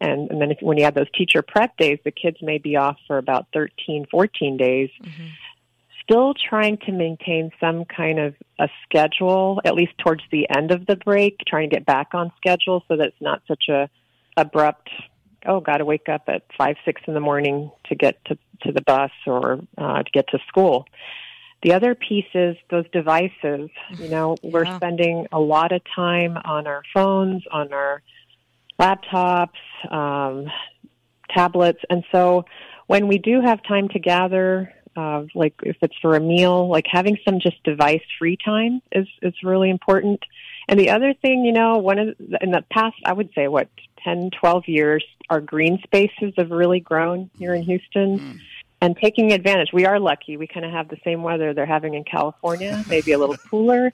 and, 0.00 0.30
and 0.30 0.40
then 0.40 0.50
if, 0.50 0.58
when 0.60 0.78
you 0.78 0.84
add 0.84 0.94
those 0.94 1.10
teacher 1.16 1.42
prep 1.42 1.76
days, 1.76 1.98
the 2.04 2.10
kids 2.10 2.38
may 2.42 2.58
be 2.58 2.76
off 2.76 2.96
for 3.06 3.18
about 3.18 3.46
13, 3.52 4.06
14 4.10 4.56
days 4.56 4.90
still 6.02 6.34
trying 6.34 6.76
to 6.78 6.90
maintain 6.92 7.50
some 7.60 7.84
kind 7.84 8.18
of 8.18 8.34
a 8.58 8.68
schedule, 8.84 9.60
at 9.64 9.74
least 9.74 9.92
towards 9.98 10.22
the 10.32 10.48
end 10.56 10.72
of 10.72 10.84
the 10.86 10.96
break, 10.96 11.38
trying 11.46 11.70
to 11.70 11.76
get 11.76 11.86
back 11.86 12.08
on 12.14 12.32
schedule 12.36 12.82
so 12.88 12.96
that 12.96 13.06
it's 13.06 13.20
not 13.20 13.42
such 13.46 13.64
a 13.68 13.88
abrupt, 14.36 14.90
oh, 15.46 15.60
got 15.60 15.76
to 15.78 15.84
wake 15.84 16.08
up 16.08 16.22
at 16.28 16.42
five, 16.58 16.76
six 16.84 17.00
in 17.06 17.14
the 17.14 17.20
morning 17.20 17.70
to 17.86 17.94
get 17.94 18.24
to, 18.24 18.36
to 18.62 18.72
the 18.72 18.80
bus 18.82 19.10
or 19.26 19.60
uh, 19.78 20.02
to 20.02 20.10
get 20.12 20.26
to 20.28 20.38
school. 20.48 20.86
The 21.62 21.74
other 21.74 21.94
piece 21.94 22.26
is 22.34 22.56
those 22.70 22.86
devices. 22.90 23.68
You 23.98 24.08
know, 24.08 24.38
we're 24.42 24.64
Yeah. 24.64 24.76
spending 24.78 25.26
a 25.30 25.38
lot 25.38 25.72
of 25.72 25.82
time 25.94 26.38
on 26.44 26.66
our 26.66 26.82
phones, 26.94 27.44
on 27.52 27.72
our 27.72 28.02
laptops, 28.80 29.60
um, 29.90 30.46
tablets, 31.34 31.80
and 31.90 32.04
so 32.10 32.44
when 32.86 33.06
we 33.06 33.18
do 33.18 33.40
have 33.40 33.62
time 33.62 33.88
to 33.90 34.00
gather, 34.00 34.72
uh, 34.96 35.22
like 35.34 35.54
if 35.62 35.76
it's 35.80 35.94
for 36.02 36.16
a 36.16 36.20
meal, 36.20 36.68
like 36.68 36.86
having 36.90 37.16
some 37.24 37.38
just 37.38 37.62
device 37.62 38.02
free 38.18 38.36
time 38.44 38.82
is 38.90 39.06
is 39.22 39.34
really 39.44 39.70
important. 39.70 40.20
And 40.68 40.78
the 40.78 40.90
other 40.90 41.14
thing, 41.14 41.44
you 41.44 41.52
know, 41.52 41.78
one 41.78 41.98
of 41.98 42.16
the, 42.18 42.38
in 42.42 42.50
the 42.50 42.64
past, 42.70 42.96
I 43.04 43.12
would 43.12 43.30
say 43.34 43.48
what 43.48 43.68
10, 44.04 44.30
12 44.38 44.64
years, 44.66 45.04
our 45.28 45.40
green 45.40 45.80
spaces 45.82 46.32
have 46.36 46.50
really 46.50 46.80
grown 46.80 47.30
here 47.38 47.54
in 47.54 47.62
Houston. 47.62 48.40
And 48.82 48.96
taking 48.96 49.32
advantage, 49.32 49.72
we 49.72 49.84
are 49.84 50.00
lucky. 50.00 50.38
We 50.38 50.46
kind 50.46 50.64
of 50.64 50.72
have 50.72 50.88
the 50.88 50.96
same 51.04 51.22
weather 51.22 51.52
they're 51.52 51.66
having 51.66 51.94
in 51.94 52.02
California, 52.02 52.82
maybe 52.88 53.12
a 53.12 53.18
little 53.18 53.36
cooler, 53.50 53.92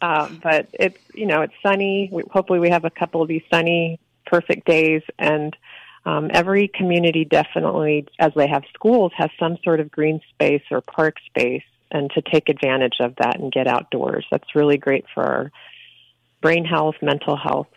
um, 0.00 0.40
but 0.42 0.68
it's 0.74 0.98
you 1.12 1.26
know 1.26 1.42
it's 1.42 1.54
sunny. 1.60 2.08
We, 2.12 2.22
hopefully, 2.30 2.60
we 2.60 2.70
have 2.70 2.84
a 2.84 2.90
couple 2.90 3.20
of 3.20 3.26
these 3.26 3.42
sunny, 3.52 3.98
perfect 4.26 4.66
days, 4.66 5.02
and 5.18 5.56
um, 6.04 6.30
every 6.32 6.68
community 6.68 7.24
definitely, 7.24 8.06
as 8.18 8.32
they 8.34 8.48
have 8.48 8.64
schools, 8.74 9.12
has 9.16 9.30
some 9.38 9.56
sort 9.62 9.80
of 9.80 9.90
green 9.90 10.20
space 10.30 10.62
or 10.70 10.80
park 10.80 11.16
space, 11.26 11.62
and 11.90 12.10
to 12.12 12.22
take 12.22 12.48
advantage 12.48 12.96
of 13.00 13.14
that 13.16 13.38
and 13.38 13.52
get 13.52 13.66
outdoors. 13.66 14.26
That's 14.30 14.54
really 14.54 14.78
great 14.78 15.04
for 15.14 15.22
our 15.24 15.52
brain 16.40 16.64
health, 16.64 16.96
mental 17.02 17.36
health 17.36 17.72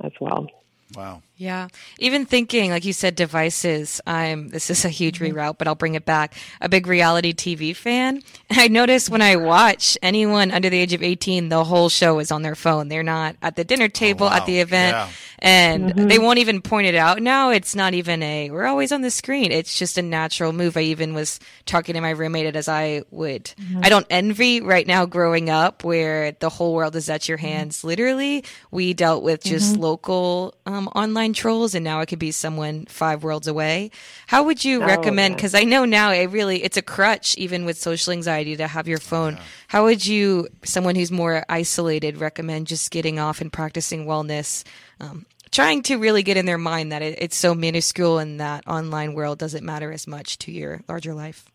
as 0.00 0.12
well. 0.20 0.48
Wow. 0.94 1.22
Yeah. 1.36 1.68
Even 1.98 2.26
thinking, 2.26 2.70
like 2.70 2.84
you 2.84 2.92
said, 2.92 3.14
devices. 3.14 4.00
I'm, 4.06 4.48
this 4.48 4.70
is 4.70 4.84
a 4.84 4.88
huge 4.88 5.20
reroute, 5.20 5.56
but 5.56 5.68
I'll 5.68 5.74
bring 5.74 5.94
it 5.94 6.04
back. 6.04 6.34
A 6.60 6.68
big 6.68 6.86
reality 6.86 7.32
TV 7.32 7.74
fan. 7.74 8.22
I 8.50 8.68
notice 8.68 9.08
when 9.08 9.22
I 9.22 9.36
watch 9.36 9.96
anyone 10.02 10.50
under 10.50 10.68
the 10.68 10.78
age 10.78 10.92
of 10.92 11.02
18, 11.02 11.48
the 11.48 11.64
whole 11.64 11.88
show 11.88 12.18
is 12.18 12.32
on 12.32 12.42
their 12.42 12.54
phone. 12.54 12.88
They're 12.88 13.02
not 13.02 13.36
at 13.40 13.56
the 13.56 13.64
dinner 13.64 13.88
table, 13.88 14.26
wow. 14.26 14.36
at 14.36 14.46
the 14.46 14.60
event. 14.60 14.96
Yeah. 14.96 15.08
And 15.42 15.90
they 15.90 16.16
mm-hmm. 16.16 16.24
won't 16.24 16.38
even 16.38 16.60
point 16.60 16.86
it 16.86 16.94
out 16.94 17.22
now. 17.22 17.50
It's 17.50 17.74
not 17.74 17.94
even 17.94 18.22
a, 18.22 18.50
we're 18.50 18.66
always 18.66 18.92
on 18.92 19.00
the 19.00 19.10
screen. 19.10 19.52
It's 19.52 19.78
just 19.78 19.96
a 19.96 20.02
natural 20.02 20.52
move. 20.52 20.76
I 20.76 20.82
even 20.82 21.14
was 21.14 21.40
talking 21.64 21.94
to 21.94 22.00
my 22.00 22.10
roommate 22.10 22.54
as 22.54 22.68
I 22.68 23.02
would, 23.10 23.44
mm-hmm. 23.44 23.80
I 23.82 23.88
don't 23.88 24.06
envy 24.10 24.60
right 24.60 24.86
now 24.86 25.06
growing 25.06 25.48
up 25.48 25.82
where 25.82 26.32
the 26.32 26.50
whole 26.50 26.74
world 26.74 26.94
is 26.94 27.08
at 27.08 27.28
your 27.28 27.38
mm-hmm. 27.38 27.46
hands. 27.46 27.84
Literally, 27.84 28.44
we 28.70 28.92
dealt 28.92 29.22
with 29.22 29.42
just 29.42 29.76
local 29.76 30.54
um, 30.66 30.88
online 30.88 31.32
trolls 31.32 31.74
and 31.74 31.84
now 31.84 32.00
it 32.00 32.06
could 32.06 32.18
be 32.18 32.32
someone 32.32 32.84
five 32.86 33.24
worlds 33.24 33.46
away. 33.46 33.90
How 34.26 34.42
would 34.42 34.64
you 34.64 34.82
Oh, 34.82 34.86
recommend? 34.86 35.32
yeah. 35.32 35.36
Because 35.36 35.54
I 35.54 35.64
know 35.64 35.84
now 35.84 36.10
it 36.12 36.26
really, 36.26 36.62
it's 36.62 36.76
a 36.76 36.82
crutch 36.82 37.36
even 37.38 37.64
with 37.64 37.78
social 37.78 38.12
anxiety 38.12 38.56
to 38.56 38.66
have 38.66 38.86
your 38.86 38.98
phone. 38.98 39.38
How 39.68 39.84
would 39.84 40.04
you, 40.04 40.48
someone 40.64 40.96
who's 40.96 41.10
more 41.10 41.44
isolated, 41.48 42.18
recommend 42.18 42.66
just 42.66 42.90
getting 42.90 43.18
off 43.18 43.40
and 43.40 43.52
practicing 43.52 44.06
wellness? 44.06 44.64
Um, 45.00 45.26
trying 45.50 45.82
to 45.82 45.96
really 45.96 46.22
get 46.22 46.36
in 46.36 46.46
their 46.46 46.58
mind 46.58 46.92
that 46.92 47.02
it, 47.02 47.16
it's 47.20 47.36
so 47.36 47.54
minuscule 47.54 48.18
and 48.18 48.40
that 48.40 48.66
online 48.66 49.14
world 49.14 49.38
doesn't 49.38 49.64
matter 49.64 49.90
as 49.90 50.06
much 50.06 50.38
to 50.38 50.52
your 50.52 50.82
larger 50.88 51.14
life. 51.14 51.50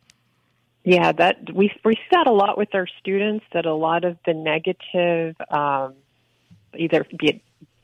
Yeah, 0.84 1.12
that 1.14 1.54
we 1.54 1.72
we 1.84 1.96
see 1.96 2.02
that 2.12 2.28
a 2.28 2.32
lot 2.32 2.58
with 2.58 2.76
our 2.76 2.88
students. 3.00 3.44
That 3.54 3.66
a 3.66 3.74
lot 3.74 4.04
of 4.04 4.18
the 4.26 4.36
negative, 4.36 5.36
um, 5.50 5.96
either 6.78 7.06
be 7.18 7.28
it 7.28 7.42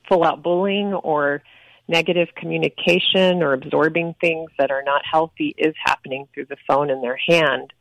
full 0.07 0.23
out 0.23 0.43
bullying 0.43 0.93
or 0.93 1.41
negative 1.87 2.29
communication 2.35 3.41
or 3.41 3.53
absorbing 3.53 4.13
things 4.21 4.51
that 4.59 4.69
are 4.69 4.83
not 4.83 5.01
healthy, 5.03 5.55
is 5.57 5.73
happening 5.83 6.27
through 6.33 6.45
the 6.45 6.57
phone 6.67 6.91
in 6.91 7.01
their 7.01 7.17
hand. 7.27 7.73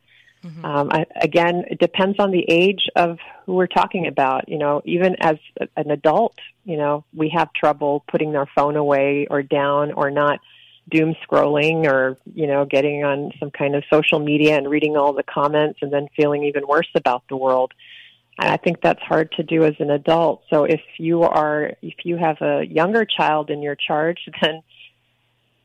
Um, 0.63 0.89
I, 0.91 1.05
again, 1.21 1.65
it 1.69 1.79
depends 1.79 2.17
on 2.17 2.31
the 2.31 2.43
age 2.49 2.89
of 2.95 3.19
who 3.45 3.53
we're 3.53 3.67
talking 3.67 4.07
about. 4.07 4.49
You 4.49 4.57
know, 4.57 4.81
even 4.85 5.15
as 5.19 5.37
an 5.77 5.91
adult, 5.91 6.35
you 6.63 6.77
know, 6.77 7.03
we 7.13 7.29
have 7.35 7.51
trouble 7.53 8.03
putting 8.09 8.35
our 8.35 8.47
phone 8.55 8.75
away 8.75 9.27
or 9.29 9.41
down 9.41 9.91
or 9.93 10.11
not 10.11 10.39
doom 10.89 11.15
scrolling 11.25 11.85
or 11.85 12.17
you 12.33 12.47
know 12.47 12.65
getting 12.65 13.03
on 13.03 13.31
some 13.39 13.51
kind 13.51 13.75
of 13.75 13.83
social 13.91 14.19
media 14.19 14.57
and 14.57 14.69
reading 14.69 14.97
all 14.97 15.13
the 15.13 15.23
comments 15.23 15.79
and 15.81 15.91
then 15.91 16.07
feeling 16.15 16.43
even 16.43 16.67
worse 16.67 16.89
about 16.95 17.23
the 17.29 17.35
world. 17.35 17.73
And 18.39 18.49
i 18.49 18.57
think 18.57 18.81
that's 18.81 19.01
hard 19.01 19.31
to 19.33 19.43
do 19.43 19.63
as 19.63 19.75
an 19.79 19.89
adult. 19.89 20.43
So 20.49 20.65
if 20.65 20.81
you 20.97 21.23
are 21.23 21.73
if 21.81 22.05
you 22.05 22.17
have 22.17 22.41
a 22.41 22.63
younger 22.65 23.05
child 23.05 23.49
in 23.49 23.61
your 23.61 23.75
charge 23.75 24.19
then 24.41 24.61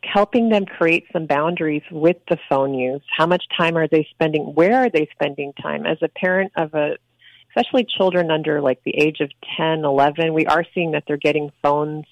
helping 0.02 0.50
them 0.50 0.64
create 0.66 1.04
some 1.12 1.26
boundaries 1.26 1.82
with 1.90 2.18
the 2.28 2.38
phone 2.48 2.74
use. 2.74 3.02
How 3.10 3.26
much 3.26 3.42
time 3.58 3.76
are 3.76 3.88
they 3.88 4.06
spending 4.10 4.54
where 4.54 4.84
are 4.84 4.90
they 4.90 5.08
spending 5.12 5.52
time? 5.54 5.86
As 5.86 5.98
a 6.02 6.08
parent 6.08 6.52
of 6.56 6.74
a 6.74 6.96
especially 7.56 7.86
children 7.96 8.30
under 8.30 8.60
like 8.60 8.82
the 8.84 8.96
age 8.96 9.20
of 9.20 9.30
10 9.56 9.84
11 9.84 10.34
we 10.34 10.46
are 10.46 10.64
seeing 10.74 10.92
that 10.92 11.04
they're 11.06 11.16
getting 11.16 11.50
phones 11.62 12.04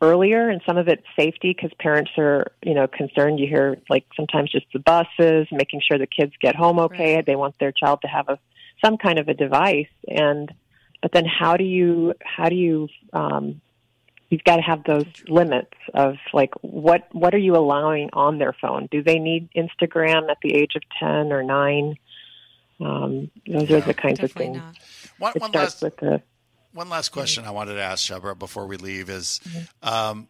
earlier 0.00 0.48
and 0.48 0.60
some 0.66 0.76
of 0.76 0.88
it's 0.88 1.02
safety 1.18 1.54
because 1.54 1.70
parents 1.78 2.10
are 2.18 2.52
you 2.62 2.74
know 2.74 2.86
concerned. 2.86 3.40
You 3.40 3.48
hear 3.48 3.78
like 3.88 4.04
sometimes 4.16 4.50
just 4.50 4.66
the 4.72 4.78
buses 4.78 5.48
making 5.50 5.80
sure 5.88 5.98
the 5.98 6.06
kids 6.06 6.32
get 6.40 6.54
home 6.54 6.78
okay 6.78 7.16
Right. 7.16 7.26
they 7.26 7.36
want 7.36 7.56
their 7.58 7.72
child 7.72 8.00
to 8.02 8.08
have 8.08 8.28
a 8.28 8.38
some 8.84 8.96
kind 8.96 9.18
of 9.18 9.28
a 9.28 9.34
device. 9.34 9.88
And 10.06 10.52
but 11.02 11.12
then 11.12 11.24
how 11.24 11.56
do 11.56 11.64
you 11.64 12.14
how 12.22 12.48
do 12.48 12.54
you 12.54 12.88
um 13.12 13.60
you've 14.30 14.44
got 14.44 14.56
to 14.56 14.62
have 14.62 14.84
those 14.84 15.06
limits 15.28 15.72
of 15.94 16.16
like 16.32 16.50
what 16.60 17.08
what 17.12 17.34
are 17.34 17.38
you 17.38 17.56
allowing 17.56 18.10
on 18.12 18.38
their 18.38 18.52
phone? 18.60 18.88
Do 18.90 19.02
they 19.02 19.18
need 19.18 19.48
instagram 19.56 20.30
at 20.30 20.38
the 20.42 20.54
age 20.54 20.72
of 20.76 20.82
10 21.00 21.32
or 21.32 21.42
9 21.42 21.96
um, 22.80 23.30
those 23.46 23.70
are 23.70 23.80
the 23.80 23.94
kinds 23.94 24.20
of 24.20 24.32
things 24.32 24.56
not. 24.56 24.76
One, 25.18 25.32
one 25.38 25.52
last 25.52 25.82
with 25.82 25.96
the 25.96 26.22
one 26.72 26.88
last 26.88 27.08
question 27.10 27.44
I 27.44 27.50
wanted 27.50 27.74
to 27.74 27.82
ask 27.82 28.04
Shebra 28.04 28.36
before 28.38 28.66
we 28.66 28.76
leave 28.76 29.08
is, 29.10 29.40
Mm-hmm. 29.44 29.88
um, 29.88 30.28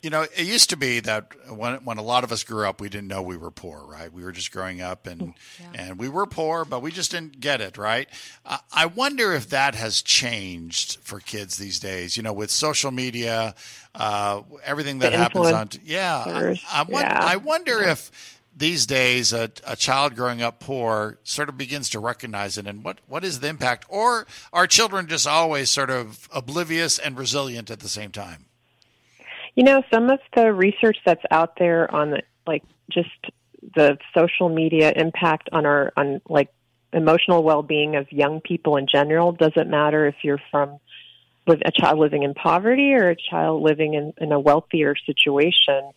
you 0.00 0.10
know, 0.10 0.22
it 0.22 0.46
used 0.46 0.70
to 0.70 0.76
be 0.76 0.98
that 0.98 1.28
when 1.48 1.76
when 1.84 1.96
a 1.96 2.02
lot 2.02 2.24
of 2.24 2.32
us 2.32 2.42
grew 2.42 2.66
up, 2.66 2.80
we 2.80 2.88
didn't 2.88 3.06
know 3.06 3.22
we 3.22 3.36
were 3.36 3.52
poor, 3.52 3.84
right? 3.86 4.12
We 4.12 4.24
were 4.24 4.32
just 4.32 4.50
growing 4.50 4.80
up 4.80 5.06
and 5.06 5.34
and 5.74 5.96
we 5.96 6.08
were 6.08 6.26
poor, 6.26 6.64
but 6.64 6.82
we 6.82 6.90
just 6.90 7.12
didn't 7.12 7.38
get 7.38 7.60
it, 7.60 7.78
right? 7.78 8.08
I, 8.44 8.58
I 8.72 8.86
wonder 8.86 9.32
if 9.32 9.50
that 9.50 9.76
has 9.76 10.02
changed 10.02 10.96
for 11.02 11.20
kids 11.20 11.56
these 11.56 11.78
days. 11.78 12.16
You 12.16 12.24
know, 12.24 12.32
with 12.32 12.50
social 12.50 12.90
media, 12.90 13.54
uh, 13.94 14.42
everything 14.64 14.98
that 15.00 15.12
The 15.12 15.18
happens 15.18 15.52
on, 15.52 15.68
influencers, 15.68 15.80
yeah, 15.84 16.24
I, 16.26 16.60
I, 16.72 16.84
yeah. 16.88 17.18
I 17.22 17.36
wonder 17.36 17.80
if 17.80 18.10
these 18.54 18.86
days 18.86 19.32
a, 19.32 19.50
a 19.66 19.76
child 19.76 20.14
growing 20.14 20.42
up 20.42 20.60
poor 20.60 21.18
sort 21.24 21.48
of 21.48 21.56
begins 21.56 21.88
to 21.90 22.00
recognize 22.00 22.58
it. 22.58 22.66
And 22.66 22.84
what, 22.84 22.98
what 23.08 23.24
is 23.24 23.40
the 23.40 23.48
impact? 23.48 23.86
Or 23.88 24.26
are 24.52 24.66
children 24.66 25.06
just 25.06 25.26
always 25.26 25.70
sort 25.70 25.90
of 25.90 26.28
oblivious 26.32 26.98
and 26.98 27.18
resilient 27.18 27.70
at 27.70 27.80
the 27.80 27.88
same 27.88 28.10
time? 28.10 28.46
You 29.54 29.64
know, 29.64 29.82
some 29.92 30.10
of 30.10 30.20
the 30.34 30.52
research 30.52 30.98
that's 31.04 31.24
out 31.30 31.56
there 31.58 31.92
on 31.94 32.10
the, 32.10 32.22
like 32.46 32.62
just 32.90 33.10
the 33.74 33.98
social 34.14 34.48
media 34.48 34.92
impact 34.94 35.48
on 35.52 35.66
our 35.66 35.92
on 35.96 36.20
like 36.28 36.48
emotional 36.92 37.42
well-being 37.42 37.96
of 37.96 38.10
young 38.10 38.40
people 38.40 38.76
in 38.76 38.86
general 38.92 39.32
doesn't 39.32 39.70
matter 39.70 40.06
if 40.06 40.16
you're 40.22 40.40
from 40.50 40.78
a 41.48 41.72
child 41.72 41.98
living 41.98 42.22
in 42.22 42.34
poverty 42.34 42.92
or 42.92 43.10
a 43.10 43.16
child 43.16 43.62
living 43.62 43.94
in, 43.94 44.12
in 44.18 44.32
a 44.32 44.38
wealthier 44.38 44.94
situation. 45.06 45.90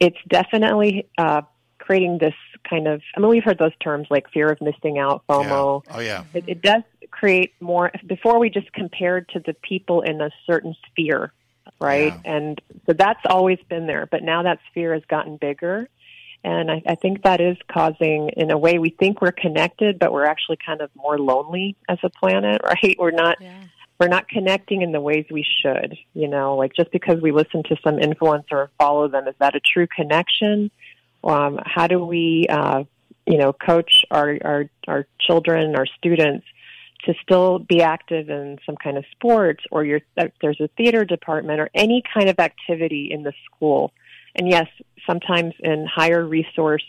It's 0.00 0.16
definitely 0.28 1.08
uh, 1.18 1.42
creating 1.84 2.18
this 2.18 2.34
kind 2.68 2.88
of. 2.88 3.02
I 3.16 3.20
mean, 3.20 3.28
we've 3.28 3.44
heard 3.44 3.58
those 3.58 3.76
terms 3.80 4.06
like 4.10 4.30
fear 4.30 4.48
of 4.50 4.60
missing 4.60 4.98
out, 4.98 5.22
FOMO. 5.28 5.82
Yeah. 5.86 5.96
oh 5.96 6.00
yeah. 6.00 6.24
It, 6.32 6.44
it 6.46 6.62
does 6.62 6.82
create 7.10 7.52
more 7.60 7.92
before 8.06 8.38
we 8.38 8.48
just 8.50 8.72
compared 8.72 9.28
to 9.30 9.40
the 9.40 9.54
people 9.54 10.00
in 10.02 10.20
a 10.20 10.30
certain 10.46 10.74
sphere 10.90 11.32
right? 11.80 12.14
And 12.24 12.60
so 12.86 12.92
that's 12.92 13.20
always 13.26 13.58
been 13.68 13.86
there 13.86 14.06
but 14.10 14.22
now 14.22 14.42
that 14.42 14.58
sphere 14.70 14.94
has 14.94 15.02
gotten 15.08 15.36
bigger. 15.36 15.88
And 16.42 16.70
I, 16.70 16.82
I 16.86 16.94
think 16.94 17.22
that 17.22 17.40
is 17.40 17.56
causing 17.72 18.30
in 18.36 18.50
a 18.50 18.58
way 18.58 18.78
we 18.78 18.90
think 18.90 19.20
we're 19.20 19.32
connected 19.32 19.98
but 19.98 20.12
we're 20.12 20.24
actually 20.26 20.58
kind 20.64 20.80
of 20.80 20.90
more 20.94 21.18
lonely 21.18 21.76
as 21.88 21.98
a 22.02 22.10
planet 22.10 22.60
right? 22.64 22.96
We're 22.98 23.10
not 23.10 23.36
Yeah. 23.40 23.62
we're 24.00 24.08
not 24.08 24.28
connecting 24.28 24.82
in 24.82 24.92
the 24.92 25.00
ways 25.00 25.26
we 25.30 25.44
should 25.62 25.96
you 26.14 26.28
know? 26.28 26.56
Like 26.56 26.72
just 26.74 26.90
because 26.90 27.20
we 27.20 27.32
listen 27.32 27.62
to 27.64 27.76
some 27.84 27.96
influencer 27.96 28.52
or 28.52 28.70
follow 28.78 29.08
them 29.08 29.28
is 29.28 29.34
that 29.40 29.54
a 29.54 29.60
true 29.60 29.86
connection 29.86 30.70
um, 31.24 31.58
how 31.64 31.86
do 31.86 32.04
we 32.04 32.46
uh, 32.48 32.84
you 33.26 33.38
know 33.38 33.52
coach 33.52 34.04
our, 34.10 34.38
our 34.44 34.64
our 34.86 35.06
children 35.20 35.74
our 35.76 35.86
students 35.98 36.46
to 37.04 37.14
still 37.22 37.58
be 37.58 37.82
active 37.82 38.30
in 38.30 38.58
some 38.64 38.76
kind 38.76 38.96
of 38.96 39.04
sports 39.10 39.62
or 39.70 39.84
your, 39.84 40.00
there's 40.40 40.60
a 40.60 40.68
theater 40.68 41.04
department 41.04 41.60
or 41.60 41.68
any 41.74 42.02
kind 42.14 42.30
of 42.30 42.38
activity 42.38 43.08
in 43.10 43.22
the 43.22 43.32
school 43.44 43.92
and 44.34 44.48
yes 44.48 44.66
sometimes 45.06 45.54
in 45.60 45.86
higher 45.86 46.24
resourced 46.24 46.80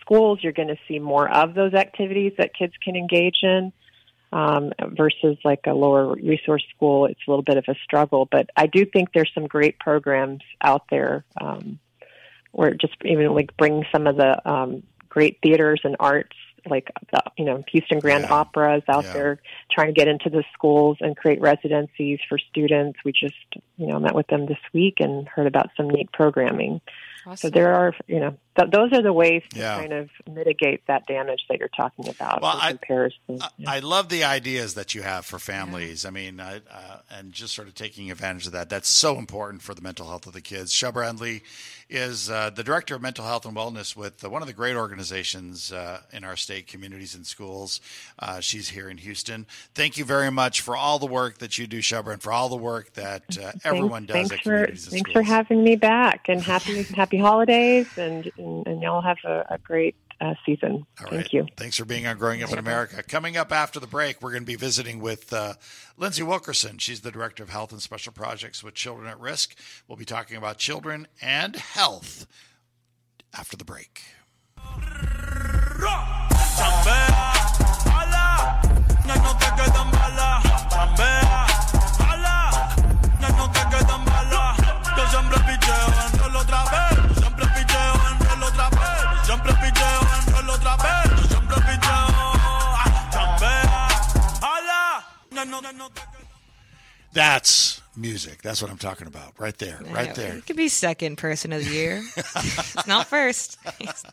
schools 0.00 0.38
you're 0.42 0.52
going 0.52 0.68
to 0.68 0.78
see 0.86 0.98
more 0.98 1.30
of 1.30 1.54
those 1.54 1.72
activities 1.72 2.32
that 2.36 2.54
kids 2.54 2.74
can 2.82 2.96
engage 2.96 3.38
in 3.42 3.72
um, 4.34 4.72
versus 4.96 5.38
like 5.44 5.60
a 5.66 5.72
lower 5.72 6.16
resource 6.16 6.64
school, 6.74 7.06
it's 7.06 7.20
a 7.26 7.30
little 7.30 7.44
bit 7.44 7.56
of 7.56 7.64
a 7.68 7.74
struggle. 7.84 8.26
But 8.28 8.50
I 8.56 8.66
do 8.66 8.84
think 8.84 9.10
there's 9.14 9.30
some 9.32 9.46
great 9.46 9.78
programs 9.78 10.40
out 10.60 10.82
there 10.90 11.24
um, 11.40 11.78
where 12.54 12.74
just 12.74 12.94
even 13.04 13.34
like 13.34 13.56
bring 13.56 13.84
some 13.92 14.06
of 14.06 14.16
the 14.16 14.48
um, 14.50 14.82
great 15.08 15.38
theaters 15.42 15.80
and 15.84 15.96
arts, 16.00 16.36
like 16.68 16.90
the, 17.12 17.20
you 17.36 17.44
know 17.44 17.62
Houston 17.72 18.00
Grand 18.00 18.24
Yeah. 18.28 18.34
Opera 18.34 18.76
is 18.78 18.82
out 18.88 19.04
Yeah. 19.06 19.12
there 19.12 19.38
trying 19.70 19.88
to 19.88 19.92
get 19.92 20.08
into 20.08 20.30
the 20.30 20.44
schools 20.52 20.96
and 21.00 21.16
create 21.16 21.40
residencies 21.40 22.20
for 22.28 22.38
students. 22.38 22.98
We 23.04 23.12
just 23.12 23.34
you 23.76 23.86
know 23.86 23.98
met 23.98 24.14
with 24.14 24.26
them 24.28 24.46
this 24.46 24.58
week 24.72 24.96
and 25.00 25.28
heard 25.28 25.46
about 25.46 25.70
some 25.76 25.88
neat 25.90 26.10
programming. 26.12 26.80
So 27.36 27.50
there 27.50 27.74
are 27.74 27.94
you 28.06 28.20
know 28.20 28.36
th- 28.56 28.70
those 28.70 28.92
are 28.92 29.02
the 29.02 29.12
ways 29.12 29.42
to 29.50 29.58
Yeah. 29.58 29.76
kind 29.78 29.92
of 29.92 30.10
mitigate 30.30 30.86
that 30.86 31.06
damage 31.06 31.44
that 31.48 31.58
you're 31.58 31.68
talking 31.68 32.08
about 32.08 32.42
Well, 32.42 32.58
I- 32.60 32.70
comparison. 32.70 33.38
I, 33.40 33.76
I 33.76 33.78
love 33.80 34.08
the 34.08 34.24
ideas 34.24 34.74
that 34.74 34.94
you 34.94 35.02
have 35.02 35.24
for 35.26 35.38
families. 35.38 36.04
I 36.04 36.10
mean, 36.10 36.40
I, 36.40 36.56
uh, 36.70 36.98
and 37.10 37.32
just 37.32 37.54
sort 37.54 37.68
of 37.68 37.74
taking 37.74 38.10
advantage 38.10 38.46
of 38.46 38.52
that. 38.52 38.68
That's 38.70 38.88
so 38.88 39.18
important 39.18 39.62
for 39.62 39.74
the 39.74 39.82
mental 39.82 40.06
health 40.08 40.26
of 40.26 40.32
the 40.32 40.40
kids. 40.40 40.72
Shubra 40.72 41.06
Endley 41.08 41.42
is 41.90 42.30
uh, 42.30 42.50
the 42.50 42.64
director 42.64 42.94
of 42.94 43.02
mental 43.02 43.24
health 43.24 43.44
and 43.44 43.56
wellness 43.56 43.94
with 43.94 44.24
uh, 44.24 44.30
one 44.30 44.42
of 44.42 44.48
the 44.48 44.54
great 44.54 44.74
organizations 44.76 45.72
uh, 45.72 46.00
in 46.12 46.24
our 46.24 46.36
state, 46.36 46.66
Communities 46.66 47.14
In 47.14 47.24
Schools. 47.24 47.80
Uh, 48.18 48.40
she's 48.40 48.70
here 48.70 48.88
in 48.88 48.96
Houston. 48.98 49.46
Thank 49.74 49.98
you 49.98 50.04
very 50.04 50.30
much 50.30 50.60
for 50.62 50.76
all 50.76 50.98
the 50.98 51.06
work 51.06 51.38
that 51.38 51.58
you 51.58 51.66
do, 51.66 51.78
Shubra, 51.80 52.14
and 52.14 52.22
for 52.22 52.32
all 52.32 52.48
the 52.48 52.56
work 52.56 52.94
that 52.94 53.36
uh, 53.38 53.52
everyone 53.64 54.06
does 54.06 54.14
thanks 54.14 54.32
at 54.32 54.38
for 54.38 54.42
Communities 54.44 54.84
and 54.84 54.92
thanks 54.92 55.10
Schools. 55.10 55.26
for 55.26 55.30
having 55.32 55.62
me 55.62 55.76
back 55.76 56.28
and 56.28 56.40
happy 56.42 56.82
happy 56.84 57.18
holidays 57.18 57.86
and 57.98 58.30
and, 58.44 58.66
and 58.66 58.82
y'all 58.82 59.02
have 59.02 59.16
a, 59.24 59.44
a 59.50 59.58
great 59.58 59.96
uh, 60.20 60.34
season. 60.46 60.86
All 61.00 61.06
Thank 61.08 61.12
right. 61.12 61.32
you. 61.32 61.46
Thanks 61.56 61.76
for 61.76 61.84
being 61.84 62.06
on 62.06 62.18
Growing 62.18 62.42
Up 62.42 62.52
in 62.52 62.58
America. 62.58 63.02
Coming 63.02 63.36
up 63.36 63.52
after 63.52 63.80
the 63.80 63.86
break, 63.86 64.22
we're 64.22 64.30
going 64.30 64.42
to 64.42 64.46
be 64.46 64.56
visiting 64.56 65.00
with 65.00 65.32
uh, 65.32 65.54
Lindsay 65.96 66.22
Wilkerson. 66.22 66.78
She's 66.78 67.00
the 67.00 67.10
Director 67.10 67.42
of 67.42 67.50
Health 67.50 67.72
and 67.72 67.82
Special 67.82 68.12
Projects 68.12 68.62
with 68.62 68.74
Children 68.74 69.08
at 69.08 69.18
Risk. 69.18 69.56
We'll 69.88 69.96
be 69.96 70.04
talking 70.04 70.36
about 70.36 70.58
children 70.58 71.08
and 71.20 71.56
health 71.56 72.26
after 73.36 73.56
the 73.56 73.64
break. 73.64 74.02
Chambea, 76.56 77.08
ala, 77.90 78.60
That's 97.12 97.80
music. 97.96 98.42
That's 98.42 98.60
what 98.60 98.70
I'm 98.70 98.78
talking 98.78 99.06
about. 99.06 99.38
Right 99.38 99.56
there. 99.58 99.78
Right 99.90 100.14
there. 100.14 100.36
It 100.36 100.46
could 100.46 100.56
be 100.56 100.68
second 100.68 101.16
person 101.16 101.52
of 101.52 101.64
the 101.64 101.70
year. 101.70 102.02
it's 102.16 102.86
not 102.86 103.06
first. 103.06 103.58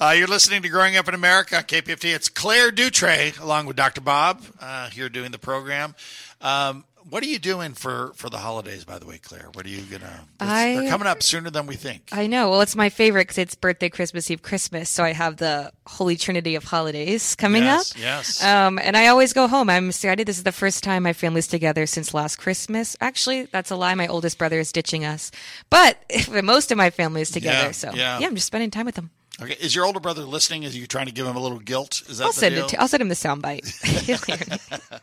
Uh, 0.00 0.12
you're 0.16 0.26
listening 0.26 0.62
to 0.62 0.68
Growing 0.68 0.96
Up 0.96 1.06
in 1.08 1.14
America 1.14 1.58
on 1.58 1.62
KPFT. 1.62 2.14
It's 2.14 2.30
Claire 2.30 2.72
Dutre 2.72 3.38
along 3.38 3.66
with 3.66 3.76
Dr. 3.76 4.00
Bob 4.00 4.42
uh, 4.58 4.88
here 4.88 5.10
doing 5.10 5.30
the 5.30 5.38
program. 5.38 5.94
Um, 6.40 6.84
what 7.10 7.22
are 7.22 7.26
you 7.26 7.38
doing 7.38 7.74
for, 7.74 8.12
for 8.14 8.30
the 8.30 8.38
holidays, 8.38 8.84
by 8.84 8.98
the 8.98 9.06
way, 9.06 9.18
Claire? 9.18 9.48
What 9.52 9.66
are 9.66 9.68
you 9.68 9.82
going 9.82 10.00
to? 10.02 10.20
I- 10.40 10.76
They're 10.76 10.88
coming 10.90 11.06
up 11.06 11.22
sooner 11.22 11.50
than 11.50 11.66
we 11.66 11.74
think. 11.76 12.08
I 12.12 12.26
know. 12.26 12.50
Well, 12.50 12.60
it's 12.62 12.74
my 12.76 12.88
favorite 12.88 13.22
because 13.22 13.38
it's 13.38 13.54
birthday, 13.54 13.88
Christmas 13.88 14.30
Eve, 14.30 14.42
Christmas. 14.42 14.88
So 14.88 15.04
I 15.04 15.12
have 15.12 15.36
the 15.36 15.72
holy 15.86 16.16
trinity 16.16 16.54
of 16.54 16.64
holidays 16.64 17.34
coming 17.34 17.64
Yes, 17.64 17.92
up. 17.92 17.98
yes. 18.00 18.44
Um, 18.44 18.78
and 18.82 18.96
I 18.96 19.08
always 19.08 19.32
go 19.32 19.46
home. 19.48 19.68
I'm 19.68 19.88
excited. 19.88 20.26
This 20.26 20.38
is 20.38 20.44
the 20.44 20.52
first 20.52 20.82
time 20.84 21.02
my 21.02 21.12
family's 21.12 21.46
together 21.48 21.84
since 21.86 22.14
last 22.14 22.36
Christmas. 22.36 22.96
Actually, 23.00 23.44
that's 23.46 23.70
a 23.70 23.76
lie. 23.76 23.94
My 23.94 24.06
oldest 24.06 24.38
brother 24.38 24.58
is 24.60 24.72
ditching 24.72 25.04
us, 25.04 25.30
but 25.68 25.98
most 26.44 26.70
of 26.70 26.78
my 26.78 26.90
family 26.90 27.20
is 27.22 27.30
together. 27.30 27.66
Yeah, 27.66 27.70
so 27.72 27.92
yeah. 27.94 28.18
I'm 28.22 28.34
just 28.34 28.46
spending 28.46 28.70
time 28.70 28.86
with 28.86 28.94
them. 28.94 29.10
Okay. 29.42 29.56
Is 29.60 29.74
your 29.74 29.86
older 29.86 30.00
brother 30.00 30.22
listening? 30.22 30.64
Is 30.64 30.76
you 30.76 30.86
trying 30.86 31.06
to 31.06 31.12
give 31.12 31.26
him 31.26 31.36
a 31.36 31.40
little 31.40 31.58
guilt? 31.58 32.02
Is 32.08 32.18
that 32.18 32.24
I'll 32.24 32.30
the 32.32 32.38
send 32.38 32.54
deal? 32.56 32.64
it. 32.66 32.68
To, 32.70 32.80
I'll 32.80 32.88
send 32.88 33.00
him 33.00 33.08
the 33.08 33.14
soundbite. 33.14 33.64
He'll 34.04 34.18
hear 34.18 34.38
it. 34.40 35.00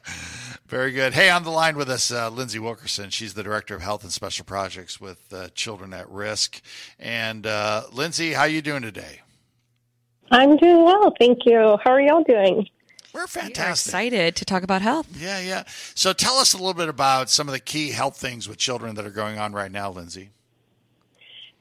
Very 0.68 0.92
good. 0.92 1.14
Hey, 1.14 1.30
on 1.30 1.44
the 1.44 1.50
line 1.50 1.78
with 1.78 1.90
us, 1.90 2.12
uh, 2.12 2.30
Lindsay 2.30 2.60
Wilkerson. 2.60 3.10
She's 3.10 3.34
the 3.34 3.42
director 3.44 3.74
of 3.76 3.82
health 3.82 4.04
and 4.04 4.12
special 4.12 4.46
projects 4.46 5.00
with 5.00 5.32
uh, 5.34 5.48
Children 5.56 5.94
at 5.94 6.10
Risk. 6.10 6.62
And 7.00 7.48
uh, 7.48 7.84
Lindsay, 7.92 8.34
how 8.34 8.42
are 8.42 8.48
you 8.50 8.62
doing 8.62 8.82
today? 8.82 9.22
I'm 10.30 10.58
doing 10.58 10.84
well, 10.84 11.14
thank 11.18 11.40
you. 11.46 11.78
How 11.84 11.92
are 11.92 12.02
y'all 12.02 12.24
doing? 12.24 12.68
We're 13.14 13.22
We're 13.22 13.28
fantastic. 13.28 13.90
excited 13.92 14.36
to 14.36 14.46
talk 14.46 14.62
about 14.64 14.82
health. 14.82 15.08
Yeah, 15.18 15.40
yeah. 15.40 15.64
So 15.96 16.12
tell 16.12 16.36
us 16.36 16.54
a 16.54 16.58
little 16.58 16.74
bit 16.74 16.90
about 16.90 17.30
some 17.30 17.48
of 17.48 17.54
the 17.54 17.60
key 17.62 17.92
health 17.92 18.18
things 18.18 18.48
with 18.50 18.58
children 18.58 18.96
that 18.96 19.06
are 19.06 19.10
going 19.10 19.40
on 19.40 19.54
right 19.54 19.72
now, 19.72 19.90
Lindsay. 19.90 20.32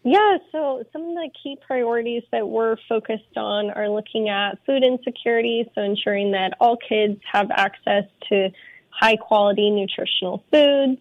Yeah, 0.08 0.38
so 0.52 0.84
some 0.92 1.02
of 1.02 1.14
the 1.14 1.30
key 1.42 1.58
priorities 1.66 2.22
that 2.30 2.46
we're 2.48 2.76
focused 2.88 3.36
on 3.36 3.70
are 3.70 3.88
looking 3.88 4.28
at 4.28 4.64
food 4.64 4.84
insecurity, 4.84 5.68
so 5.74 5.82
ensuring 5.82 6.30
that 6.30 6.52
all 6.60 6.76
kids 6.76 7.20
have 7.32 7.50
access 7.50 8.04
to 8.28 8.50
high 8.90 9.16
quality 9.16 9.68
nutritional 9.68 10.44
foods, 10.52 11.00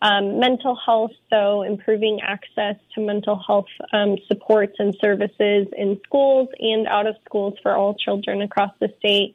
um, 0.00 0.40
mental 0.40 0.74
health, 0.74 1.10
so 1.28 1.64
improving 1.64 2.20
access 2.22 2.76
to 2.94 3.02
mental 3.02 3.38
health 3.46 3.66
um, 3.92 4.16
supports 4.26 4.76
and 4.78 4.96
services 5.02 5.66
in 5.76 6.00
schools 6.06 6.48
and 6.58 6.86
out 6.86 7.06
of 7.06 7.16
schools 7.26 7.58
for 7.62 7.76
all 7.76 7.92
children 7.92 8.40
across 8.40 8.72
the 8.80 8.88
state, 9.00 9.34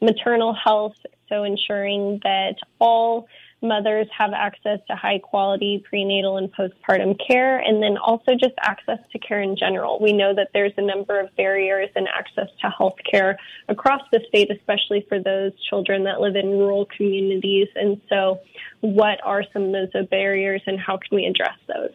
maternal 0.00 0.54
health, 0.54 0.94
so 1.28 1.42
ensuring 1.42 2.20
that 2.22 2.54
all 2.78 3.26
mothers 3.62 4.06
have 4.16 4.32
access 4.32 4.78
to 4.88 4.96
high 4.96 5.18
quality 5.18 5.82
prenatal 5.88 6.36
and 6.38 6.52
postpartum 6.52 7.16
care, 7.26 7.58
and 7.58 7.82
then 7.82 7.96
also 7.98 8.32
just 8.32 8.54
access 8.60 8.98
to 9.12 9.18
care 9.18 9.40
in 9.40 9.56
general. 9.56 9.98
We 10.00 10.12
know 10.12 10.34
that 10.34 10.50
there's 10.52 10.72
a 10.76 10.82
number 10.82 11.20
of 11.20 11.34
barriers 11.36 11.90
in 11.96 12.06
access 12.06 12.48
to 12.62 12.70
health 12.70 12.96
care 13.10 13.38
across 13.68 14.02
the 14.12 14.20
state, 14.28 14.50
especially 14.50 15.04
for 15.08 15.20
those 15.20 15.52
children 15.68 16.04
that 16.04 16.20
live 16.20 16.36
in 16.36 16.50
rural 16.50 16.86
communities. 16.96 17.68
And 17.74 18.00
so, 18.08 18.40
what 18.80 19.18
are 19.24 19.44
some 19.52 19.74
of 19.74 19.92
those 19.92 20.06
barriers, 20.08 20.62
and 20.66 20.78
how 20.78 20.96
can 20.96 21.16
we 21.16 21.26
address 21.26 21.56
those? 21.66 21.92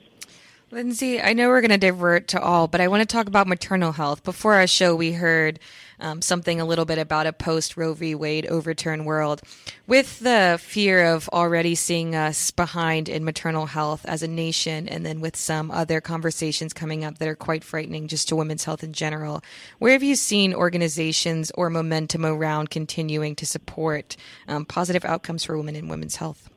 Lindsay, 0.71 1.21
I 1.21 1.33
know 1.33 1.49
we're 1.49 1.61
going 1.61 1.71
to 1.71 1.77
divert 1.77 2.27
to 2.29 2.41
all, 2.41 2.67
but 2.67 2.81
I 2.81 2.87
want 2.87 3.01
to 3.01 3.05
talk 3.05 3.27
about 3.27 3.47
maternal 3.47 3.91
health. 3.91 4.23
Before 4.23 4.55
our 4.55 4.67
show, 4.67 4.95
we 4.95 5.13
heard 5.13 5.59
um, 5.99 6.21
something 6.21 6.59
a 6.59 6.65
little 6.65 6.85
bit 6.85 6.97
about 6.97 7.27
a 7.27 7.33
post 7.33 7.77
Roe 7.77 7.93
v. 7.93 8.15
Wade 8.15 8.45
overturn 8.47 9.05
world. 9.05 9.41
With 9.87 10.19
the 10.19 10.59
fear 10.61 11.13
of 11.13 11.29
already 11.29 11.75
seeing 11.75 12.15
us 12.15 12.51
behind 12.51 13.07
in 13.09 13.23
maternal 13.23 13.67
health 13.67 14.05
as 14.05 14.23
a 14.23 14.27
nation, 14.27 14.87
and 14.87 15.05
then 15.05 15.21
with 15.21 15.35
some 15.35 15.71
other 15.71 16.01
conversations 16.01 16.73
coming 16.73 17.03
up 17.03 17.17
that 17.19 17.27
are 17.27 17.35
quite 17.35 17.63
frightening 17.63 18.07
just 18.07 18.27
to 18.29 18.35
women's 18.35 18.63
health 18.63 18.83
in 18.83 18.93
general, 18.93 19.43
where 19.79 19.93
have 19.93 20.03
you 20.03 20.15
seen 20.15 20.53
organizations 20.53 21.51
or 21.51 21.69
momentum 21.69 22.25
around 22.25 22.69
continuing 22.69 23.35
to 23.35 23.45
support 23.45 24.15
um, 24.47 24.65
positive 24.65 25.05
outcomes 25.05 25.43
for 25.43 25.57
women 25.57 25.75
in 25.75 25.87
women's 25.87 26.15
health? 26.15 26.49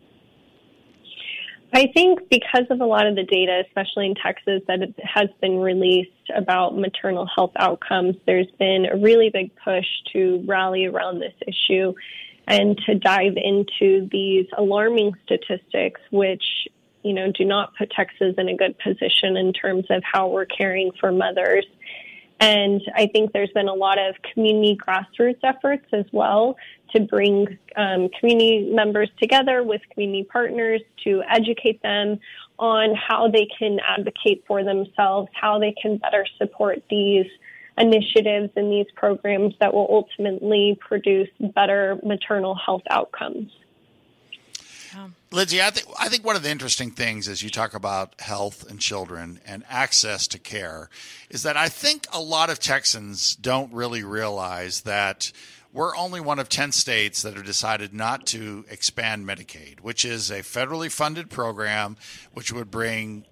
I 1.78 1.86
think 1.94 2.28
because 2.28 2.64
of 2.70 2.80
a 2.80 2.84
lot 2.84 3.06
of 3.06 3.14
the 3.14 3.22
data, 3.22 3.62
especially 3.64 4.06
in 4.06 4.16
Texas, 4.16 4.62
that 4.66 4.80
has 5.00 5.28
been 5.40 5.60
released 5.60 6.10
about 6.34 6.76
maternal 6.76 7.24
health 7.32 7.52
outcomes, 7.56 8.16
there's 8.26 8.50
been 8.58 8.86
a 8.92 8.96
really 8.96 9.30
big 9.32 9.52
push 9.62 9.86
to 10.12 10.42
rally 10.44 10.86
around 10.86 11.20
this 11.20 11.34
issue 11.46 11.94
and 12.48 12.76
to 12.86 12.96
dive 12.96 13.34
into 13.36 14.08
these 14.10 14.46
alarming 14.58 15.12
statistics, 15.24 16.00
which 16.10 16.42
you 17.04 17.12
know 17.12 17.30
do 17.30 17.44
not 17.44 17.76
put 17.76 17.92
Texas 17.92 18.34
in 18.38 18.48
a 18.48 18.56
good 18.56 18.76
position 18.80 19.36
in 19.36 19.52
terms 19.52 19.84
of 19.88 20.02
how 20.02 20.26
we're 20.26 20.46
caring 20.46 20.90
for 20.98 21.12
mothers. 21.12 21.64
And 22.40 22.80
I 22.94 23.08
think 23.08 23.32
there's 23.32 23.50
been 23.50 23.68
a 23.68 23.74
lot 23.74 23.98
of 23.98 24.14
community 24.32 24.76
grassroots 24.76 25.40
efforts 25.42 25.86
as 25.92 26.04
well 26.12 26.56
to 26.94 27.00
bring 27.00 27.58
um, 27.76 28.08
community 28.18 28.70
members 28.72 29.10
together 29.20 29.62
with 29.62 29.80
community 29.92 30.24
partners 30.24 30.80
to 31.04 31.22
educate 31.28 31.82
them 31.82 32.20
on 32.58 32.94
how 32.94 33.28
they 33.28 33.48
can 33.58 33.78
advocate 33.86 34.44
for 34.46 34.64
themselves, 34.64 35.28
how 35.34 35.58
they 35.58 35.74
can 35.80 35.96
better 35.98 36.26
support 36.38 36.82
these 36.88 37.26
initiatives 37.76 38.50
and 38.56 38.72
these 38.72 38.86
programs 38.94 39.54
that 39.60 39.72
will 39.72 39.86
ultimately 39.90 40.78
produce 40.80 41.28
better 41.54 41.98
maternal 42.04 42.54
health 42.54 42.82
outcomes. 42.90 43.50
Lindsay, 45.30 45.60
I 45.62 45.70
think 45.70 45.86
I 45.98 46.08
think 46.08 46.24
one 46.24 46.36
of 46.36 46.42
the 46.42 46.50
interesting 46.50 46.90
things 46.90 47.28
as 47.28 47.42
you 47.42 47.50
talk 47.50 47.74
about 47.74 48.20
health 48.20 48.68
and 48.68 48.80
children 48.80 49.40
and 49.46 49.64
access 49.68 50.26
to 50.28 50.38
care 50.38 50.88
is 51.30 51.42
that 51.42 51.56
I 51.56 51.68
think 51.68 52.06
a 52.12 52.20
lot 52.20 52.50
of 52.50 52.58
Texans 52.58 53.36
don't 53.36 53.72
really 53.72 54.02
realize 54.02 54.82
that 54.82 55.32
we're 55.72 55.94
only 55.96 56.20
one 56.20 56.38
of 56.38 56.48
10 56.48 56.72
states 56.72 57.22
that 57.22 57.34
have 57.34 57.44
decided 57.44 57.92
not 57.92 58.26
to 58.28 58.64
expand 58.70 59.26
Medicaid, 59.26 59.80
which 59.80 60.04
is 60.04 60.30
a 60.30 60.40
federally 60.40 60.90
funded 60.90 61.28
program 61.28 61.96
which 62.32 62.52
would 62.52 62.70
bring 62.70 63.24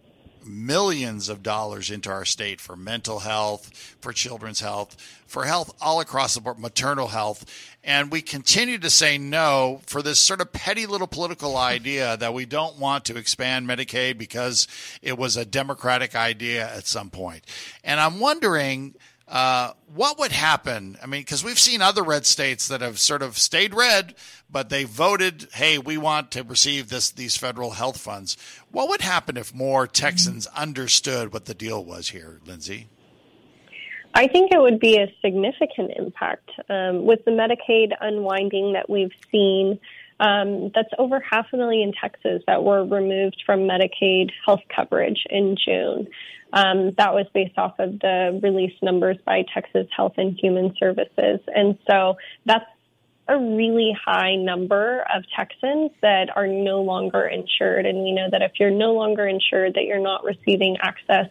millions 0.46 1.28
of 1.28 1.42
dollars 1.42 1.90
into 1.90 2.10
our 2.10 2.24
state 2.24 2.60
for 2.60 2.76
mental 2.76 3.20
health, 3.20 3.96
for 4.00 4.12
children's 4.12 4.60
health, 4.60 4.96
for 5.26 5.44
health 5.44 5.74
all 5.80 6.00
across 6.00 6.34
the 6.34 6.40
board, 6.40 6.58
maternal 6.58 7.08
health. 7.08 7.44
And 7.82 8.10
we 8.10 8.22
continue 8.22 8.78
to 8.78 8.90
say 8.90 9.18
no 9.18 9.80
for 9.86 10.02
this 10.02 10.18
sort 10.18 10.40
of 10.40 10.52
petty 10.52 10.86
little 10.86 11.06
political 11.06 11.56
idea 11.56 12.16
that 12.16 12.34
we 12.34 12.46
don't 12.46 12.78
want 12.78 13.04
to 13.06 13.16
expand 13.16 13.68
Medicaid 13.68 14.18
because 14.18 14.66
it 15.02 15.18
was 15.18 15.36
a 15.36 15.44
Democratic 15.44 16.14
idea 16.14 16.72
at 16.74 16.86
some 16.86 17.10
point. 17.10 17.44
And 17.84 18.00
I'm 18.00 18.20
wondering. 18.20 18.94
Uh, 19.28 19.72
what 19.92 20.18
would 20.18 20.30
happen? 20.30 20.96
I 21.02 21.06
mean, 21.06 21.22
because 21.22 21.42
we've 21.42 21.58
seen 21.58 21.82
other 21.82 22.04
red 22.04 22.26
states 22.26 22.68
that 22.68 22.80
have 22.80 22.98
sort 23.00 23.22
of 23.22 23.38
stayed 23.38 23.74
red, 23.74 24.14
but 24.48 24.68
they 24.68 24.84
voted, 24.84 25.48
"Hey, 25.54 25.78
we 25.78 25.98
want 25.98 26.30
to 26.32 26.44
receive 26.44 26.90
this 26.90 27.10
these 27.10 27.36
federal 27.36 27.72
health 27.72 27.98
funds." 27.98 28.36
What 28.70 28.88
would 28.88 29.00
happen 29.00 29.36
if 29.36 29.52
more 29.52 29.88
Texans 29.88 30.46
understood 30.48 31.32
what 31.32 31.46
the 31.46 31.54
deal 31.54 31.84
was 31.84 32.10
here, 32.10 32.40
Lindsay? 32.46 32.86
I 34.14 34.28
think 34.28 34.50
it 34.52 34.58
would 34.58 34.78
be 34.80 34.96
a 34.96 35.12
significant 35.20 35.92
impact 35.96 36.50
um, 36.70 37.04
with 37.04 37.24
the 37.24 37.32
Medicaid 37.32 37.92
unwinding 38.00 38.72
that 38.72 38.88
we've 38.88 39.12
seen. 39.30 39.78
Um, 40.20 40.70
that's 40.74 40.88
over 40.98 41.20
half 41.20 41.46
a 41.52 41.56
million 41.58 41.92
Texans 41.92 42.42
that 42.46 42.64
were 42.64 42.84
removed 42.84 43.42
from 43.44 43.68
Medicaid 43.68 44.30
health 44.46 44.62
coverage 44.74 45.24
in 45.28 45.56
June. 45.62 46.08
Um, 46.56 46.92
that 46.96 47.12
was 47.12 47.26
based 47.34 47.58
off 47.58 47.78
of 47.78 48.00
the 48.00 48.40
release 48.42 48.72
numbers 48.80 49.18
by 49.26 49.44
Texas 49.52 49.86
Health 49.94 50.14
and 50.16 50.38
Human 50.40 50.74
Services. 50.80 51.40
And 51.54 51.78
so 51.86 52.16
that's 52.46 52.64
a 53.28 53.36
really 53.38 53.94
high 54.06 54.36
number 54.36 55.04
of 55.14 55.24
Texans 55.36 55.90
that 56.00 56.34
are 56.34 56.46
no 56.46 56.80
longer 56.80 57.26
insured. 57.26 57.84
And 57.84 57.98
we 57.98 58.12
know 58.12 58.28
that 58.30 58.40
if 58.40 58.52
you're 58.58 58.70
no 58.70 58.94
longer 58.94 59.26
insured, 59.26 59.74
that 59.74 59.84
you're 59.84 60.00
not 60.00 60.24
receiving 60.24 60.78
access 60.80 61.26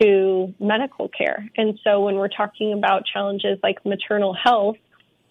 to 0.00 0.52
medical 0.58 1.08
care. 1.08 1.48
And 1.56 1.78
so 1.84 2.00
when 2.00 2.16
we're 2.16 2.26
talking 2.26 2.72
about 2.72 3.04
challenges 3.06 3.60
like 3.62 3.86
maternal 3.86 4.34
health 4.34 4.78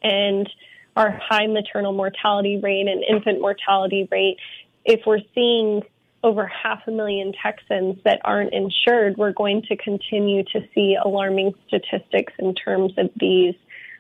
and 0.02 0.50
our 0.96 1.20
high 1.22 1.48
maternal 1.48 1.92
mortality 1.92 2.62
rate 2.64 2.88
and 2.88 3.04
infant 3.04 3.42
mortality 3.42 4.08
rate, 4.10 4.38
if 4.86 5.02
we're 5.06 5.20
seeing 5.36 5.84
over 6.24 6.48
half 6.48 6.82
a 6.88 6.92
million 6.92 7.34
Texans 7.42 7.98
that 8.04 8.20
aren't 8.26 8.54
insured, 8.54 9.18
we're 9.18 9.34
going 9.34 9.62
to 9.64 9.78
continue 9.78 10.44
to 10.44 10.62
see 10.74 10.98
alarming 11.04 11.54
statistics 11.68 12.34
in 12.40 12.56
terms 12.56 12.94
of 12.98 13.10
these 13.16 13.56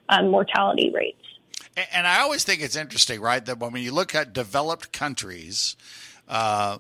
um, 0.09 0.29
mortality 0.29 0.91
rates. 0.93 1.21
And 1.93 2.07
I 2.07 2.21
always 2.21 2.43
think 2.43 2.61
it's 2.61 2.75
interesting, 2.75 3.21
right? 3.21 3.45
That 3.45 3.59
when 3.59 3.75
you 3.75 3.91
look 3.91 4.15
at 4.15 4.33
developed 4.33 4.91
countries, 4.91 5.75
uh, 6.27 6.79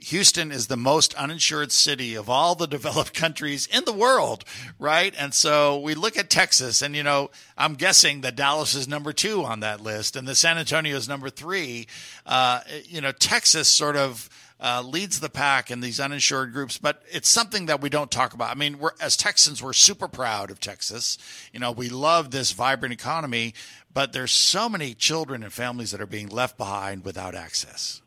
Houston 0.00 0.52
is 0.52 0.68
the 0.68 0.76
most 0.76 1.12
uninsured 1.14 1.72
city 1.72 2.14
of 2.14 2.30
all 2.30 2.54
the 2.54 2.66
developed 2.68 3.14
countries 3.14 3.66
in 3.66 3.84
the 3.84 3.92
world, 3.92 4.44
right? 4.78 5.14
And 5.18 5.34
so 5.34 5.78
we 5.80 5.94
look 5.94 6.16
at 6.16 6.30
Texas, 6.30 6.82
and 6.82 6.94
you 6.94 7.02
know, 7.02 7.30
I'm 7.56 7.74
guessing 7.74 8.20
that 8.20 8.36
Dallas 8.36 8.74
is 8.74 8.86
number 8.86 9.12
two 9.12 9.44
on 9.44 9.60
that 9.60 9.80
list, 9.80 10.14
and 10.14 10.26
the 10.26 10.34
San 10.34 10.58
Antonio 10.58 10.96
is 10.96 11.08
number 11.08 11.30
three. 11.30 11.86
Uh, 12.24 12.60
you 12.84 13.00
know, 13.00 13.12
Texas 13.12 13.68
sort 13.68 13.96
of. 13.96 14.28
Uh, 14.60 14.82
leads 14.84 15.20
the 15.20 15.28
pack 15.28 15.70
in 15.70 15.80
these 15.80 16.00
uninsured 16.00 16.52
groups, 16.52 16.78
but 16.78 17.04
it's 17.12 17.28
something 17.28 17.66
that 17.66 17.80
we 17.80 17.88
don't 17.88 18.10
talk 18.10 18.34
about. 18.34 18.50
I 18.50 18.54
mean, 18.58 18.80
we're 18.80 18.90
as 19.00 19.16
Texans, 19.16 19.62
we're 19.62 19.72
super 19.72 20.08
proud 20.08 20.50
of 20.50 20.58
Texas. 20.58 21.16
You 21.52 21.60
know, 21.60 21.70
we 21.70 21.88
love 21.88 22.32
this 22.32 22.50
vibrant 22.50 22.92
economy, 22.92 23.54
but 23.94 24.12
there's 24.12 24.32
so 24.32 24.68
many 24.68 24.94
children 24.94 25.44
and 25.44 25.52
families 25.52 25.92
that 25.92 26.00
are 26.00 26.06
being 26.06 26.28
left 26.28 26.58
behind 26.58 27.04
without 27.04 27.36
access. 27.36 28.02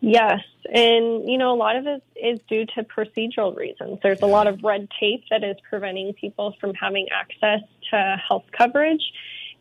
Yes, 0.00 0.40
and 0.72 1.28
you 1.28 1.38
know 1.38 1.52
a 1.52 1.56
lot 1.56 1.76
of 1.76 1.86
it 1.86 2.02
is 2.14 2.38
due 2.48 2.66
to 2.66 2.82
procedural 2.84 3.56
reasons. 3.56 3.98
There's 4.02 4.20
a 4.20 4.26
lot 4.26 4.46
of 4.46 4.62
red 4.62 4.88
tape 5.00 5.24
that 5.30 5.42
is 5.42 5.56
preventing 5.68 6.12
people 6.12 6.54
from 6.60 6.74
having 6.74 7.08
access 7.10 7.60
to 7.90 8.16
health 8.28 8.44
coverage, 8.52 9.12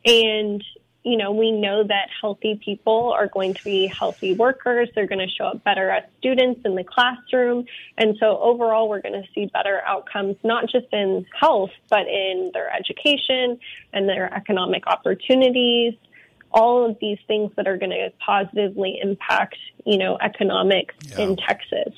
and 0.05 0.63
you 1.06 1.16
know 1.16 1.32
we 1.32 1.51
know 1.51 1.84
that 1.84 2.10
healthy 2.20 2.60
people 2.64 3.14
are 3.16 3.28
going 3.28 3.53
to 3.53 3.64
be 3.64 3.88
healthy 3.88 4.34
workers. 4.34 4.89
They're 4.95 5.08
going 5.08 5.26
to 5.26 5.34
show 5.34 5.45
up 5.45 5.64
better 5.64 5.89
as 5.91 6.03
students 6.18 6.62
in 6.66 6.76
the 6.76 6.84
classroom, 6.84 7.66
and 7.97 8.18
so 8.20 8.39
overall 8.39 8.89
we're 8.89 9.01
going 9.01 9.22
to 9.22 9.28
see 9.34 9.45
better 9.45 9.82
outcomes 9.86 10.36
not 10.43 10.68
just 10.70 10.88
in 10.91 11.26
health 11.39 11.72
but 11.89 12.08
in 12.08 12.51
their 12.53 12.74
education 12.74 13.60
and 13.93 14.10
their 14.10 14.34
economic 14.34 14.88
opportunities 14.88 15.93
all 16.52 16.89
of 16.89 16.98
these 17.00 17.20
things 17.28 17.52
that 17.56 17.68
are 17.68 17.78
going 17.78 17.91
to 17.91 18.12
positively 18.26 19.00
impact, 19.02 19.58
you 19.86 19.98
know, 19.98 20.18
economics 20.22 20.96
in 21.18 21.36
Texas. 21.36 21.93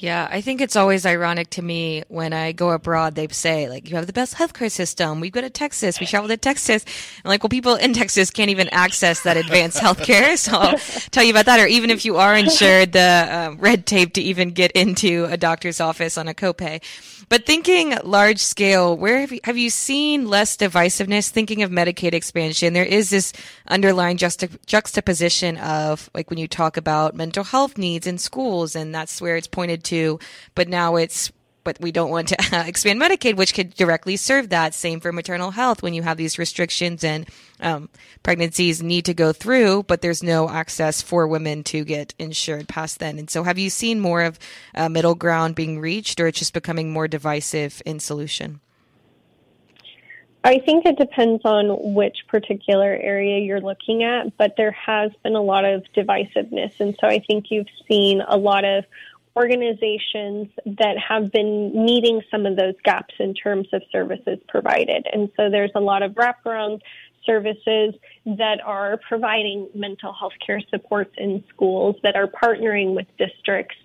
Yeah, 0.00 0.28
I 0.30 0.40
think 0.40 0.60
it's 0.60 0.76
always 0.76 1.04
ironic 1.04 1.50
to 1.50 1.62
me 1.62 2.04
when 2.06 2.32
I 2.32 2.52
go 2.52 2.70
abroad. 2.70 3.16
They 3.16 3.26
say 3.28 3.68
like, 3.68 3.90
"You 3.90 3.96
have 3.96 4.06
the 4.06 4.12
best 4.12 4.36
healthcare 4.36 4.70
system." 4.70 5.18
We 5.18 5.28
go 5.28 5.40
to 5.40 5.50
Texas. 5.50 5.98
We 5.98 6.06
travel 6.06 6.28
to 6.28 6.36
Texas. 6.36 6.84
And 7.16 7.24
like, 7.24 7.42
well, 7.42 7.50
people 7.50 7.74
in 7.74 7.94
Texas 7.94 8.30
can't 8.30 8.50
even 8.50 8.68
access 8.68 9.22
that 9.22 9.36
advanced 9.36 9.78
healthcare. 9.78 10.28
So 10.38 10.52
I'll 10.56 10.78
tell 11.10 11.24
you 11.24 11.30
about 11.30 11.46
that. 11.46 11.58
Or 11.58 11.66
even 11.66 11.90
if 11.90 12.04
you 12.04 12.16
are 12.16 12.36
insured, 12.36 12.92
the 12.92 13.28
um, 13.30 13.58
red 13.58 13.86
tape 13.86 14.14
to 14.14 14.22
even 14.22 14.50
get 14.50 14.70
into 14.72 15.24
a 15.24 15.36
doctor's 15.36 15.80
office 15.80 16.16
on 16.16 16.28
a 16.28 16.34
copay. 16.34 16.80
But 17.28 17.44
thinking 17.44 17.94
large 18.04 18.38
scale, 18.38 18.96
where 18.96 19.20
have 19.20 19.32
you, 19.32 19.40
have 19.44 19.58
you 19.58 19.68
seen 19.68 20.28
less 20.28 20.56
divisiveness? 20.56 21.28
Thinking 21.28 21.62
of 21.62 21.70
Medicaid 21.70 22.14
expansion, 22.14 22.72
there 22.72 22.84
is 22.84 23.10
this 23.10 23.32
underlying 23.66 24.16
juxta- 24.16 24.64
juxtaposition 24.64 25.58
of 25.58 26.08
like 26.14 26.30
when 26.30 26.38
you 26.38 26.48
talk 26.48 26.76
about 26.78 27.14
mental 27.14 27.44
health 27.44 27.76
needs 27.76 28.06
in 28.06 28.16
schools, 28.16 28.74
and 28.74 28.94
that's 28.94 29.20
where 29.20 29.36
it's 29.36 29.46
pointed 29.46 29.84
to. 29.84 30.18
But 30.54 30.68
now 30.68 30.96
it's 30.96 31.30
but 31.64 31.78
we 31.80 31.92
don't 31.92 32.10
want 32.10 32.28
to 32.28 32.36
expand 32.66 33.00
Medicaid, 33.00 33.36
which 33.36 33.54
could 33.54 33.74
directly 33.74 34.16
serve 34.16 34.50
that. 34.50 34.74
Same 34.74 35.00
for 35.00 35.12
maternal 35.12 35.50
health 35.50 35.82
when 35.82 35.94
you 35.94 36.02
have 36.02 36.16
these 36.16 36.38
restrictions 36.38 37.04
and 37.04 37.28
um, 37.60 37.88
pregnancies 38.22 38.82
need 38.82 39.04
to 39.06 39.14
go 39.14 39.32
through, 39.32 39.82
but 39.84 40.00
there's 40.00 40.22
no 40.22 40.48
access 40.48 41.02
for 41.02 41.26
women 41.26 41.64
to 41.64 41.84
get 41.84 42.14
insured 42.18 42.68
past 42.68 42.98
then. 42.98 43.18
And 43.18 43.28
so, 43.28 43.42
have 43.42 43.58
you 43.58 43.70
seen 43.70 44.00
more 44.00 44.22
of 44.22 44.38
a 44.74 44.88
middle 44.88 45.14
ground 45.14 45.54
being 45.54 45.80
reached, 45.80 46.20
or 46.20 46.26
it's 46.26 46.38
just 46.38 46.54
becoming 46.54 46.90
more 46.90 47.08
divisive 47.08 47.82
in 47.84 48.00
solution? 48.00 48.60
I 50.44 50.60
think 50.60 50.86
it 50.86 50.96
depends 50.96 51.42
on 51.44 51.94
which 51.94 52.18
particular 52.28 52.94
area 52.94 53.40
you're 53.40 53.60
looking 53.60 54.04
at, 54.04 54.36
but 54.38 54.54
there 54.56 54.70
has 54.70 55.10
been 55.24 55.34
a 55.34 55.42
lot 55.42 55.64
of 55.64 55.84
divisiveness. 55.96 56.78
And 56.78 56.96
so 57.00 57.08
I 57.08 57.18
think 57.26 57.50
you've 57.50 57.66
seen 57.88 58.22
a 58.26 58.36
lot 58.36 58.64
of 58.64 58.84
organizations 59.38 60.48
that 60.66 60.96
have 60.98 61.30
been 61.30 61.84
meeting 61.84 62.20
some 62.28 62.44
of 62.44 62.56
those 62.56 62.74
gaps 62.84 63.14
in 63.20 63.34
terms 63.34 63.68
of 63.72 63.82
services 63.92 64.38
provided. 64.48 65.06
And 65.12 65.30
so 65.36 65.48
there's 65.48 65.70
a 65.76 65.80
lot 65.80 66.02
of 66.02 66.12
wraparound 66.12 66.80
services 67.24 67.94
that 68.26 68.58
are 68.64 68.98
providing 69.08 69.68
mental 69.74 70.12
health 70.12 70.32
care 70.44 70.60
supports 70.70 71.14
in 71.16 71.44
schools 71.50 71.94
that 72.02 72.16
are 72.16 72.26
partnering 72.26 72.96
with 72.96 73.06
districts 73.16 73.76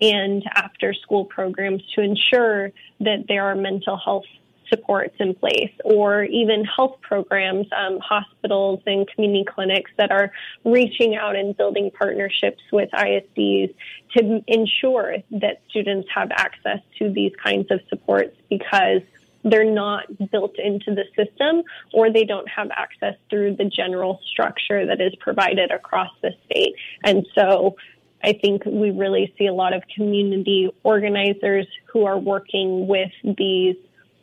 and 0.00 0.44
after 0.54 0.92
school 0.92 1.24
programs 1.24 1.82
to 1.94 2.02
ensure 2.02 2.70
that 3.00 3.24
there 3.28 3.44
are 3.44 3.54
mental 3.54 3.96
health 3.96 4.26
supports 4.68 5.14
in 5.18 5.34
place, 5.34 5.72
or 5.84 6.24
even 6.24 6.64
health 6.64 7.00
programs, 7.00 7.66
um, 7.76 7.98
hospitals 8.00 8.80
and 8.86 9.08
community 9.08 9.44
clinics 9.44 9.90
that 9.96 10.10
are 10.10 10.32
reaching 10.64 11.16
out 11.16 11.36
and 11.36 11.56
building 11.56 11.90
partnerships 11.90 12.62
with 12.72 12.90
ISDs 12.90 13.74
to 14.16 14.42
ensure 14.46 15.16
that 15.30 15.60
students 15.68 16.08
have 16.14 16.30
access 16.30 16.80
to 16.98 17.10
these 17.10 17.32
kinds 17.42 17.70
of 17.70 17.80
supports 17.88 18.36
because 18.48 19.02
they're 19.44 19.70
not 19.70 20.04
built 20.30 20.58
into 20.58 20.94
the 20.94 21.04
system 21.16 21.62
or 21.92 22.12
they 22.12 22.24
don't 22.24 22.48
have 22.48 22.70
access 22.70 23.14
through 23.30 23.56
the 23.56 23.64
general 23.64 24.20
structure 24.30 24.86
that 24.86 25.00
is 25.00 25.14
provided 25.20 25.70
across 25.70 26.10
the 26.22 26.32
state. 26.46 26.74
And 27.04 27.26
so 27.34 27.76
I 28.22 28.32
think 28.32 28.64
we 28.64 28.90
really 28.90 29.32
see 29.38 29.46
a 29.46 29.54
lot 29.54 29.72
of 29.74 29.82
community 29.94 30.70
organizers 30.82 31.66
who 31.92 32.04
are 32.04 32.18
working 32.18 32.86
with 32.86 33.12
these 33.22 33.76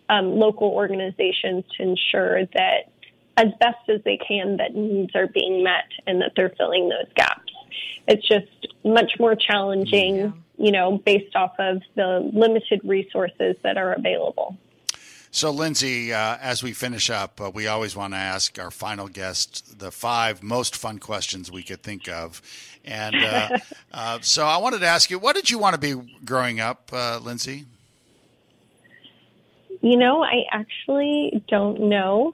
um, 0.10 0.38
local 0.38 0.70
organizations 0.70 1.64
to 1.78 1.84
ensure 1.84 2.46
that 2.54 2.92
as 3.38 3.48
best 3.60 3.90
as 3.90 4.02
they 4.04 4.18
can 4.18 4.58
that 4.58 4.76
needs 4.76 5.16
are 5.16 5.28
being 5.28 5.64
met 5.64 5.88
and 6.08 6.22
that 6.22 6.32
they're 6.36 6.54
filling 6.58 6.90
those 6.90 7.12
gaps. 7.16 7.52
It's 8.08 8.26
just 8.28 8.48
much 8.84 9.14
more 9.20 9.36
challenging, 9.36 10.34
you 10.58 10.72
know, 10.72 11.00
based 11.00 11.36
off 11.36 11.54
of 11.60 11.82
the 11.96 12.30
limited 12.34 12.82
resources 12.84 13.56
that 13.64 13.78
are 13.78 13.94
available. 13.94 14.58
So, 15.32 15.52
Lindsay, 15.52 16.14
uh, 16.14 16.38
as 16.40 16.64
we 16.64 16.72
finish 16.72 17.10
up, 17.10 17.42
uh, 17.42 17.52
we 17.54 17.68
always 17.68 17.94
want 17.94 18.14
to 18.14 18.18
ask 18.18 18.58
our 18.58 18.72
final 18.72 19.10
guest 19.10 19.80
the 19.80 19.92
five 19.92 20.42
most 20.42 20.78
fun 20.78 20.98
questions 20.98 21.52
we 21.52 21.62
could 21.62 21.84
think 21.84 22.08
of. 22.08 22.42
And 22.86 23.18
uh, 23.18 23.50
uh, 23.94 24.20
so 24.22 24.46
I 24.46 24.56
wanted 24.58 24.80
to 24.80 24.88
ask 24.88 25.10
you, 25.10 25.20
what 25.20 25.36
did 25.36 25.50
you 25.50 25.60
want 25.60 25.74
to 25.74 25.80
be 25.80 26.20
growing 26.24 26.62
up, 26.62 26.90
uh, 26.94 27.20
Lindsay? 27.22 27.66
You 29.86 29.98
know, 29.98 30.24
I 30.24 30.46
actually 30.52 31.44
don't 31.48 31.80
know 31.82 32.34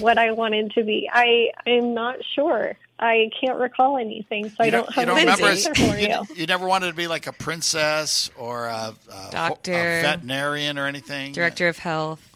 what 0.00 0.18
I 0.18 0.32
wanted 0.32 0.72
to 0.72 0.82
be. 0.82 1.08
I 1.12 1.50
I'm 1.64 1.94
not 1.94 2.16
sure. 2.34 2.76
I 2.98 3.30
can't 3.40 3.56
recall 3.60 3.98
anything, 3.98 4.48
so 4.48 4.56
I 4.58 4.64
You 4.64 4.70
don't 4.72 4.92
have 4.92 5.06
you 5.06 5.12
an 5.12 5.18
remember? 5.20 5.46
answer 5.46 5.72
for 5.76 5.96
You, 5.96 6.08
you. 6.08 6.26
you 6.34 6.46
never 6.46 6.66
wanted 6.66 6.88
to 6.88 6.94
be 6.94 7.06
like 7.06 7.28
a 7.28 7.32
princess 7.32 8.28
or 8.36 8.66
a, 8.66 8.92
a, 9.12 9.28
Doctor. 9.30 9.70
a 9.72 10.02
veterinarian 10.02 10.76
or 10.76 10.88
anything? 10.88 11.30
Director 11.32 11.68
of 11.68 11.78
health. 11.78 12.27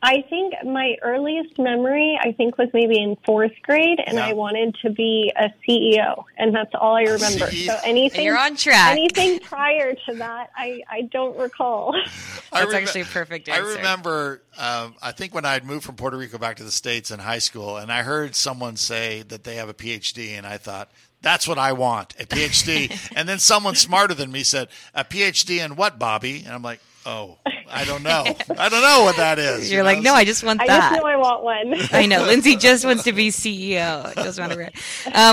I 0.00 0.22
think 0.30 0.54
my 0.64 0.94
earliest 1.02 1.58
memory, 1.58 2.16
I 2.22 2.30
think, 2.30 2.56
was 2.56 2.68
maybe 2.72 3.02
in 3.02 3.16
fourth 3.26 3.50
grade, 3.62 3.98
and 4.06 4.16
Yeah. 4.16 4.26
I 4.26 4.32
wanted 4.32 4.76
to 4.82 4.90
be 4.90 5.32
a 5.36 5.50
CEO, 5.66 6.24
and 6.36 6.54
that's 6.54 6.70
all 6.74 6.94
I 6.94 7.02
remember. 7.02 7.50
So 7.68 7.76
anything 7.84 8.24
You're 8.24 8.38
on 8.38 8.54
track. 8.56 8.92
Anything 8.92 9.40
prior 9.40 9.94
to 9.94 10.14
that, 10.14 10.50
I 10.56 10.82
I 10.88 11.02
don't 11.02 11.36
recall. 11.36 11.94
I 12.52 12.60
That's 12.60 12.72
remem- 12.72 12.82
actually 12.82 13.00
a 13.02 13.04
perfect 13.06 13.48
I 13.48 13.58
remember, 13.58 14.42
um, 14.56 14.94
I 15.02 15.10
think 15.12 15.34
when 15.34 15.44
I 15.44 15.52
had 15.52 15.64
moved 15.64 15.84
from 15.84 15.96
Puerto 15.96 16.16
Rico 16.16 16.38
back 16.38 16.56
to 16.58 16.64
the 16.64 16.70
States 16.70 17.10
in 17.10 17.18
high 17.18 17.40
school, 17.40 17.76
and 17.76 17.90
I 17.92 18.02
heard 18.02 18.34
someone 18.36 18.76
say 18.76 19.22
that 19.22 19.42
they 19.44 19.56
have 19.56 19.68
a 19.68 19.74
PhD, 19.74 20.30
and 20.38 20.46
I 20.46 20.56
thought, 20.58 20.90
that's 21.20 21.48
what 21.48 21.58
I 21.58 21.72
want, 21.72 22.14
a 22.20 22.24
PhD. 22.26 23.12
and 23.16 23.28
then 23.28 23.40
someone 23.40 23.74
smarter 23.74 24.14
than 24.14 24.30
me 24.30 24.44
said, 24.44 24.68
a 24.94 25.04
PhD 25.04 25.62
in 25.64 25.74
what, 25.74 25.98
Bobby? 25.98 26.44
And 26.44 26.54
I'm 26.54 26.62
like, 26.62 26.80
oh, 27.08 27.38
I 27.70 27.84
don't 27.84 28.02
know. 28.02 28.24
I 28.58 28.68
don't 28.68 28.82
know 28.82 29.04
what 29.04 29.16
that 29.16 29.38
is. 29.38 29.70
You're 29.70 29.80
you 29.80 29.84
like, 29.84 29.98
know? 29.98 30.10
no, 30.12 30.14
I 30.14 30.24
just 30.24 30.44
want 30.44 30.60
I 30.60 30.66
that. 30.66 30.90
just 30.90 31.02
know 31.02 31.08
I 31.08 31.16
want 31.16 31.42
one. 31.42 31.74
I 31.92 32.06
know. 32.06 32.22
Lindsay 32.24 32.56
just 32.56 32.84
wants 32.84 33.04
to 33.04 33.12
be 33.12 33.28
CEO. 33.30 34.14
Just 34.14 34.38
want 34.38 34.52
to. 34.52 34.66
Um, 34.66 34.72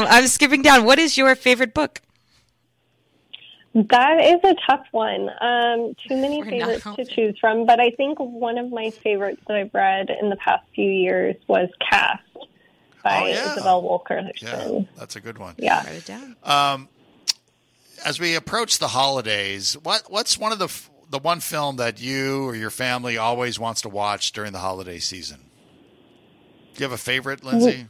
I'm 0.10 0.28
skipping 0.28 0.62
down. 0.62 0.86
What 0.86 1.00
is 1.00 1.18
your 1.18 1.36
favorite 1.36 1.74
book? 1.74 2.02
That 3.74 4.24
is 4.24 4.40
a 4.44 4.56
tough 4.70 4.86
one. 4.92 5.30
Um, 5.42 5.96
too 6.08 6.16
many 6.16 6.42
We're 6.42 6.50
favorites 6.50 6.84
to 6.96 7.04
choose 7.06 7.38
from, 7.40 7.66
but 7.66 7.82
I 7.82 7.90
think 7.92 8.20
one 8.20 8.58
of 8.58 8.72
my 8.72 8.90
favorites 8.90 9.42
that 9.48 9.58
I've 9.58 9.74
read 9.74 10.10
in 10.10 10.30
the 10.30 10.38
past 10.38 10.64
few 10.74 10.90
years 10.90 11.36
was 11.48 11.68
Caste 11.90 12.24
by 13.04 13.24
Oh, 13.24 13.26
yeah. 13.26 13.52
Isabel 13.52 13.82
Yeah, 13.82 13.88
Wilkerson. 13.90 14.88
that's 14.98 15.18
a 15.18 15.20
good 15.20 15.38
one. 15.40 15.56
Yeah. 15.58 15.84
Write 15.86 15.96
it 15.96 16.06
down. 16.06 16.38
Um, 16.46 16.88
as 18.06 18.18
we 18.18 18.36
approach 18.36 18.80
the 18.80 18.88
holidays, 18.90 19.74
what 19.84 20.04
what's 20.10 20.38
one 20.38 20.54
of 20.54 20.60
the 20.60 20.66
f- 20.66 20.90
the 21.10 21.20
one 21.20 21.40
film 21.40 21.76
that 21.78 22.02
you 22.02 22.46
or 22.46 22.56
your 22.56 22.70
family 22.70 23.18
always 23.18 23.60
wants 23.60 23.82
to 23.82 23.90
watch 23.90 24.32
during 24.32 24.52
the 24.52 24.60
holiday 24.60 25.00
season? 25.00 25.40
Do 26.74 26.80
you 26.80 26.84
have 26.84 26.92
a 26.92 26.98
favorite, 26.98 27.44
Lindsay? 27.44 27.88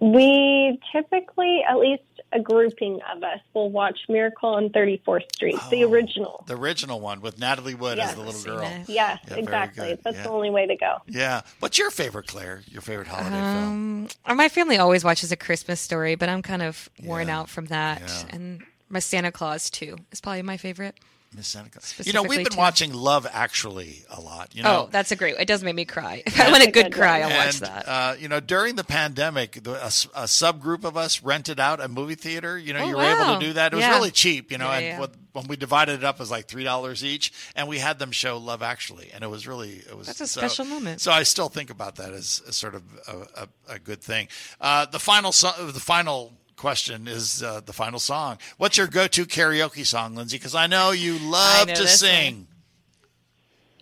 We 0.00 0.80
typically, 0.92 1.62
at 1.68 1.76
least 1.76 2.02
a 2.32 2.40
grouping 2.40 3.00
of 3.14 3.22
us, 3.22 3.40
will 3.52 3.70
watch 3.70 3.98
Miracle 4.08 4.50
on 4.50 4.70
34th 4.70 5.24
Street, 5.34 5.58
the 5.70 5.84
original. 5.84 6.42
The 6.46 6.56
original 6.56 7.00
one 7.00 7.20
with 7.20 7.38
Natalie 7.38 7.74
Wood 7.74 7.98
as 7.98 8.14
the 8.14 8.22
little 8.22 8.40
girl. 8.42 8.62
Yes, 8.62 8.88
Yeah, 8.88 9.18
exactly. 9.36 9.98
That's 10.02 10.16
Yeah. 10.16 10.22
the 10.22 10.30
only 10.30 10.48
way 10.48 10.66
to 10.66 10.76
go. 10.76 10.98
Yeah. 11.06 11.42
What's 11.58 11.76
your 11.76 11.90
favorite, 11.90 12.28
Claire? 12.28 12.62
Your 12.70 12.80
favorite 12.80 13.08
holiday 13.08 13.30
film? 13.36 14.08
Um, 14.24 14.36
my 14.38 14.48
family 14.48 14.78
always 14.78 15.04
watches 15.04 15.32
A 15.32 15.36
Christmas 15.36 15.80
Story, 15.82 16.14
but 16.14 16.28
I'm 16.30 16.40
kind 16.40 16.62
of 16.62 16.88
worn 17.02 17.26
Yeah. 17.28 17.40
out 17.40 17.50
from 17.50 17.66
that. 17.66 18.00
Yeah. 18.00 18.22
And 18.34 18.62
my 18.88 19.00
Santa 19.00 19.30
Claus 19.32 19.68
too 19.68 19.98
is 20.12 20.20
probably 20.22 20.42
my 20.42 20.56
favorite. 20.56 20.94
Miss 21.36 21.46
Santa 21.46 21.70
Claus. 21.70 21.94
You 22.04 22.12
know, 22.12 22.24
we've 22.24 22.38
been 22.42 22.46
too. 22.52 22.58
watching 22.58 22.92
Love 22.92 23.24
Actually 23.30 24.04
a 24.10 24.20
lot. 24.20 24.54
You 24.54 24.64
know, 24.64 24.86
oh, 24.86 24.88
that's 24.90 25.12
a 25.12 25.16
great. 25.16 25.36
It 25.38 25.46
does 25.46 25.62
make 25.62 25.76
me 25.76 25.84
cry. 25.84 26.24
If 26.26 26.40
I 26.40 26.50
want 26.50 26.64
a 26.64 26.68
a 26.68 26.70
good 26.72 26.86
good 26.86 26.92
cry. 26.92 27.20
I'll 27.20 27.46
watch 27.46 27.60
that. 27.60 27.88
Uh, 27.88 28.14
you 28.18 28.26
know, 28.28 28.40
during 28.40 28.74
the 28.74 28.82
pandemic, 28.82 29.62
the, 29.62 29.74
a, 29.74 29.84
s- 29.86 30.08
a 30.14 30.24
subgroup 30.24 30.82
of 30.84 30.96
us 30.96 31.22
rented 31.22 31.60
out 31.60 31.80
a 31.80 31.86
movie 31.86 32.16
theater. 32.16 32.58
You 32.58 32.72
know, 32.74 32.80
Oh, 32.80 32.88
you 32.88 32.96
were 32.96 33.02
able 33.04 33.38
to 33.38 33.46
do 33.46 33.52
that. 33.52 33.72
It 33.72 33.76
was 33.76 33.84
Yeah. 33.84 33.94
really 33.94 34.10
cheap. 34.10 34.50
You 34.50 34.58
know, 34.58 34.66
Yeah, 34.70 34.76
and 34.76 34.84
yeah. 34.86 34.98
what- 35.00 35.14
when 35.32 35.46
we 35.46 35.54
divided 35.54 35.92
it 36.00 36.04
up, 36.04 36.16
it 36.16 36.18
was 36.18 36.32
like 36.32 36.48
three 36.48 36.64
dollars 36.64 37.04
each, 37.04 37.32
and 37.54 37.68
we 37.68 37.78
had 37.78 38.00
them 38.00 38.10
show 38.10 38.36
Love 38.36 38.62
Actually, 38.64 39.12
and 39.14 39.22
it 39.22 39.28
was 39.28 39.46
really 39.46 39.74
it 39.88 39.96
was 39.96 40.08
That's 40.08 40.20
a 40.22 40.26
so- 40.26 40.40
special 40.40 40.64
moment. 40.64 41.00
So 41.00 41.12
I 41.12 41.22
still 41.22 41.48
think 41.48 41.70
about 41.70 41.94
that 41.96 42.12
as, 42.12 42.42
as 42.48 42.56
sort 42.56 42.74
of 42.74 42.82
a, 43.06 43.42
a, 43.42 43.74
a 43.74 43.78
good 43.78 44.02
thing. 44.02 44.26
Uh, 44.60 44.86
the 44.86 44.98
final 44.98 45.30
so- 45.30 45.52
the 45.70 45.78
final 45.78 46.32
question 46.60 47.08
is 47.08 47.42
uh, 47.42 47.62
the 47.64 47.72
final 47.72 47.98
song. 47.98 48.36
What's 48.58 48.76
your 48.76 48.86
go-to 48.86 49.24
karaoke 49.24 49.86
song, 49.86 50.14
Lindsay? 50.14 50.36
Because 50.36 50.54
I 50.54 50.66
know 50.66 50.90
you 50.90 51.18
love 51.18 51.68
know 51.68 51.74
to 51.74 51.82
this 51.82 52.00
sing. 52.00 52.46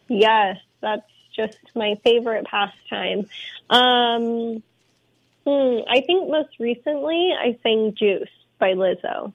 Yes, 0.07 0.59
that's 0.81 1.11
just 1.35 1.59
my 1.75 1.97
favorite 2.05 2.47
pastime. 2.47 3.29
Um, 3.69 4.63
hmm, 5.45 5.79
I 5.91 6.03
think 6.07 6.31
most 6.31 6.61
recently 6.61 7.35
I 7.37 7.59
sang 7.65 7.95
Juice 7.95 8.31
by 8.61 8.75
Lizzo. 8.75 9.33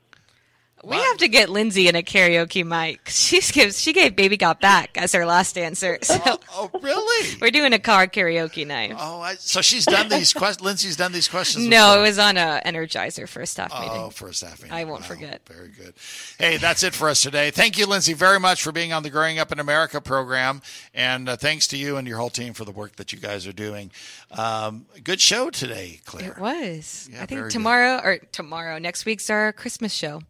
We 0.84 0.98
have 0.98 1.18
to 1.18 1.28
get 1.28 1.50
Lindsay 1.50 1.88
in 1.88 1.96
a 1.96 2.02
karaoke 2.04 2.66
mic. 2.66 3.00
She 3.10 3.40
gives. 3.42 3.80
She 3.80 3.94
gave 3.94 4.16
"Baby 4.16 4.38
Got 4.38 4.60
Back" 4.62 4.98
as 4.98 5.14
her 5.14 5.26
last 5.26 5.58
answer. 5.58 5.98
So 6.04 6.20
Oh, 6.26 6.40
oh, 6.74 6.80
really? 6.82 7.38
we're 7.42 7.52
doing 7.52 7.74
a 7.74 7.80
car 7.80 8.06
karaoke 8.08 8.66
night. 8.68 8.94
Oh, 8.98 9.22
I, 9.22 9.36
so 9.36 9.62
she's 9.62 9.86
done 9.86 10.10
these 10.10 10.34
questions. 10.34 10.64
Lindsay's 10.64 10.96
done 10.98 11.12
these 11.12 11.28
questions. 11.28 11.66
no, 11.68 11.92
before. 11.92 11.98
it 12.06 12.08
was 12.08 12.20
on 12.20 12.38
a 12.38 12.62
Energizer 12.66 13.28
for 13.28 13.42
a 13.42 13.48
staff 13.48 13.72
Oh, 13.74 13.82
meeting. 13.82 13.98
Oh, 13.98 14.10
for 14.10 14.28
a 14.28 14.34
staff 14.34 14.62
meeting. 14.62 14.78
I 14.78 14.84
won't 14.84 15.02
Wow, 15.02 15.08
forget. 15.08 15.42
Very 15.48 15.70
good. 15.70 15.94
Hey, 16.38 16.58
that's 16.58 16.84
it 16.84 16.94
for 16.94 17.10
us 17.10 17.22
today. 17.24 17.50
Thank 17.52 17.78
you, 17.78 17.86
Lindsay, 17.88 18.14
very 18.14 18.40
much 18.40 18.62
for 18.62 18.72
being 18.72 18.94
on 18.94 19.04
the 19.04 19.10
Growing 19.10 19.40
Up 19.40 19.52
in 19.52 19.60
America 19.60 20.02
program, 20.02 20.62
and 20.94 21.28
uh, 21.30 21.36
thanks 21.38 21.68
to 21.68 21.78
you 21.78 21.98
and 21.98 22.08
your 22.08 22.18
whole 22.18 22.30
team 22.30 22.54
for 22.54 22.66
the 22.66 22.72
work 22.72 22.98
that 22.98 23.12
you 23.14 23.20
guys 23.20 23.48
are 23.48 23.54
doing. 23.54 23.92
Um, 24.32 24.86
good 25.04 25.22
show 25.22 25.50
today, 25.50 26.00
Claire. 26.06 26.32
It 26.34 26.38
was. 26.40 27.10
Yeah, 27.12 27.24
I 27.24 27.26
think 27.26 27.42
good. 27.44 27.52
tomorrow 27.52 28.02
or 28.04 28.18
tomorrow 28.32 28.78
next 28.80 29.06
week's 29.06 29.30
our 29.30 29.52
Christmas 29.54 29.94
show. 29.94 30.22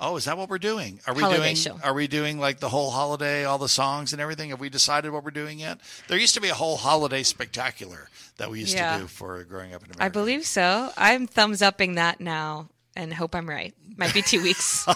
Oh, 0.00 0.16
is 0.16 0.24
that 0.24 0.36
what 0.36 0.48
we're 0.48 0.58
doing? 0.58 0.98
Are 1.06 1.14
we 1.14 1.22
Holiday 1.22 1.42
doing? 1.42 1.56
show. 1.56 1.78
Are 1.82 1.94
we 1.94 2.08
doing 2.08 2.38
like 2.40 2.58
the 2.58 2.68
whole 2.68 2.90
holiday, 2.90 3.44
all 3.44 3.58
the 3.58 3.68
songs 3.68 4.12
and 4.12 4.20
everything? 4.20 4.50
Have 4.50 4.58
we 4.60 4.68
decided 4.68 5.12
what 5.12 5.24
we're 5.24 5.30
doing 5.30 5.58
yet? 5.60 5.78
There 6.08 6.18
used 6.18 6.34
to 6.34 6.40
be 6.40 6.48
a 6.48 6.54
whole 6.54 6.76
holiday 6.76 7.22
spectacular 7.22 8.08
that 8.36 8.50
we 8.50 8.60
used 8.60 8.74
Yeah. 8.74 8.96
to 8.96 9.02
do 9.02 9.06
for 9.06 9.42
Growing 9.44 9.72
Up 9.72 9.82
in 9.84 9.90
America. 9.92 10.04
I 10.04 10.08
believe 10.08 10.44
so. 10.46 10.90
I'm 10.96 11.26
thumbs 11.28 11.62
upping 11.62 11.94
that 11.94 12.20
now 12.20 12.68
and 12.96 13.14
hope 13.14 13.34
I'm 13.36 13.48
right. 13.48 13.72
Might 13.96 14.12
be 14.12 14.22
two 14.22 14.42
weeks. 14.42 14.84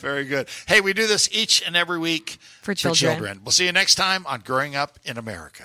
Very 0.00 0.24
good. 0.24 0.48
Hey, 0.66 0.80
we 0.80 0.92
do 0.92 1.06
this 1.06 1.28
each 1.32 1.62
and 1.66 1.76
every 1.76 1.98
week 1.98 2.38
For 2.62 2.74
children. 2.74 3.40
We'll 3.44 3.52
see 3.52 3.66
you 3.66 3.72
next 3.72 3.96
time 3.96 4.26
on 4.26 4.40
Growing 4.40 4.74
Up 4.74 4.98
in 5.04 5.18
America. 5.18 5.64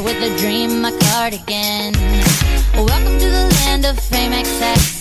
With 0.00 0.22
a 0.22 0.34
dream, 0.38 0.80
my 0.80 0.90
cardigan. 0.90 1.92
Welcome 2.74 3.18
to 3.18 3.28
the 3.28 3.48
land 3.66 3.84
of 3.84 3.98
fame 3.98 4.32
excess. 4.32 4.91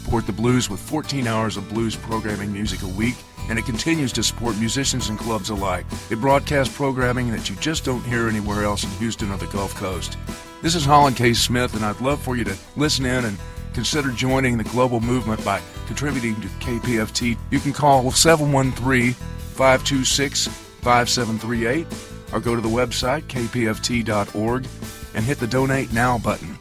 Support 0.00 0.26
the 0.26 0.32
blues 0.32 0.70
with 0.70 0.80
14 0.80 1.26
hours 1.26 1.56
of 1.56 1.68
blues 1.68 1.94
programming 1.94 2.50
music 2.52 2.82
a 2.82 2.88
week, 2.88 3.16
and 3.50 3.58
it 3.58 3.66
continues 3.66 4.12
to 4.12 4.22
support 4.22 4.56
musicians 4.58 5.10
and 5.10 5.18
clubs 5.18 5.50
alike. 5.50 5.84
It 6.10 6.20
broadcasts 6.20 6.74
programming 6.74 7.30
that 7.32 7.50
you 7.50 7.56
just 7.56 7.84
don't 7.84 8.02
hear 8.02 8.26
anywhere 8.26 8.64
else 8.64 8.82
in 8.82 8.90
Houston 8.92 9.30
or 9.30 9.36
the 9.36 9.46
Gulf 9.48 9.74
Coast. 9.74 10.16
This 10.62 10.74
is 10.74 10.84
Holland 10.86 11.16
K. 11.16 11.34
Smith, 11.34 11.74
and 11.74 11.84
I'd 11.84 12.00
love 12.00 12.20
for 12.20 12.34
you 12.36 12.44
to 12.44 12.56
listen 12.76 13.04
in 13.04 13.26
and 13.26 13.38
consider 13.74 14.10
joining 14.10 14.56
the 14.56 14.64
global 14.64 15.00
movement 15.00 15.44
by 15.44 15.60
contributing 15.86 16.34
to 16.40 16.48
KPFT. 16.48 17.36
You 17.50 17.60
can 17.60 17.72
call 17.74 18.10
713 18.10 19.12
526 19.12 20.46
5738 20.48 21.86
or 22.32 22.40
go 22.40 22.54
to 22.54 22.62
the 22.62 22.68
website 22.68 23.22
kpft.org 23.24 24.66
and 25.14 25.24
hit 25.24 25.38
the 25.38 25.46
Donate 25.46 25.92
Now 25.92 26.16
button. 26.18 26.58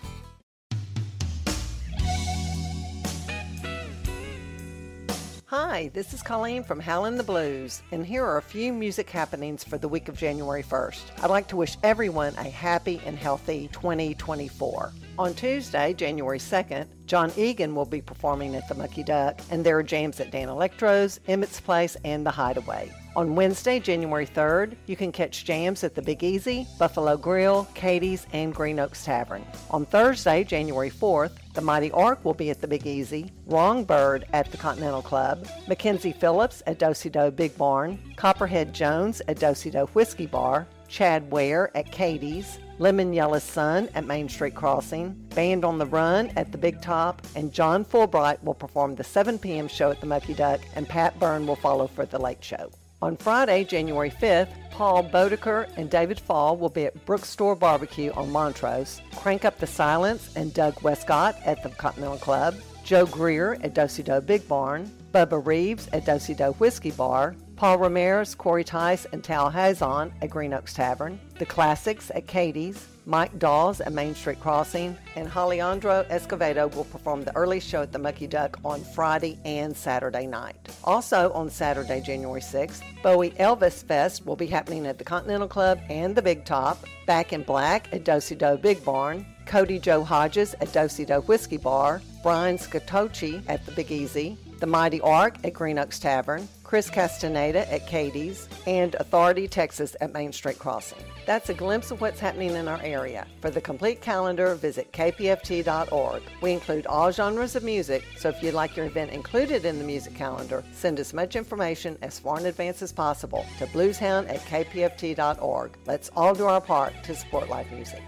Hi, 5.80 5.88
this 5.94 6.14
is 6.14 6.22
Colleen 6.22 6.66
from 6.66 6.82
Howlin' 6.82 7.16
the 7.16 7.24
Blues, 7.24 7.84
and 7.94 8.06
here 8.06 8.26
are 8.26 8.36
a 8.36 8.42
few 8.42 8.74
music 8.74 9.10
happenings 9.10 9.64
for 9.64 9.78
the 9.78 9.88
week 9.88 10.10
of 10.10 10.18
January 10.18 10.62
1st. 10.62 11.24
I'd 11.24 11.30
like 11.30 11.48
to 11.48 11.56
wish 11.56 11.78
everyone 11.84 12.36
a 12.36 12.50
happy 12.50 13.02
and 13.06 13.18
healthy 13.18 13.70
2024. 13.72 14.92
On 15.18 15.34
Tuesday, 15.34 15.94
January 15.94 16.38
2nd, 16.38 16.86
John 17.06 17.32
Egan 17.38 17.76
will 17.76 17.86
be 17.86 18.02
performing 18.02 18.58
at 18.58 18.68
the 18.68 18.76
Mucky 18.76 19.04
Duck, 19.04 19.40
and 19.52 19.66
there 19.66 19.78
are 19.78 19.84
jams 19.84 20.20
at 20.20 20.32
Dan 20.32 20.50
Electro's, 20.50 21.22
Emmett's 21.28 21.62
Place, 21.62 21.96
and 22.04 22.26
The 22.26 22.32
Hideaway. 22.32 22.92
On 23.16 23.36
Wednesday, 23.36 23.80
January 23.80 24.28
3rd, 24.28 24.76
you 24.86 24.96
can 24.96 25.12
catch 25.12 25.44
jams 25.44 25.84
at 25.84 25.96
the 25.96 26.02
Big 26.02 26.24
Easy, 26.24 26.68
Buffalo 26.78 27.18
Grill, 27.18 27.68
Katie's, 27.74 28.28
and 28.34 28.54
Green 28.54 28.80
Oaks 28.80 29.04
Tavern. 29.04 29.44
On 29.72 29.84
Thursday, 29.86 30.44
January 30.44 30.92
4th, 30.92 31.32
the 31.56 31.62
Mighty 31.62 31.90
Orq 31.90 32.24
will 32.24 32.36
be 32.36 32.52
at 32.52 32.62
the 32.62 32.68
Big 32.68 32.86
Easy, 32.86 33.32
Wrong 33.48 33.84
Bird 33.84 34.26
at 34.32 34.52
the 34.52 34.58
Continental 34.58 35.02
Club, 35.02 35.48
Mackenzie 35.68 36.12
Phillips 36.14 36.62
at 36.68 36.78
Dosey 36.78 37.12
Doe 37.12 37.32
Big 37.32 37.58
Barn, 37.58 38.00
Copperhead 38.16 38.74
Jones 38.74 39.22
at 39.28 39.38
Dosey 39.38 39.72
Doe 39.72 39.88
Whiskey 39.88 40.28
Bar, 40.28 40.68
Chad 40.88 41.30
Ware 41.32 41.76
at 41.76 41.92
Katie's, 41.92 42.60
Lemon 42.78 43.12
Yellow 43.12 43.40
Sun 43.40 43.90
at 43.96 44.06
Main 44.06 44.30
Street 44.30 44.56
Crossing, 44.56 45.14
Band 45.36 45.66
on 45.66 45.80
the 45.80 45.86
Run 45.88 46.32
at 46.38 46.52
the 46.52 46.58
Big 46.58 46.80
Top, 46.82 47.22
and 47.36 47.52
John 47.52 47.84
Fullbright 47.84 48.42
will 48.44 48.54
perform 48.54 48.96
the 48.96 49.04
7 49.04 49.40
p.m. 49.40 49.68
show 49.68 49.90
at 49.90 50.00
the 50.00 50.06
Mucky 50.06 50.36
Duck, 50.36 50.62
and 50.76 50.88
Pat 50.88 51.20
Byrne 51.20 51.48
will 51.48 51.56
follow 51.56 51.88
for 51.88 52.06
the 52.06 52.20
Late 52.20 52.44
Show. 52.44 52.70
On 53.02 53.16
Friday, 53.16 53.64
January 53.64 54.12
5th, 54.12 54.50
Paul 54.72 55.06
Bodeker 55.06 55.70
and 55.78 55.90
David 55.90 56.20
Fall 56.20 56.58
will 56.58 56.70
be 56.70 56.86
at 56.86 57.06
Brooks 57.06 57.30
Store 57.30 57.56
Barbecue 57.56 58.12
on 58.12 58.30
Montrose, 58.30 59.02
Crank 59.16 59.46
Up 59.46 59.58
the 59.58 59.68
Silence 59.68 60.36
and 60.36 60.54
Doug 60.54 60.82
Westcott 60.82 61.38
at 61.46 61.64
the 61.64 61.70
Continental 61.70 62.18
Club, 62.18 62.56
Joe 62.84 63.06
Greer 63.06 63.54
at 63.64 63.74
Dosey 63.74 64.04
Doe 64.04 64.20
Big 64.20 64.46
Barn, 64.50 64.92
Bubba 65.14 65.46
Reeves 65.46 65.88
at 65.94 66.06
Dosey 66.06 66.36
Doe 66.36 66.52
Whiskey 66.54 66.92
Bar, 66.92 67.38
Paul 67.60 67.78
Ramirez, 67.78 68.36
Corey 68.36 68.64
Tice, 68.64 69.06
and 69.12 69.22
Tal 69.22 69.52
Hazon 69.52 70.14
at 70.22 70.30
Green 70.30 70.54
Oaks 70.54 70.74
Tavern, 70.74 71.20
The 71.40 71.46
Classics 71.46 72.10
at 72.16 72.26
Katie's, 72.26 72.88
Mike 73.06 73.38
Dawes 73.38 73.82
at 73.82 73.92
Main 73.92 74.16
Street 74.16 74.40
Crossing, 74.40 74.98
and 75.18 75.30
Alejandro 75.36 76.06
Escovedo 76.10 76.74
will 76.74 76.86
perform 76.86 77.26
the 77.26 77.36
early 77.36 77.60
show 77.60 77.82
at 77.82 77.92
the 77.92 78.00
Mucky 78.00 78.28
Duck 78.28 78.58
on 78.64 78.82
Friday 78.82 79.38
and 79.44 79.76
Saturday 79.76 80.26
night. 80.26 80.56
Also 80.86 81.34
on 81.34 81.50
Saturday, 81.50 82.00
January 82.00 82.40
6th, 82.40 82.82
Bowie 83.04 83.32
Elvis 83.32 83.84
Fest 83.84 84.26
will 84.26 84.38
be 84.38 84.48
happening 84.48 84.88
at 84.88 84.98
the 84.98 85.04
Continental 85.04 85.50
Club 85.50 85.82
and 85.90 86.16
the 86.16 86.22
Big 86.22 86.46
Top, 86.46 86.86
Back 87.06 87.34
in 87.34 87.44
Black 87.44 87.92
at 87.92 88.06
Dosey 88.06 88.38
Doe 88.38 88.56
Big 88.56 88.82
Barn, 88.86 89.26
Cody 89.46 89.80
Joe 89.80 90.06
Hodges 90.06 90.54
at 90.62 90.70
Dosey 90.70 91.06
Doe 91.06 91.20
Whiskey 91.24 91.58
Bar, 91.58 92.02
Brian 92.24 92.58
Scatochi 92.58 93.44
at 93.50 93.66
the 93.66 93.74
Big 93.74 93.92
Easy, 93.92 94.38
the 94.62 94.66
Mighty 94.66 95.02
Orq 95.02 95.44
at 95.44 95.52
Green 95.52 95.78
Oaks 95.78 96.00
Tavern, 96.00 96.48
Chris 96.70 96.88
Castaneda 96.88 97.68
at 97.74 97.88
Katie's, 97.88 98.48
and 98.68 98.94
Authority 99.00 99.48
Texas 99.48 99.96
at 100.02 100.14
Main 100.14 100.32
Street 100.32 100.60
Crossing. 100.60 101.00
That's 101.26 101.50
a 101.50 101.54
glimpse 101.56 101.90
of 101.90 102.00
what's 102.00 102.20
happening 102.20 102.52
in 102.52 102.68
our 102.68 102.80
area. 102.84 103.26
For 103.42 103.50
the 103.50 103.60
complete 103.60 104.02
calendar, 104.02 104.54
visit 104.54 104.94
kpft.org. 104.94 106.22
We 106.44 106.52
include 106.52 106.86
all 106.86 107.12
genres 107.12 107.56
of 107.56 107.64
music, 107.64 108.04
so 108.20 108.30
if 108.30 108.44
you'd 108.44 108.54
like 108.54 108.78
your 108.78 108.86
event 108.86 109.10
included 109.10 109.66
in 109.66 109.80
the 109.80 109.84
music 109.84 110.14
calendar, 110.14 110.64
send 110.72 111.00
as 111.00 111.12
much 111.12 111.36
information 111.36 111.98
as 112.04 112.20
far 112.20 112.40
in 112.40 112.46
advance 112.46 112.84
as 112.84 112.92
possible 112.92 113.48
to 113.58 113.66
blueshound 113.66 114.30
at 114.30 114.42
kpft.org. 114.42 115.76
Let's 115.88 116.12
all 116.16 116.36
do 116.36 116.46
our 116.46 116.62
part 116.62 116.94
to 117.06 117.16
support 117.16 117.50
live 117.50 117.72
music. 117.72 118.04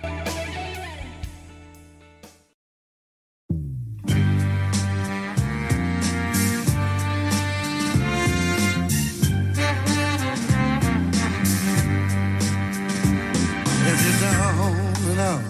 out 15.22 15.44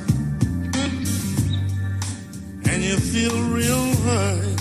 and 2.70 2.84
you 2.84 2.98
feel 2.98 3.36
real 3.52 3.96
hurt. 4.04 4.61